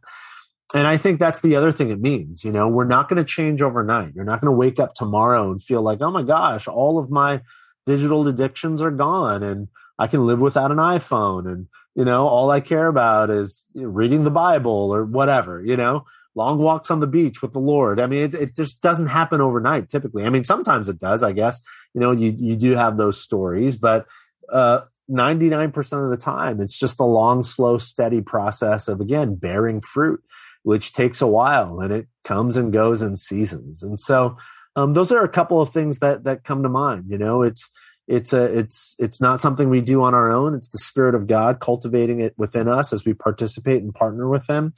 And 0.72 0.86
I 0.86 0.98
think 0.98 1.18
that's 1.18 1.40
the 1.40 1.56
other 1.56 1.72
thing 1.72 1.90
it 1.90 2.00
means. 2.00 2.44
You 2.44 2.52
know, 2.52 2.68
we're 2.68 2.84
not 2.84 3.08
going 3.08 3.16
to 3.16 3.24
change 3.24 3.60
overnight. 3.60 4.14
You're 4.14 4.24
not 4.24 4.40
going 4.40 4.52
to 4.52 4.56
wake 4.56 4.78
up 4.78 4.94
tomorrow 4.94 5.50
and 5.50 5.60
feel 5.60 5.82
like, 5.82 6.00
oh 6.00 6.12
my 6.12 6.22
gosh, 6.22 6.68
all 6.68 7.00
of 7.00 7.10
my 7.10 7.40
digital 7.86 8.28
addictions 8.28 8.82
are 8.82 8.92
gone 8.92 9.42
and 9.42 9.66
I 9.98 10.06
can 10.06 10.28
live 10.28 10.40
without 10.40 10.70
an 10.70 10.78
iPhone. 10.78 11.50
And, 11.50 11.66
you 11.96 12.04
know, 12.04 12.28
all 12.28 12.52
I 12.52 12.60
care 12.60 12.86
about 12.86 13.30
is 13.30 13.66
reading 13.74 14.22
the 14.22 14.30
Bible 14.30 14.94
or 14.94 15.04
whatever, 15.04 15.60
you 15.60 15.76
know, 15.76 16.04
long 16.34 16.58
walks 16.58 16.90
on 16.90 17.00
the 17.00 17.06
beach 17.06 17.42
with 17.42 17.52
the 17.52 17.58
Lord. 17.58 18.00
I 18.00 18.06
mean, 18.06 18.24
it, 18.24 18.34
it 18.34 18.56
just 18.56 18.82
doesn't 18.82 19.06
happen 19.06 19.40
overnight 19.40 19.88
typically. 19.88 20.24
I 20.24 20.30
mean, 20.30 20.44
sometimes 20.44 20.88
it 20.88 20.98
does, 20.98 21.22
I 21.22 21.32
guess, 21.32 21.60
you 21.94 22.00
know, 22.00 22.12
you, 22.12 22.34
you 22.38 22.56
do 22.56 22.72
have 22.72 22.96
those 22.96 23.20
stories, 23.20 23.76
but, 23.76 24.06
uh, 24.52 24.82
99% 25.10 26.04
of 26.04 26.10
the 26.10 26.16
time, 26.16 26.60
it's 26.60 26.78
just 26.78 27.00
a 27.00 27.04
long, 27.04 27.42
slow, 27.42 27.78
steady 27.78 28.20
process 28.20 28.86
of 28.86 29.00
again, 29.00 29.34
bearing 29.34 29.80
fruit, 29.80 30.22
which 30.62 30.92
takes 30.92 31.20
a 31.20 31.26
while 31.26 31.80
and 31.80 31.92
it 31.92 32.06
comes 32.22 32.56
and 32.56 32.72
goes 32.72 33.02
in 33.02 33.16
seasons. 33.16 33.82
And 33.82 33.98
so, 33.98 34.36
um, 34.76 34.92
those 34.92 35.10
are 35.10 35.24
a 35.24 35.28
couple 35.28 35.60
of 35.60 35.72
things 35.72 35.98
that, 35.98 36.22
that 36.24 36.44
come 36.44 36.62
to 36.62 36.68
mind. 36.68 37.06
You 37.08 37.18
know, 37.18 37.42
it's, 37.42 37.70
it's 38.06 38.32
a, 38.32 38.58
it's, 38.58 38.94
it's 38.98 39.20
not 39.20 39.40
something 39.40 39.68
we 39.68 39.80
do 39.80 40.02
on 40.02 40.14
our 40.14 40.30
own. 40.30 40.54
It's 40.54 40.68
the 40.68 40.78
spirit 40.78 41.14
of 41.14 41.26
God 41.26 41.60
cultivating 41.60 42.20
it 42.20 42.34
within 42.36 42.68
us 42.68 42.92
as 42.92 43.04
we 43.04 43.14
participate 43.14 43.82
and 43.82 43.94
partner 43.94 44.28
with 44.28 44.48
him. 44.48 44.74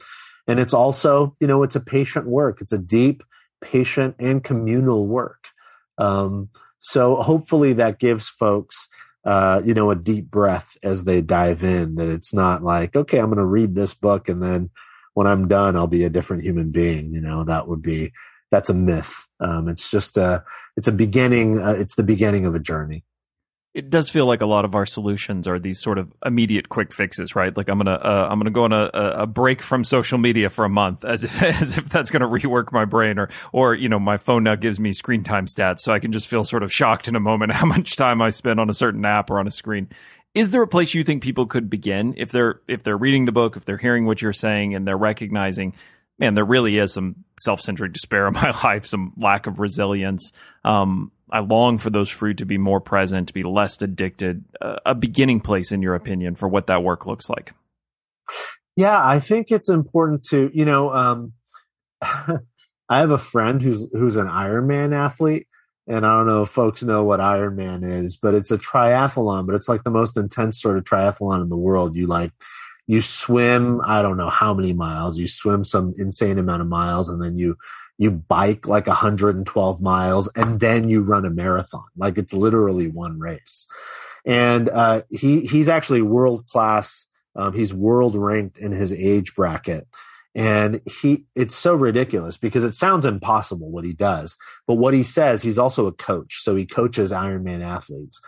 And 0.47 0.59
it's 0.59 0.73
also, 0.73 1.35
you 1.39 1.47
know, 1.47 1.63
it's 1.63 1.75
a 1.75 1.81
patient 1.81 2.27
work. 2.27 2.59
It's 2.61 2.71
a 2.71 2.77
deep, 2.77 3.23
patient, 3.61 4.15
and 4.19 4.43
communal 4.43 5.07
work. 5.07 5.47
Um, 5.97 6.49
so 6.79 7.15
hopefully 7.15 7.73
that 7.73 7.99
gives 7.99 8.27
folks, 8.27 8.89
uh, 9.25 9.61
you 9.63 9.73
know, 9.73 9.89
a 9.89 9.95
deep 9.95 10.29
breath 10.29 10.75
as 10.83 11.05
they 11.05 11.21
dive 11.21 11.63
in. 11.63 11.95
That 11.95 12.09
it's 12.09 12.33
not 12.33 12.63
like, 12.63 12.95
okay, 12.95 13.19
I'm 13.19 13.27
going 13.27 13.37
to 13.37 13.45
read 13.45 13.75
this 13.75 13.93
book 13.93 14.27
and 14.27 14.43
then 14.43 14.69
when 15.13 15.27
I'm 15.27 15.47
done, 15.47 15.75
I'll 15.75 15.87
be 15.87 16.03
a 16.03 16.09
different 16.09 16.43
human 16.43 16.71
being. 16.71 17.13
You 17.13 17.21
know, 17.21 17.43
that 17.43 17.67
would 17.67 17.81
be 17.81 18.11
that's 18.51 18.69
a 18.69 18.73
myth. 18.73 19.27
Um, 19.39 19.67
it's 19.67 19.89
just 19.89 20.17
a 20.17 20.43
it's 20.75 20.87
a 20.87 20.91
beginning. 20.91 21.59
Uh, 21.59 21.75
it's 21.77 21.95
the 21.95 22.03
beginning 22.03 22.45
of 22.45 22.55
a 22.55 22.59
journey 22.59 23.03
it 23.73 23.89
does 23.89 24.09
feel 24.09 24.27
like 24.27 24.41
a 24.41 24.45
lot 24.45 24.65
of 24.65 24.75
our 24.75 24.85
solutions 24.85 25.47
are 25.47 25.57
these 25.57 25.81
sort 25.81 25.97
of 25.97 26.13
immediate 26.23 26.69
quick 26.69 26.93
fixes, 26.93 27.35
right? 27.35 27.55
Like 27.57 27.69
I'm 27.69 27.79
gonna 27.79 27.95
uh, 27.95 28.27
I'm 28.29 28.37
gonna 28.37 28.51
go 28.51 28.65
on 28.65 28.73
a, 28.73 28.89
a 28.93 29.27
break 29.27 29.63
from 29.63 29.83
social 29.83 30.19
media 30.19 30.49
for 30.49 30.63
a 30.63 30.69
month, 30.69 31.03
as 31.03 31.23
if 31.23 31.41
as 31.61 31.77
if 31.77 31.89
that's 31.89 32.11
gonna 32.11 32.27
rework 32.27 32.71
my 32.71 32.85
brain, 32.85 33.17
or 33.17 33.29
or 33.51 33.73
you 33.73 33.89
know 33.89 33.99
my 33.99 34.17
phone 34.17 34.43
now 34.43 34.55
gives 34.55 34.79
me 34.79 34.93
screen 34.93 35.23
time 35.23 35.47
stats, 35.47 35.79
so 35.79 35.91
I 35.91 35.99
can 35.99 36.11
just 36.11 36.27
feel 36.27 36.43
sort 36.43 36.61
of 36.61 36.71
shocked 36.71 37.07
in 37.07 37.15
a 37.15 37.19
moment 37.19 37.51
how 37.53 37.65
much 37.65 37.95
time 37.95 38.21
I 38.21 38.29
spend 38.29 38.59
on 38.59 38.69
a 38.69 38.75
certain 38.75 39.03
app 39.05 39.31
or 39.31 39.39
on 39.39 39.47
a 39.47 39.51
screen. 39.51 39.89
Is 40.35 40.51
there 40.51 40.61
a 40.63 40.67
place 40.67 40.93
you 40.93 41.03
think 41.03 41.23
people 41.23 41.47
could 41.47 41.69
begin 41.69 42.13
if 42.17 42.31
they're 42.31 42.61
if 42.67 42.83
they're 42.83 42.97
reading 42.97 43.25
the 43.25 43.31
book, 43.31 43.57
if 43.57 43.65
they're 43.65 43.77
hearing 43.77 44.05
what 44.05 44.21
you're 44.21 44.33
saying, 44.33 44.75
and 44.75 44.87
they're 44.87 44.97
recognizing 44.97 45.73
man, 46.19 46.35
there 46.35 46.45
really 46.45 46.77
is 46.77 46.93
some 46.93 47.15
self-centered 47.39 47.91
despair 47.91 48.27
in 48.27 48.33
my 48.35 48.51
life, 48.63 48.85
some 48.85 49.13
lack 49.17 49.47
of 49.47 49.59
resilience. 49.59 50.31
Um, 50.63 51.11
I 51.33 51.39
long 51.39 51.79
for 51.79 51.89
those 51.89 52.11
fruit 52.11 52.37
to 52.37 52.45
be 52.45 52.59
more 52.59 52.79
present, 52.79 53.27
to 53.27 53.33
be 53.33 53.41
less 53.41 53.81
addicted. 53.81 54.45
Uh, 54.61 54.77
a 54.85 54.93
beginning 54.93 55.39
place, 55.39 55.71
in 55.71 55.81
your 55.81 55.95
opinion, 55.95 56.35
for 56.35 56.47
what 56.47 56.67
that 56.67 56.83
work 56.83 57.07
looks 57.07 57.27
like. 57.27 57.53
Yeah, 58.77 59.03
I 59.03 59.19
think 59.19 59.47
it's 59.49 59.67
important 59.67 60.23
to 60.29 60.51
you 60.53 60.63
know. 60.63 60.93
Um, 60.93 61.33
I 62.01 62.99
have 62.99 63.09
a 63.09 63.17
friend 63.17 63.61
who's 63.61 63.89
who's 63.91 64.15
an 64.15 64.27
Ironman 64.27 64.95
athlete, 64.95 65.47
and 65.87 66.05
I 66.05 66.15
don't 66.15 66.27
know 66.27 66.43
if 66.43 66.49
folks 66.49 66.83
know 66.83 67.03
what 67.03 67.19
Ironman 67.19 67.83
is, 67.83 68.15
but 68.15 68.35
it's 68.35 68.51
a 68.51 68.57
triathlon, 68.59 69.47
but 69.47 69.55
it's 69.55 69.67
like 69.67 69.83
the 69.83 69.89
most 69.89 70.15
intense 70.15 70.61
sort 70.61 70.77
of 70.77 70.83
triathlon 70.83 71.41
in 71.41 71.49
the 71.49 71.57
world. 71.57 71.95
You 71.95 72.05
like 72.05 72.31
you 72.85 73.01
swim, 73.01 73.81
I 73.85 74.03
don't 74.03 74.17
know 74.17 74.29
how 74.29 74.53
many 74.53 74.73
miles, 74.73 75.17
you 75.17 75.27
swim 75.27 75.63
some 75.63 75.95
insane 75.97 76.37
amount 76.37 76.61
of 76.61 76.67
miles, 76.67 77.09
and 77.09 77.23
then 77.23 77.37
you 77.37 77.55
you 77.97 78.11
bike 78.11 78.67
like 78.67 78.87
112 78.87 79.81
miles 79.81 80.29
and 80.35 80.59
then 80.59 80.89
you 80.89 81.03
run 81.03 81.25
a 81.25 81.29
marathon. 81.29 81.85
Like 81.95 82.17
it's 82.17 82.33
literally 82.33 82.87
one 82.87 83.19
race. 83.19 83.67
And 84.25 84.69
uh, 84.69 85.03
he 85.09 85.41
he's 85.41 85.69
actually 85.69 86.01
world 86.01 86.47
class. 86.47 87.07
Um, 87.35 87.53
he's 87.53 87.73
world 87.73 88.15
ranked 88.15 88.57
in 88.57 88.71
his 88.71 88.93
age 88.93 89.35
bracket. 89.35 89.87
And 90.35 90.81
he, 90.85 91.25
it's 91.35 91.55
so 91.55 91.75
ridiculous 91.75 92.37
because 92.37 92.63
it 92.63 92.73
sounds 92.73 93.05
impossible 93.05 93.69
what 93.69 93.85
he 93.85 93.93
does. 93.93 94.35
But 94.65 94.75
what 94.75 94.93
he 94.93 95.03
says, 95.03 95.43
he's 95.43 95.59
also 95.59 95.85
a 95.85 95.91
coach. 95.91 96.41
So 96.41 96.55
he 96.55 96.65
coaches 96.65 97.11
Ironman 97.11 97.63
athletes. 97.63 98.19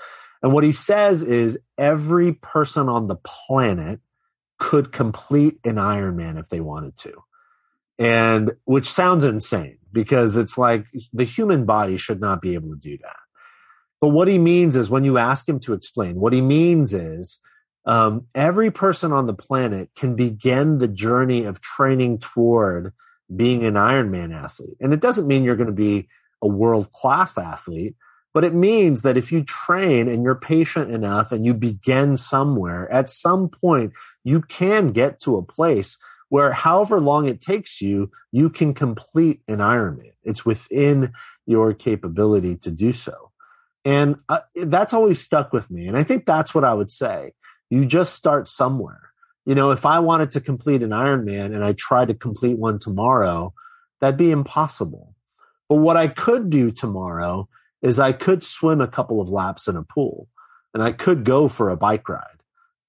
And 0.44 0.54
what 0.54 0.64
he 0.64 0.72
says 0.72 1.24
is 1.24 1.58
every 1.78 2.34
person 2.34 2.90
on 2.90 3.08
the 3.08 3.16
planet 3.16 4.02
could 4.60 4.92
complete 4.92 5.60
an 5.66 5.76
Ironman 5.76 6.40
if 6.40 6.50
they 6.50 6.62
wanted 6.62 6.96
to. 6.98 7.24
And 7.98 8.52
which 8.66 8.90
sounds 8.90 9.24
insane 9.24 9.78
because 9.92 10.36
it's 10.36 10.58
like 10.58 10.88
the 11.14 11.24
human 11.24 11.66
body 11.66 11.98
should 11.98 12.20
not 12.20 12.42
be 12.42 12.54
able 12.54 12.72
to 12.72 12.80
do 12.80 12.98
that. 12.98 13.16
But 14.02 14.10
what 14.10 14.28
he 14.28 14.38
means 14.38 14.76
is 14.76 14.90
when 14.90 15.06
you 15.06 15.18
ask 15.18 15.48
him 15.48 15.60
to 15.62 15.74
explain, 15.74 16.20
what 16.20 16.34
he 16.34 16.42
means 16.42 16.94
is 16.94 17.40
um, 17.86 18.26
every 18.36 18.72
person 18.72 19.12
on 19.12 19.26
the 19.26 19.34
planet 19.34 19.90
can 19.96 20.16
begin 20.16 20.80
the 20.80 20.88
journey 20.88 21.46
of 21.46 21.62
training 21.62 22.20
toward 22.20 22.94
being 23.34 23.64
an 23.66 23.76
Ironman 23.76 24.34
athlete. 24.34 24.78
And 24.80 24.94
it 24.94 25.02
doesn't 25.02 25.28
mean 25.28 25.44
you're 25.44 25.56
going 25.56 25.68
to 25.68 25.74
be 25.74 26.08
a 26.42 26.48
world 26.48 26.92
class 26.92 27.38
athlete, 27.38 27.96
but 28.34 28.44
it 28.44 28.54
means 28.54 29.02
that 29.04 29.18
if 29.18 29.32
you 29.32 29.44
train 29.44 30.10
and 30.10 30.24
you're 30.24 30.36
patient 30.36 30.92
enough 30.92 31.32
and 31.32 31.46
you 31.46 31.54
begin 31.54 32.18
somewhere, 32.18 32.92
at 32.92 33.10
some 33.10 33.50
point, 33.50 33.94
you 34.24 34.42
can 34.42 34.90
get 34.90 35.20
to 35.22 35.38
a 35.38 35.44
place 35.44 35.98
where 36.30 36.52
however 36.52 37.00
long 37.00 37.28
it 37.28 37.42
takes 37.42 37.82
you, 37.82 38.12
you 38.32 38.50
can 38.50 38.74
complete 38.74 39.42
an 39.48 39.60
Ironman. 39.60 40.14
It's 40.24 40.46
within 40.46 41.14
your 41.46 41.74
capability 41.74 42.56
to 42.58 42.72
do 42.72 42.94
so. 42.94 43.32
And 43.84 44.16
uh, 44.30 44.40
that's 44.66 44.94
always 44.94 45.22
stuck 45.22 45.54
with 45.54 45.70
me. 45.70 45.88
And 45.88 45.96
I 45.96 46.04
think 46.04 46.26
that's 46.26 46.56
what 46.56 46.64
I 46.64 46.74
would 46.74 46.90
say. 46.90 47.34
You 47.70 47.86
just 47.86 48.14
start 48.14 48.48
somewhere. 48.48 49.12
You 49.46 49.54
know, 49.54 49.70
if 49.72 49.86
I 49.86 50.00
wanted 50.00 50.32
to 50.32 50.42
complete 50.42 50.82
an 50.82 50.90
Ironman 50.90 51.54
and 51.54 51.64
I 51.64 51.74
tried 51.74 52.08
to 52.08 52.16
complete 52.16 52.58
one 52.58 52.80
tomorrow, 52.80 53.54
that'd 54.02 54.18
be 54.18 54.32
impossible. 54.32 55.14
But 55.70 55.78
what 55.78 55.98
I 55.98 56.08
could 56.08 56.50
do 56.50 56.72
tomorrow 56.72 57.48
is 57.82 58.00
I 58.00 58.12
could 58.12 58.42
swim 58.42 58.82
a 58.82 58.88
couple 58.88 59.22
of 59.22 59.30
laps 59.30 59.68
in 59.68 59.76
a 59.76 59.84
pool 59.84 60.28
and 60.74 60.82
I 60.82 60.92
could 60.92 61.24
go 61.24 61.48
for 61.48 61.70
a 61.70 61.78
bike 61.78 62.10
ride. 62.10 62.35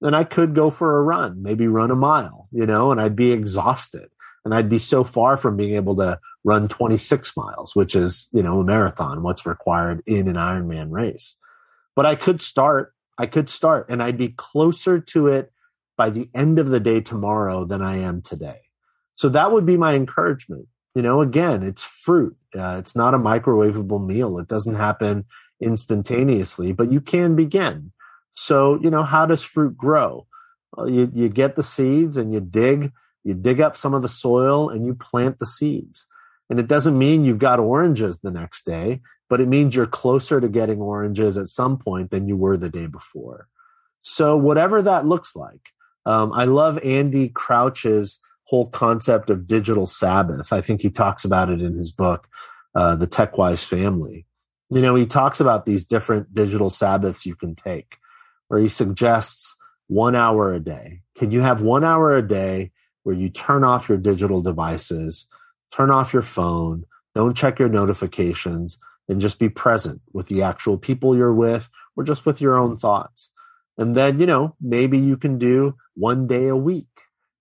Then 0.00 0.14
I 0.14 0.24
could 0.24 0.54
go 0.54 0.70
for 0.70 0.98
a 0.98 1.02
run, 1.02 1.42
maybe 1.42 1.66
run 1.66 1.90
a 1.90 1.96
mile, 1.96 2.48
you 2.52 2.66
know, 2.66 2.92
and 2.92 3.00
I'd 3.00 3.16
be 3.16 3.32
exhausted 3.32 4.08
and 4.44 4.54
I'd 4.54 4.68
be 4.68 4.78
so 4.78 5.04
far 5.04 5.36
from 5.36 5.56
being 5.56 5.74
able 5.74 5.96
to 5.96 6.20
run 6.44 6.68
26 6.68 7.36
miles, 7.36 7.74
which 7.74 7.96
is, 7.96 8.28
you 8.32 8.42
know, 8.42 8.60
a 8.60 8.64
marathon, 8.64 9.22
what's 9.22 9.46
required 9.46 10.02
in 10.06 10.28
an 10.28 10.36
Ironman 10.36 10.90
race. 10.90 11.36
But 11.94 12.06
I 12.06 12.14
could 12.14 12.40
start, 12.40 12.94
I 13.18 13.26
could 13.26 13.48
start 13.48 13.86
and 13.88 14.02
I'd 14.02 14.18
be 14.18 14.34
closer 14.36 15.00
to 15.00 15.28
it 15.28 15.50
by 15.96 16.10
the 16.10 16.28
end 16.34 16.58
of 16.58 16.68
the 16.68 16.80
day 16.80 17.00
tomorrow 17.00 17.64
than 17.64 17.80
I 17.80 17.96
am 17.96 18.20
today. 18.20 18.60
So 19.14 19.30
that 19.30 19.50
would 19.50 19.64
be 19.64 19.78
my 19.78 19.94
encouragement 19.94 20.68
you 20.96 21.02
know, 21.02 21.20
again, 21.20 21.62
it's 21.62 21.84
fruit. 21.84 22.34
Uh, 22.58 22.76
it's 22.78 22.96
not 22.96 23.12
a 23.12 23.18
microwavable 23.18 24.04
meal. 24.04 24.38
It 24.38 24.48
doesn't 24.48 24.76
happen 24.76 25.26
instantaneously, 25.60 26.72
but 26.72 26.90
you 26.90 27.02
can 27.02 27.36
begin. 27.36 27.92
So, 28.36 28.78
you 28.80 28.90
know, 28.90 29.02
how 29.02 29.26
does 29.26 29.42
fruit 29.42 29.76
grow? 29.76 30.26
Well, 30.76 30.90
you, 30.90 31.10
you 31.12 31.28
get 31.28 31.56
the 31.56 31.62
seeds 31.62 32.16
and 32.16 32.32
you 32.32 32.40
dig, 32.40 32.92
you 33.24 33.34
dig 33.34 33.60
up 33.60 33.76
some 33.76 33.94
of 33.94 34.02
the 34.02 34.08
soil 34.08 34.68
and 34.68 34.84
you 34.84 34.94
plant 34.94 35.38
the 35.38 35.46
seeds. 35.46 36.06
And 36.48 36.60
it 36.60 36.68
doesn't 36.68 36.96
mean 36.96 37.24
you've 37.24 37.38
got 37.38 37.58
oranges 37.58 38.20
the 38.20 38.30
next 38.30 38.64
day, 38.64 39.00
but 39.28 39.40
it 39.40 39.48
means 39.48 39.74
you're 39.74 39.86
closer 39.86 40.40
to 40.40 40.48
getting 40.48 40.80
oranges 40.80 41.36
at 41.38 41.48
some 41.48 41.78
point 41.78 42.10
than 42.10 42.28
you 42.28 42.36
were 42.36 42.56
the 42.56 42.68
day 42.68 42.86
before. 42.86 43.48
So, 44.02 44.36
whatever 44.36 44.82
that 44.82 45.06
looks 45.06 45.34
like, 45.34 45.70
um, 46.04 46.32
I 46.32 46.44
love 46.44 46.78
Andy 46.84 47.28
Crouch's 47.30 48.20
whole 48.44 48.68
concept 48.68 49.28
of 49.28 49.48
digital 49.48 49.86
Sabbath. 49.86 50.52
I 50.52 50.60
think 50.60 50.80
he 50.80 50.90
talks 50.90 51.24
about 51.24 51.50
it 51.50 51.60
in 51.60 51.74
his 51.74 51.90
book, 51.90 52.28
uh, 52.76 52.94
The 52.94 53.08
TechWise 53.08 53.64
Family. 53.64 54.26
You 54.70 54.82
know, 54.82 54.94
he 54.94 55.06
talks 55.06 55.40
about 55.40 55.66
these 55.66 55.84
different 55.84 56.32
digital 56.32 56.70
Sabbaths 56.70 57.26
you 57.26 57.34
can 57.34 57.56
take, 57.56 57.96
where 58.48 58.60
he 58.60 58.68
suggests 58.68 59.56
one 59.88 60.14
hour 60.14 60.52
a 60.52 60.60
day. 60.60 61.02
Can 61.18 61.30
you 61.30 61.40
have 61.40 61.60
one 61.60 61.84
hour 61.84 62.16
a 62.16 62.26
day 62.26 62.72
where 63.02 63.14
you 63.14 63.28
turn 63.28 63.64
off 63.64 63.88
your 63.88 63.98
digital 63.98 64.42
devices, 64.42 65.26
turn 65.70 65.90
off 65.90 66.12
your 66.12 66.22
phone, 66.22 66.84
don't 67.14 67.36
check 67.36 67.58
your 67.58 67.68
notifications, 67.68 68.78
and 69.08 69.20
just 69.20 69.38
be 69.38 69.48
present 69.48 70.00
with 70.12 70.26
the 70.26 70.42
actual 70.42 70.76
people 70.76 71.16
you're 71.16 71.32
with 71.32 71.70
or 71.96 72.04
just 72.04 72.26
with 72.26 72.40
your 72.40 72.56
own 72.56 72.76
thoughts? 72.76 73.30
And 73.78 73.94
then, 73.94 74.18
you 74.18 74.26
know, 74.26 74.56
maybe 74.60 74.98
you 74.98 75.16
can 75.16 75.38
do 75.38 75.76
one 75.94 76.26
day 76.26 76.48
a 76.48 76.56
week 76.56 76.88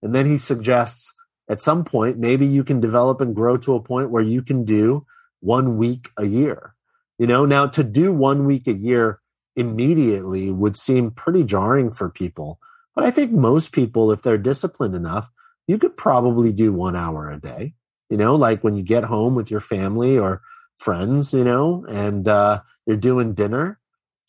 and 0.02 0.14
then 0.14 0.28
he 0.28 0.38
suggests 0.38 1.16
at 1.50 1.62
some 1.62 1.84
point, 1.84 2.18
maybe 2.18 2.46
you 2.46 2.64
can 2.64 2.80
develop 2.80 3.22
and 3.22 3.36
grow 3.36 3.58
to 3.58 3.76
a 3.76 3.82
point 3.82 4.10
where 4.10 4.24
you 4.24 4.42
can 4.42 4.66
do 4.66 5.06
one 5.40 5.78
week 5.78 6.10
a 6.18 6.26
year. 6.26 6.76
You 7.18 7.28
know, 7.28 7.46
now 7.46 7.68
to 7.68 7.84
do 7.84 8.14
one 8.14 8.46
week 8.46 8.68
a 8.68 8.74
year 8.74 9.20
immediately 9.56 10.52
would 10.52 10.78
seem 10.78 11.12
pretty 11.12 11.44
jarring 11.44 11.92
for 11.92 12.10
people. 12.10 12.60
But 12.94 13.06
I 13.06 13.12
think 13.12 13.32
most 13.32 13.72
people, 13.72 14.12
if 14.12 14.22
they're 14.22 14.38
disciplined 14.38 14.96
enough, 14.96 15.30
you 15.68 15.78
could 15.78 15.98
probably 15.98 16.52
do 16.52 16.74
one 16.74 16.96
hour 16.96 17.30
a 17.32 17.40
day. 17.40 17.74
You 18.10 18.18
know, 18.18 18.36
like 18.36 18.64
when 18.64 18.76
you 18.76 18.84
get 18.84 19.06
home 19.06 19.36
with 19.36 19.50
your 19.50 19.60
family 19.60 20.18
or 20.18 20.42
friends, 20.78 21.34
you 21.34 21.44
know, 21.44 21.86
and 21.90 22.28
uh, 22.28 22.62
you're 22.86 22.98
doing 22.98 23.34
dinner, 23.34 23.80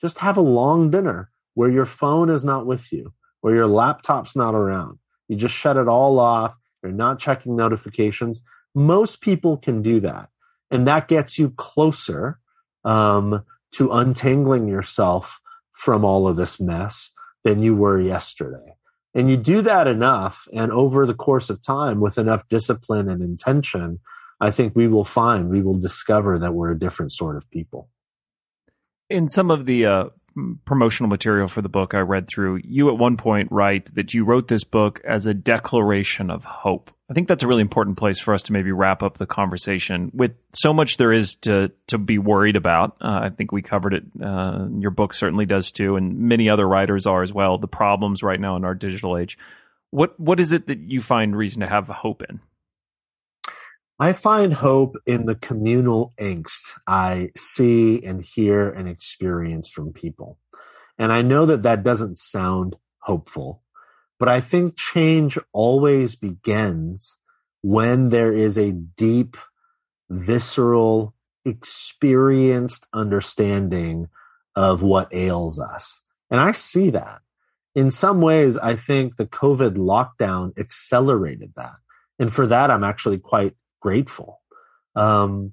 just 0.00 0.18
have 0.18 0.36
a 0.36 0.42
long 0.42 0.90
dinner 0.90 1.30
where 1.54 1.70
your 1.70 1.86
phone 1.86 2.30
is 2.30 2.44
not 2.44 2.66
with 2.66 2.92
you, 2.92 3.12
where 3.40 3.54
your 3.54 3.66
laptop's 3.66 4.34
not 4.34 4.54
around 4.54 4.98
you 5.28 5.36
just 5.36 5.54
shut 5.54 5.76
it 5.76 5.88
all 5.88 6.18
off. 6.18 6.56
You're 6.82 6.92
not 6.92 7.18
checking 7.18 7.56
notifications. 7.56 8.42
Most 8.74 9.20
people 9.20 9.56
can 9.56 9.82
do 9.82 10.00
that. 10.00 10.28
And 10.70 10.86
that 10.86 11.08
gets 11.08 11.38
you 11.38 11.50
closer 11.50 12.38
um, 12.84 13.44
to 13.76 13.92
untangling 13.92 14.68
yourself 14.68 15.40
from 15.72 16.04
all 16.04 16.26
of 16.26 16.36
this 16.36 16.60
mess 16.60 17.12
than 17.44 17.62
you 17.62 17.74
were 17.74 18.00
yesterday. 18.00 18.74
And 19.14 19.30
you 19.30 19.36
do 19.36 19.62
that 19.62 19.86
enough, 19.86 20.46
and 20.52 20.70
over 20.72 21.06
the 21.06 21.14
course 21.14 21.48
of 21.48 21.62
time, 21.62 22.00
with 22.00 22.18
enough 22.18 22.46
discipline 22.48 23.08
and 23.08 23.22
intention, 23.22 24.00
I 24.40 24.50
think 24.50 24.74
we 24.76 24.86
will 24.86 25.04
find, 25.04 25.48
we 25.48 25.62
will 25.62 25.78
discover 25.78 26.38
that 26.38 26.52
we're 26.52 26.72
a 26.72 26.78
different 26.78 27.12
sort 27.12 27.36
of 27.36 27.50
people. 27.50 27.88
In 29.08 29.28
some 29.28 29.50
of 29.50 29.64
the 29.64 29.86
uh, 29.86 30.04
promotional 30.64 31.08
material 31.08 31.48
for 31.48 31.62
the 31.62 31.68
book 31.68 31.94
I 31.94 32.00
read 32.00 32.28
through, 32.28 32.60
you 32.64 32.88
at 32.88 32.98
one 32.98 33.16
point 33.16 33.50
write 33.50 33.94
that 33.94 34.14
you 34.14 34.24
wrote 34.24 34.48
this 34.48 34.64
book 34.64 35.00
as 35.04 35.26
a 35.26 35.34
declaration 35.34 36.30
of 36.30 36.44
hope. 36.44 36.90
I 37.08 37.14
think 37.14 37.28
that's 37.28 37.44
a 37.44 37.46
really 37.46 37.62
important 37.62 37.96
place 37.96 38.18
for 38.18 38.34
us 38.34 38.42
to 38.44 38.52
maybe 38.52 38.72
wrap 38.72 39.02
up 39.02 39.18
the 39.18 39.26
conversation. 39.26 40.10
With 40.12 40.32
so 40.52 40.74
much 40.74 40.96
there 40.96 41.12
is 41.12 41.36
to 41.36 41.70
to 41.86 41.98
be 41.98 42.18
worried 42.18 42.56
about, 42.56 42.96
uh, 43.00 43.20
I 43.22 43.30
think 43.30 43.52
we 43.52 43.62
covered 43.62 43.94
it. 43.94 44.02
Uh, 44.20 44.66
your 44.78 44.90
book 44.90 45.14
certainly 45.14 45.46
does 45.46 45.70
too, 45.70 45.96
and 45.96 46.18
many 46.18 46.48
other 46.48 46.66
writers 46.66 47.06
are 47.06 47.22
as 47.22 47.32
well. 47.32 47.58
The 47.58 47.68
problems 47.68 48.22
right 48.22 48.40
now 48.40 48.56
in 48.56 48.64
our 48.64 48.74
digital 48.74 49.16
age. 49.16 49.38
What 49.90 50.18
what 50.18 50.40
is 50.40 50.52
it 50.52 50.66
that 50.66 50.80
you 50.80 51.00
find 51.00 51.36
reason 51.36 51.60
to 51.60 51.68
have 51.68 51.86
hope 51.86 52.22
in? 52.28 52.40
I 53.98 54.12
find 54.12 54.52
hope 54.52 54.96
in 55.06 55.24
the 55.24 55.34
communal 55.34 56.12
angst 56.20 56.78
I 56.86 57.30
see 57.34 58.04
and 58.04 58.22
hear 58.22 58.68
and 58.68 58.86
experience 58.88 59.70
from 59.70 59.94
people. 59.94 60.38
And 60.98 61.12
I 61.12 61.22
know 61.22 61.46
that 61.46 61.62
that 61.62 61.82
doesn't 61.82 62.16
sound 62.18 62.76
hopeful, 63.00 63.62
but 64.18 64.28
I 64.28 64.40
think 64.40 64.76
change 64.76 65.38
always 65.54 66.14
begins 66.14 67.18
when 67.62 68.10
there 68.10 68.32
is 68.32 68.58
a 68.58 68.72
deep, 68.72 69.38
visceral, 70.10 71.14
experienced 71.46 72.86
understanding 72.92 74.08
of 74.54 74.82
what 74.82 75.08
ails 75.14 75.58
us. 75.58 76.02
And 76.30 76.40
I 76.40 76.52
see 76.52 76.90
that. 76.90 77.22
In 77.74 77.90
some 77.90 78.20
ways, 78.20 78.58
I 78.58 78.74
think 78.74 79.16
the 79.16 79.26
COVID 79.26 79.76
lockdown 79.76 80.58
accelerated 80.58 81.52
that. 81.56 81.76
And 82.18 82.32
for 82.32 82.46
that, 82.46 82.70
I'm 82.70 82.84
actually 82.84 83.18
quite 83.18 83.54
grateful. 83.86 84.40
Um, 84.96 85.52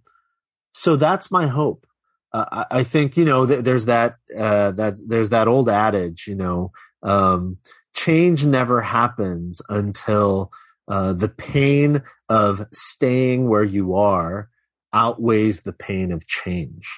so 0.74 0.96
that's 0.96 1.30
my 1.30 1.46
hope. 1.46 1.86
Uh, 2.34 2.46
I, 2.52 2.80
I, 2.80 2.84
think 2.84 3.16
you 3.16 3.26
know 3.26 3.46
th- 3.46 3.64
there's 3.64 3.86
that 3.86 4.16
uh, 4.36 4.72
that 4.72 5.00
there's 5.08 5.30
that 5.30 5.48
old 5.48 5.70
adage, 5.70 6.26
you 6.28 6.34
know, 6.34 6.72
um, 7.04 7.58
change 7.94 8.44
never 8.44 8.82
happens 8.82 9.62
until 9.70 10.52
uh, 10.88 11.14
the 11.14 11.30
pain 11.30 12.02
of 12.28 12.66
staying 12.72 13.50
where 13.50 13.64
you 13.64 13.94
are 13.94 14.50
outweighs 14.94 15.62
the 15.62 15.74
pain 15.74 16.12
of 16.12 16.26
change. 16.26 16.90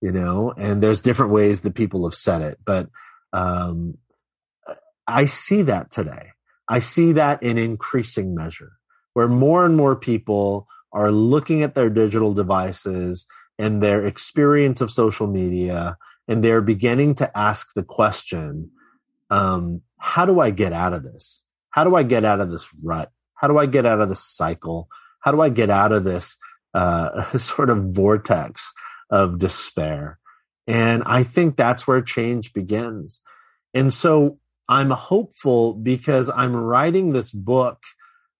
You 0.00 0.12
know, 0.12 0.52
and 0.56 0.80
there's 0.80 1.00
different 1.00 1.32
ways 1.32 1.62
that 1.62 1.74
people 1.74 2.04
have 2.04 2.14
said 2.14 2.42
it, 2.42 2.58
but 2.64 2.88
um, 3.32 3.98
I 5.08 5.24
see 5.26 5.62
that 5.62 5.90
today. 5.90 6.28
I 6.68 6.78
see 6.78 7.10
that 7.12 7.42
in 7.42 7.58
increasing 7.58 8.36
measure, 8.36 8.72
where 9.14 9.26
more 9.26 9.66
and 9.66 9.76
more 9.76 9.96
people 9.96 10.68
are 10.92 11.10
looking 11.10 11.62
at 11.62 11.74
their 11.74 11.90
digital 11.90 12.34
devices 12.34 13.26
and 13.58 13.82
their 13.82 14.06
experience 14.06 14.80
of 14.80 14.90
social 14.90 15.26
media, 15.26 15.96
and 16.28 16.42
they're 16.42 16.62
beginning 16.62 17.14
to 17.16 17.38
ask 17.38 17.74
the 17.74 17.82
question, 17.82 18.70
um, 19.30 19.82
how 19.98 20.26
do 20.26 20.40
I 20.40 20.50
get 20.50 20.72
out 20.72 20.92
of 20.92 21.02
this? 21.02 21.44
How 21.70 21.84
do 21.84 21.96
I 21.96 22.02
get 22.02 22.24
out 22.24 22.40
of 22.40 22.50
this 22.50 22.68
rut? 22.82 23.10
How 23.34 23.48
do 23.48 23.58
I 23.58 23.66
get 23.66 23.86
out 23.86 24.00
of 24.00 24.08
this 24.08 24.24
cycle? 24.24 24.88
How 25.20 25.32
do 25.32 25.40
I 25.40 25.48
get 25.48 25.70
out 25.70 25.92
of 25.92 26.04
this 26.04 26.36
uh, 26.74 27.24
sort 27.38 27.70
of 27.70 27.94
vortex 27.94 28.72
of 29.10 29.38
despair? 29.38 30.18
And 30.66 31.02
I 31.06 31.22
think 31.22 31.56
that's 31.56 31.86
where 31.86 32.02
change 32.02 32.52
begins. 32.52 33.20
And 33.74 33.92
so 33.92 34.38
I'm 34.68 34.90
hopeful 34.90 35.74
because 35.74 36.30
I'm 36.30 36.56
writing 36.56 37.12
this 37.12 37.30
book 37.30 37.82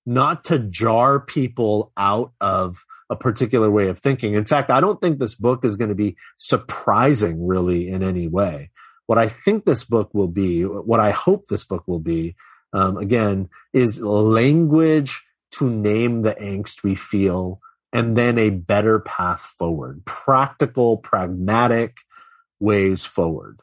not 0.06 0.44
to 0.44 0.58
jar 0.60 1.20
people 1.20 1.92
out 1.96 2.32
of 2.40 2.84
a 3.10 3.16
particular 3.16 3.70
way 3.70 3.88
of 3.88 3.98
thinking. 3.98 4.34
In 4.34 4.44
fact, 4.44 4.70
I 4.70 4.80
don't 4.80 5.00
think 5.00 5.18
this 5.18 5.34
book 5.34 5.64
is 5.64 5.76
going 5.76 5.90
to 5.90 5.94
be 5.94 6.16
surprising 6.36 7.46
really 7.46 7.88
in 7.88 8.02
any 8.02 8.28
way. 8.28 8.70
What 9.06 9.18
I 9.18 9.28
think 9.28 9.64
this 9.64 9.84
book 9.84 10.10
will 10.12 10.28
be, 10.28 10.62
what 10.62 11.00
I 11.00 11.10
hope 11.10 11.46
this 11.48 11.64
book 11.64 11.84
will 11.86 12.00
be, 12.00 12.34
um, 12.72 12.96
again, 12.96 13.48
is 13.72 14.00
language 14.00 15.22
to 15.52 15.70
name 15.70 16.22
the 16.22 16.34
angst 16.34 16.82
we 16.82 16.94
feel 16.94 17.60
and 17.92 18.16
then 18.16 18.38
a 18.38 18.50
better 18.50 18.98
path 18.98 19.40
forward, 19.40 20.04
practical, 20.04 20.96
pragmatic 20.96 21.98
ways 22.58 23.06
forward. 23.06 23.60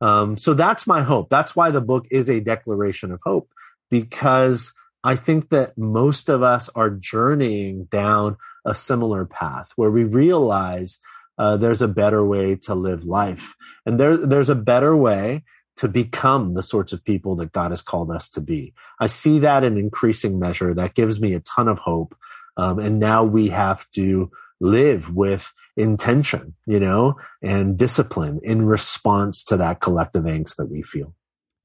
Um, 0.00 0.36
so 0.36 0.52
that's 0.52 0.86
my 0.86 1.02
hope. 1.02 1.30
That's 1.30 1.56
why 1.56 1.70
the 1.70 1.80
book 1.80 2.06
is 2.10 2.28
a 2.28 2.40
declaration 2.40 3.10
of 3.10 3.20
hope, 3.24 3.50
because 3.90 4.74
I 5.04 5.16
think 5.16 5.50
that 5.50 5.76
most 5.76 6.28
of 6.30 6.42
us 6.42 6.70
are 6.74 6.90
journeying 6.90 7.84
down 7.84 8.38
a 8.64 8.74
similar 8.74 9.26
path 9.26 9.72
where 9.76 9.90
we 9.90 10.04
realize 10.04 10.98
uh, 11.36 11.58
there's 11.58 11.82
a 11.82 11.88
better 11.88 12.24
way 12.24 12.56
to 12.56 12.74
live 12.74 13.04
life, 13.04 13.54
and 13.84 14.00
there, 14.00 14.16
there's 14.16 14.48
a 14.48 14.54
better 14.54 14.96
way 14.96 15.44
to 15.76 15.88
become 15.88 16.54
the 16.54 16.62
sorts 16.62 16.92
of 16.92 17.04
people 17.04 17.36
that 17.36 17.52
God 17.52 17.70
has 17.72 17.82
called 17.82 18.10
us 18.10 18.30
to 18.30 18.40
be. 18.40 18.72
I 19.00 19.08
see 19.08 19.40
that 19.40 19.64
in 19.64 19.76
increasing 19.76 20.38
measure. 20.38 20.72
That 20.72 20.94
gives 20.94 21.20
me 21.20 21.34
a 21.34 21.40
ton 21.40 21.68
of 21.68 21.80
hope. 21.80 22.16
Um, 22.56 22.78
and 22.78 23.00
now 23.00 23.24
we 23.24 23.48
have 23.48 23.90
to 23.96 24.30
live 24.60 25.12
with 25.12 25.52
intention, 25.76 26.54
you 26.66 26.78
know, 26.78 27.16
and 27.42 27.76
discipline 27.76 28.40
in 28.44 28.64
response 28.64 29.42
to 29.44 29.56
that 29.56 29.80
collective 29.80 30.24
angst 30.24 30.56
that 30.56 30.70
we 30.70 30.82
feel. 30.82 31.14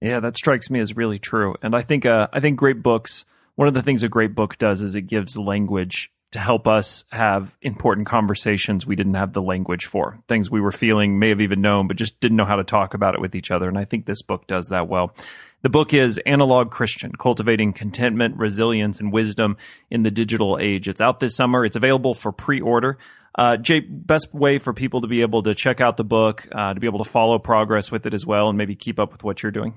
Yeah, 0.01 0.21
that 0.21 0.37
strikes 0.37 0.69
me 0.69 0.79
as 0.79 0.95
really 0.95 1.19
true. 1.19 1.55
And 1.61 1.75
I 1.75 1.81
think 1.81 2.05
uh, 2.05 2.27
I 2.31 2.39
think 2.39 2.57
great 2.57 2.81
books. 2.81 3.25
One 3.55 3.67
of 3.67 3.73
the 3.73 3.81
things 3.81 4.03
a 4.03 4.09
great 4.09 4.33
book 4.33 4.57
does 4.57 4.81
is 4.81 4.95
it 4.95 5.01
gives 5.01 5.37
language 5.37 6.11
to 6.31 6.39
help 6.39 6.67
us 6.67 7.05
have 7.11 7.57
important 7.61 8.07
conversations 8.07 8.85
we 8.85 8.95
didn't 8.95 9.15
have 9.15 9.33
the 9.33 9.41
language 9.41 9.85
for. 9.85 10.19
Things 10.27 10.49
we 10.49 10.61
were 10.61 10.71
feeling, 10.71 11.17
may 11.17 11.29
have 11.29 11.41
even 11.41 11.61
known, 11.61 11.87
but 11.87 11.97
just 11.97 12.19
didn't 12.19 12.37
know 12.37 12.45
how 12.45 12.57
to 12.57 12.63
talk 12.63 12.93
about 12.93 13.15
it 13.15 13.21
with 13.21 13.35
each 13.35 13.51
other. 13.51 13.67
And 13.67 13.77
I 13.77 13.85
think 13.85 14.05
this 14.05 14.21
book 14.21 14.45
does 14.47 14.67
that 14.67 14.87
well. 14.87 15.15
The 15.61 15.69
book 15.69 15.93
is 15.93 16.19
Analog 16.19 16.71
Christian 16.71 17.11
Cultivating 17.11 17.73
Contentment, 17.73 18.37
Resilience, 18.37 18.99
and 18.99 19.11
Wisdom 19.11 19.57
in 19.89 20.03
the 20.03 20.11
Digital 20.11 20.57
Age. 20.61 20.87
It's 20.87 21.01
out 21.01 21.19
this 21.19 21.35
summer. 21.35 21.65
It's 21.65 21.75
available 21.75 22.13
for 22.13 22.31
pre 22.31 22.61
order. 22.61 22.97
Uh, 23.35 23.57
Jay, 23.57 23.79
best 23.79 24.33
way 24.33 24.57
for 24.57 24.73
people 24.73 25.01
to 25.01 25.07
be 25.07 25.21
able 25.21 25.43
to 25.43 25.53
check 25.53 25.81
out 25.81 25.97
the 25.97 26.03
book, 26.03 26.47
uh, 26.51 26.73
to 26.73 26.79
be 26.79 26.87
able 26.87 27.03
to 27.03 27.09
follow 27.09 27.39
progress 27.39 27.91
with 27.91 28.05
it 28.05 28.13
as 28.13 28.25
well, 28.25 28.49
and 28.49 28.57
maybe 28.57 28.75
keep 28.75 28.99
up 28.99 29.11
with 29.11 29.23
what 29.23 29.43
you're 29.43 29.51
doing? 29.51 29.73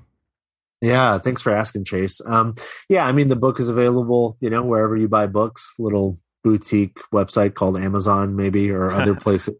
Yeah, 0.83 1.17
thanks 1.17 1.41
for 1.41 1.53
asking, 1.53 1.85
Chase. 1.85 2.19
Um, 2.25 2.55
yeah, 2.89 3.05
I 3.05 3.13
mean, 3.13 3.29
the 3.29 3.37
book 3.37 3.57
is 3.57 3.69
available, 3.69 4.35
you 4.41 4.49
know, 4.49 4.63
wherever 4.65 4.97
you 4.97 5.07
buy 5.07 5.27
books, 5.27 5.75
little 5.79 6.19
boutique 6.43 6.97
website 7.13 7.53
called 7.53 7.77
Amazon, 7.77 8.35
maybe, 8.35 8.69
or 8.69 8.91
other 8.91 9.15
places. 9.15 9.55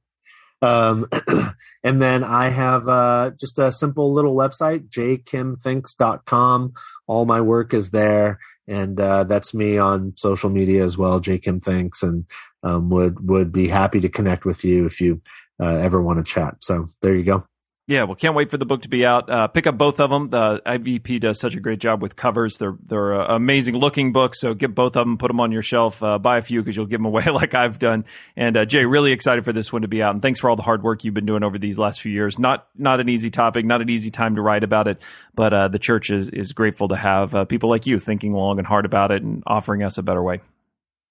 Um, 0.62 1.08
and 1.84 2.02
then 2.02 2.26
I 2.26 2.50
have 2.50 2.90
uh, 2.90 3.32
just 3.40 3.58
a 3.58 3.72
simple 3.72 4.12
little 4.12 4.36
website, 4.36 4.90
jkimthinks.com. 4.90 6.74
All 7.08 7.26
my 7.26 7.40
work 7.40 7.74
is 7.74 7.92
there. 7.92 8.38
And 8.68 9.00
uh, 9.00 9.24
that's 9.24 9.54
me 9.54 9.78
on 9.78 10.18
social 10.18 10.50
media 10.50 10.84
as 10.84 10.98
well, 10.98 11.22
jkimthinks, 11.22 12.04
and 12.04 12.26
um, 12.64 12.90
would 12.90 13.30
would 13.30 13.52
be 13.52 13.68
happy 13.70 14.00
to 14.02 14.10
connect 14.10 14.46
with 14.46 14.64
you 14.64 14.86
if 14.86 15.00
you 15.02 15.22
uh, 15.62 15.76
ever 15.78 16.02
want 16.02 16.20
to 16.20 16.24
chat. 16.24 16.56
So 16.62 16.90
there 17.02 17.16
you 17.16 17.26
go. 17.26 17.46
Yeah, 17.86 18.04
well, 18.04 18.16
can't 18.16 18.34
wait 18.34 18.50
for 18.50 18.56
the 18.56 18.66
book 18.66 18.84
to 18.84 18.90
be 18.90 19.06
out. 19.06 19.30
Uh, 19.30 19.48
pick 19.48 19.68
up 19.68 19.78
both 19.78 20.00
of 20.00 20.10
them. 20.10 20.30
The 20.30 20.62
IVP 20.66 21.20
does 21.20 21.38
such 21.38 21.54
a 21.56 21.60
great 21.60 21.80
job 21.80 22.02
with 22.02 22.16
covers. 22.16 22.58
They're 22.58 22.78
they're 22.82 23.22
uh, 23.22 23.36
amazing 23.36 23.76
looking 23.76 24.14
books. 24.14 24.40
So 24.40 24.54
get 24.54 24.74
both 24.74 24.96
of 24.96 25.06
them, 25.06 25.18
put 25.18 25.28
them 25.28 25.42
on 25.42 25.52
your 25.52 25.64
shelf, 25.64 26.02
uh, 26.02 26.18
buy 26.18 26.38
a 26.38 26.42
few 26.42 26.62
because 26.62 26.78
you'll 26.78 26.86
give 26.86 27.00
them 27.00 27.06
away 27.06 27.26
like 27.32 27.54
I've 27.54 27.80
done. 27.80 28.06
And 28.38 28.56
uh, 28.56 28.64
Jay, 28.64 28.86
really 28.86 29.12
excited 29.12 29.44
for 29.44 29.52
this 29.52 29.74
one 29.74 29.82
to 29.82 29.90
be 29.90 30.02
out. 30.02 30.14
And 30.14 30.22
thanks 30.22 30.40
for 30.40 30.50
all 30.50 30.56
the 30.56 30.64
hard 30.64 30.82
work 30.82 31.04
you've 31.04 31.14
been 31.14 31.26
doing 31.26 31.44
over 31.44 31.60
these 31.60 31.78
last 31.78 32.00
few 32.00 32.12
years. 32.12 32.40
Not 32.40 32.68
not 32.78 33.02
an 33.02 33.10
easy 33.10 33.30
topic, 33.30 33.66
not 33.66 33.82
an 33.82 33.90
easy 33.90 34.12
time 34.12 34.36
to 34.36 34.42
write 34.42 34.64
about 34.64 34.88
it, 34.88 35.00
but 35.36 35.54
uh, 35.54 35.68
the 35.68 35.80
church 35.80 36.10
is 36.10 36.30
is 36.30 36.54
grateful 36.54 36.88
to 36.88 36.96
have 36.96 37.36
uh, 37.36 37.44
people 37.44 37.70
like 37.70 37.86
you 37.86 38.00
thinking 38.00 38.32
long 38.32 38.60
and 38.60 38.68
hard 38.68 38.86
about 38.86 39.12
it 39.12 39.24
and 39.24 39.44
offering 39.46 39.84
us 39.84 39.98
a 39.98 40.04
better 40.04 40.24
way. 40.24 40.40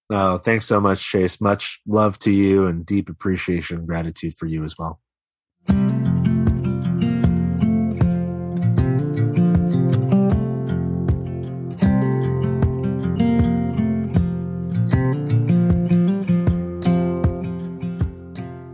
No, 0.09 0.39
thanks 0.39 0.65
so 0.65 0.81
much, 0.81 1.07
Chase. 1.07 1.39
Much 1.39 1.81
love 1.87 2.19
to 2.21 2.31
you 2.31 2.67
and 2.67 2.87
deep 2.87 3.11
appreciation 3.11 3.77
and 3.77 3.87
gratitude 3.87 4.35
for 4.35 4.47
you 4.47 4.65
as 4.65 4.75
well. 4.79 5.01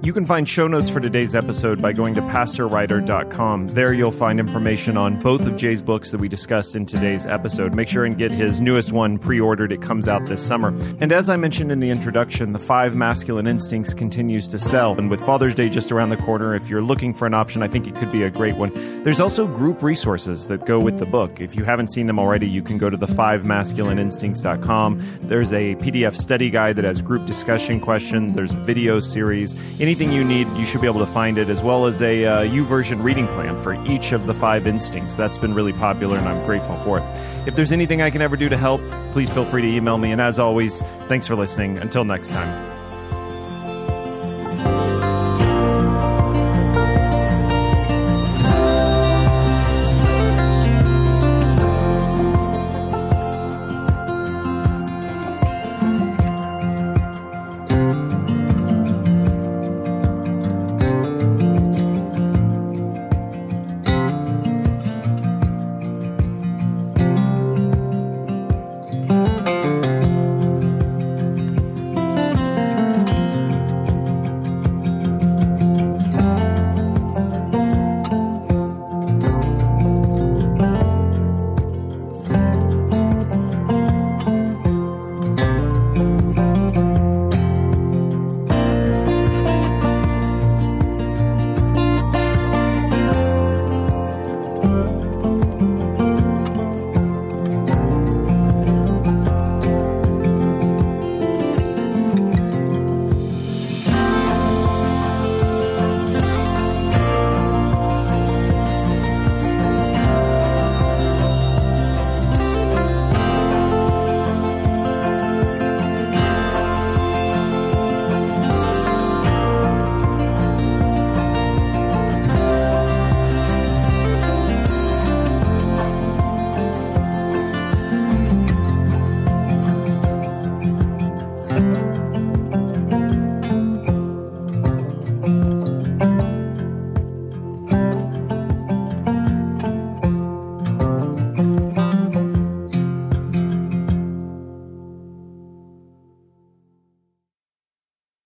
You 0.09 0.15
can 0.15 0.25
find 0.25 0.49
show 0.49 0.67
notes 0.67 0.89
for 0.89 1.01
today's 1.01 1.35
episode 1.35 1.83
by 1.83 1.93
going 1.93 2.15
to 2.15 2.23
pastorwriter.com. 2.23 3.69
There 3.69 3.93
you'll 3.93 4.11
find 4.11 4.41
information 4.41 4.97
on 4.97 5.21
both 5.21 5.43
of 5.43 5.59
Jay's 5.59 5.83
books 5.83 6.13
that 6.13 6.19
we 6.19 6.31
discussed 6.31 6.77
in 6.77 6.87
today's 6.87 7.27
episode. 7.27 7.75
Make 7.75 7.89
sure 7.89 8.07
and 8.07 8.17
get 8.17 8.31
his 8.31 8.59
newest 8.59 8.91
one 8.91 9.19
pre 9.19 9.39
ordered. 9.39 9.71
It 9.71 9.83
comes 9.83 10.09
out 10.09 10.25
this 10.25 10.43
summer. 10.43 10.69
And 10.99 11.13
as 11.13 11.29
I 11.29 11.37
mentioned 11.37 11.71
in 11.71 11.81
the 11.81 11.91
introduction, 11.91 12.55
The 12.55 12.59
Five 12.59 12.97
Masculine 12.97 13.47
Instincts 13.47 13.93
continues 13.93 14.49
to 14.49 14.59
sell. 14.59 14.97
And 14.97 15.11
with 15.11 15.21
Father's 15.21 15.55
Day 15.55 15.69
just 15.69 15.93
around 15.93 16.09
the 16.09 16.17
corner, 16.17 16.55
if 16.55 16.71
you're 16.71 16.81
looking 16.81 17.13
for 17.13 17.27
an 17.27 17.35
option, 17.35 17.63
I 17.63 17.69
think 17.69 17.87
it 17.87 17.95
could 17.95 18.11
be 18.11 18.23
a 18.23 18.31
great 18.31 18.57
one. 18.57 18.73
There's 19.03 19.21
also 19.21 19.47
group 19.47 19.83
resources 19.83 20.47
that 20.47 20.65
go 20.65 20.81
with 20.81 20.99
the 20.99 21.05
book. 21.05 21.39
If 21.39 21.55
you 21.55 21.65
haven't 21.65 21.89
seen 21.89 22.07
them 22.07 22.19
already, 22.19 22.49
you 22.49 22.63
can 22.63 22.79
go 22.79 22.89
to 22.89 22.97
the 22.97 23.05
fivemasculineinstincts.com. 23.05 25.19
There's 25.21 25.53
a 25.53 25.75
PDF 25.75 26.17
study 26.17 26.49
guide 26.49 26.77
that 26.77 26.87
has 26.87 27.03
group 27.03 27.27
discussion 27.27 27.79
questions, 27.79 28.35
there's 28.35 28.55
a 28.55 28.61
video 28.61 29.01
series. 29.01 29.55
Anything 29.79 29.98
anything 30.01 30.17
you 30.17 30.25
need, 30.25 30.49
you 30.57 30.65
should 30.65 30.81
be 30.81 30.87
able 30.87 31.01
to 31.01 31.13
find 31.13 31.39
it, 31.39 31.49
as 31.49 31.61
well 31.61 31.87
as 31.87 32.01
a 32.03 32.25
uh, 32.25 32.43
reading 32.43 33.27
plan 33.29 33.59
for 33.59 33.75
each 33.85 34.13
of 34.13 34.27
the 34.27 34.35
five 34.35 34.67
instincts. 34.69 35.17
That's 35.17 35.37
been 35.37 35.55
really 35.55 35.73
popular, 35.73 36.17
and 36.17 36.29
I'm 36.29 36.45
grateful 36.47 36.77
for 36.85 36.99
it. 36.99 37.49
If 37.49 37.57
there's 37.57 37.73
anything 37.73 38.01
I 38.01 38.11
can 38.11 38.23
ever 38.23 38.37
do 38.37 38.49
to 38.49 38.57
help, 38.57 38.81
please 39.13 39.29
feel 39.31 39.45
free 39.45 39.63
to 39.63 39.69
email 39.69 39.99
me. 39.99 40.13
And 40.13 40.21
as 40.21 40.39
always, 40.39 40.83
thanks 41.09 41.27
for 41.27 41.35
listening. 41.35 41.79
Until 41.79 42.05
next 42.05 42.31
time. 42.31 42.78